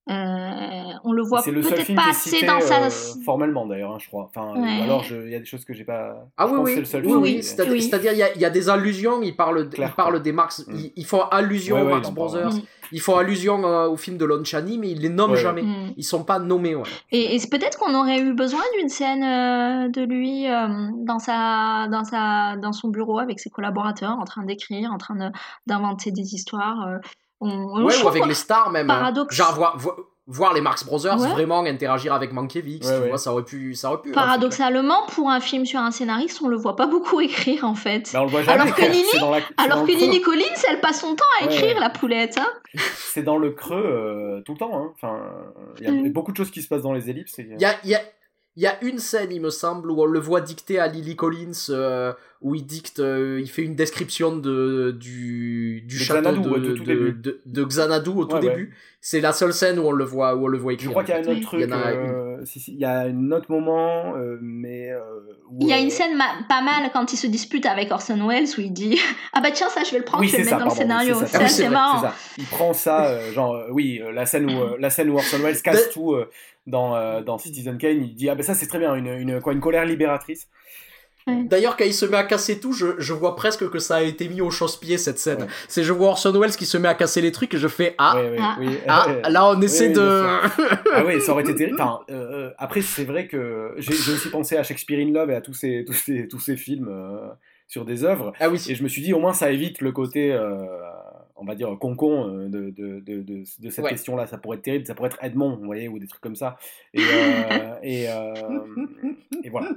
[0.10, 2.60] Euh, on le voit C'est le seul peut-être film pas qui est assez cité dans
[2.60, 2.84] sa.
[2.86, 2.90] euh,
[3.24, 4.24] formellement d'ailleurs, hein, je crois.
[4.24, 4.80] Enfin, Ouais.
[4.80, 6.16] ou alors je- il y a des choses que j'ai pas.
[6.38, 7.22] Ah je oui, pense oui, que c'est le seul oui, film.
[7.22, 7.44] oui, qui-
[7.84, 10.20] c'est-à-dire, il y a, il y a des allusions, Claire, ils parlent quoi.
[10.20, 10.74] des Marx, Mm.
[10.76, 12.62] ils, ils font allusion Ouais, aux ouais, Marx il parle, Brothers, ouais.
[12.92, 15.62] ils font allusion euh, au film de Lon Chaney, mais ils les nomment jamais.
[15.62, 15.94] Mm.
[15.98, 16.84] Ils sont pas nommés, ouais.
[17.12, 20.68] Et, peut-être qu'on aurait eu besoin d'une scène euh, de lui euh,
[21.06, 25.16] dans, sa, dans, sa, dans son bureau avec ses collaborateurs, en train d'écrire, en train
[25.16, 25.32] de-
[25.68, 26.88] d'inventer des histoires.
[27.42, 27.46] Euh.
[27.48, 28.90] On, Ouais, ou avec les stars même.
[28.90, 28.96] hein.
[29.00, 29.96] paradoxe- Genre voir, vo-
[30.28, 31.30] voir les Marx Brothers Ouais.
[31.30, 33.10] vraiment interagir avec Mankiewicz, Ouais, tu ouais.
[33.10, 34.10] vois, ça aurait pu, ça aurait pu.
[34.10, 37.74] hein, Paradoxalement, pour un film sur un scénariste, on le voit pas beaucoup écrire en
[37.76, 38.10] fait.
[38.14, 38.62] Mais on le voit jamais.
[38.62, 38.82] Alors que.
[38.82, 39.92] Lily- la- Alors que.
[39.92, 41.80] Lily Collins, elle passe son temps à écrire ouais.
[41.80, 42.38] la poulette.
[42.38, 42.48] Hein
[42.96, 44.72] C'est dans le creux euh, tout le temps.
[44.74, 44.92] Hein.
[44.96, 45.20] Enfin,
[45.80, 46.10] il y a Mm.
[46.12, 47.40] beaucoup de choses qui se passent dans les ellipses.
[47.40, 48.02] et- Il y a, il y, a,
[48.60, 51.16] il y a une scène, il me semble, où on le voit dicter à Lily
[51.16, 52.12] Collins, euh,
[52.42, 56.50] où il dicte, euh, il fait une description de, du, du De château Xanadu, de,
[56.50, 57.12] ouais, de tout de, début.
[57.14, 58.50] de- de Xanadu au tout Ouais, ouais.
[58.50, 58.76] début.
[59.02, 60.92] C'est la seule scène où on le voit, où on le voit Je écrire.
[60.92, 61.72] crois qu'il y a un autre Il y truc.
[61.72, 64.92] a euh, si, si, il y a un autre moment, euh, mais.
[64.92, 65.00] euh,
[65.50, 68.28] où, Il y a une scène ma- pas mal quand il se dispute avec Orson
[68.28, 69.00] Welles où il dit
[69.32, 70.66] Ah bah tiens, ça je vais le prendre, Oui, je vais le mettre ça, dans
[70.66, 71.16] le pardon, scénario.
[71.26, 71.38] c'est.
[71.38, 72.02] Ah assez marrant.
[72.02, 72.16] Ça.
[72.38, 75.16] Il prend ça, euh, genre, euh, oui, euh, la scène où, euh, la scène où
[75.16, 76.30] Orson Welles casse tout euh,
[76.70, 79.42] dans, euh, dans Citizen Kane, il dit Ah ben ça c'est très bien, une, une,
[79.42, 80.48] quoi, une colère libératrice.
[81.28, 84.02] D'ailleurs, quand il se met à casser tout, je, je vois presque que ça a
[84.02, 85.42] été mis au chausse-pied cette scène.
[85.44, 85.48] Ouais.
[85.68, 87.94] C'est je vois Orson Welles qui se met à casser les trucs et je fais
[88.00, 88.56] Ah, Ah.
[88.60, 88.80] oui.
[88.88, 90.02] ah là on essaie oui, de.
[90.96, 91.80] Ah oui, ça aurait été terrible.
[91.80, 95.30] Enfin, euh, euh, après, c'est vrai que j'ai j'ai aussi pensé à Shakespeare in Love
[95.30, 97.28] et à tous ces, tous ces, tous ces films euh,
[97.68, 98.34] sur des œuvres.
[98.40, 100.56] ah oui, Et je me suis dit, au moins, ça évite le côté, euh,
[101.42, 103.90] on va dire, concon euh, de, de, de, de, de cette Ouais.
[103.92, 104.28] question-là.
[104.28, 106.58] Ça pourrait être terrible, ça pourrait être Edmond, vous voyez, ou des trucs comme ça.
[106.94, 108.34] Et, euh, et, euh,
[109.44, 109.70] et voilà.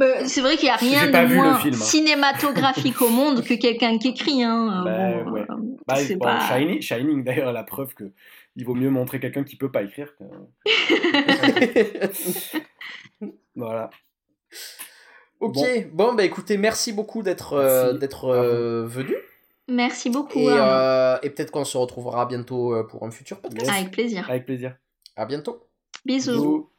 [0.00, 1.78] Euh, c'est vrai qu'il n'y a rien de moins film, hein.
[1.78, 4.42] cinématographique au monde que quelqu'un qui écrit.
[4.42, 4.82] Hein.
[4.86, 5.40] Bah, Bon, ouais.
[5.42, 5.54] euh,
[5.86, 6.40] Bah, bon, pas...
[6.48, 8.04] Shining, Shining, d'ailleurs, la preuve que
[8.56, 10.14] il vaut mieux montrer quelqu'un qui peut pas écrire.
[10.16, 10.24] que-
[13.54, 13.90] voilà.
[15.40, 15.64] ok, Bon.
[15.92, 16.14] bon.
[16.14, 19.14] bah écoutez, merci beaucoup d'être euh, d'être euh, venu.
[19.68, 20.38] Merci beaucoup.
[20.38, 23.66] Et, euh, et peut-être qu'on se retrouvera bientôt euh, pour un futur podcast.
[23.66, 23.76] Yes.
[23.76, 24.30] Avec plaisir.
[24.30, 24.76] Avec plaisir.
[25.16, 25.68] À bientôt.
[26.04, 26.32] Bisous.
[26.32, 26.70] Bisous.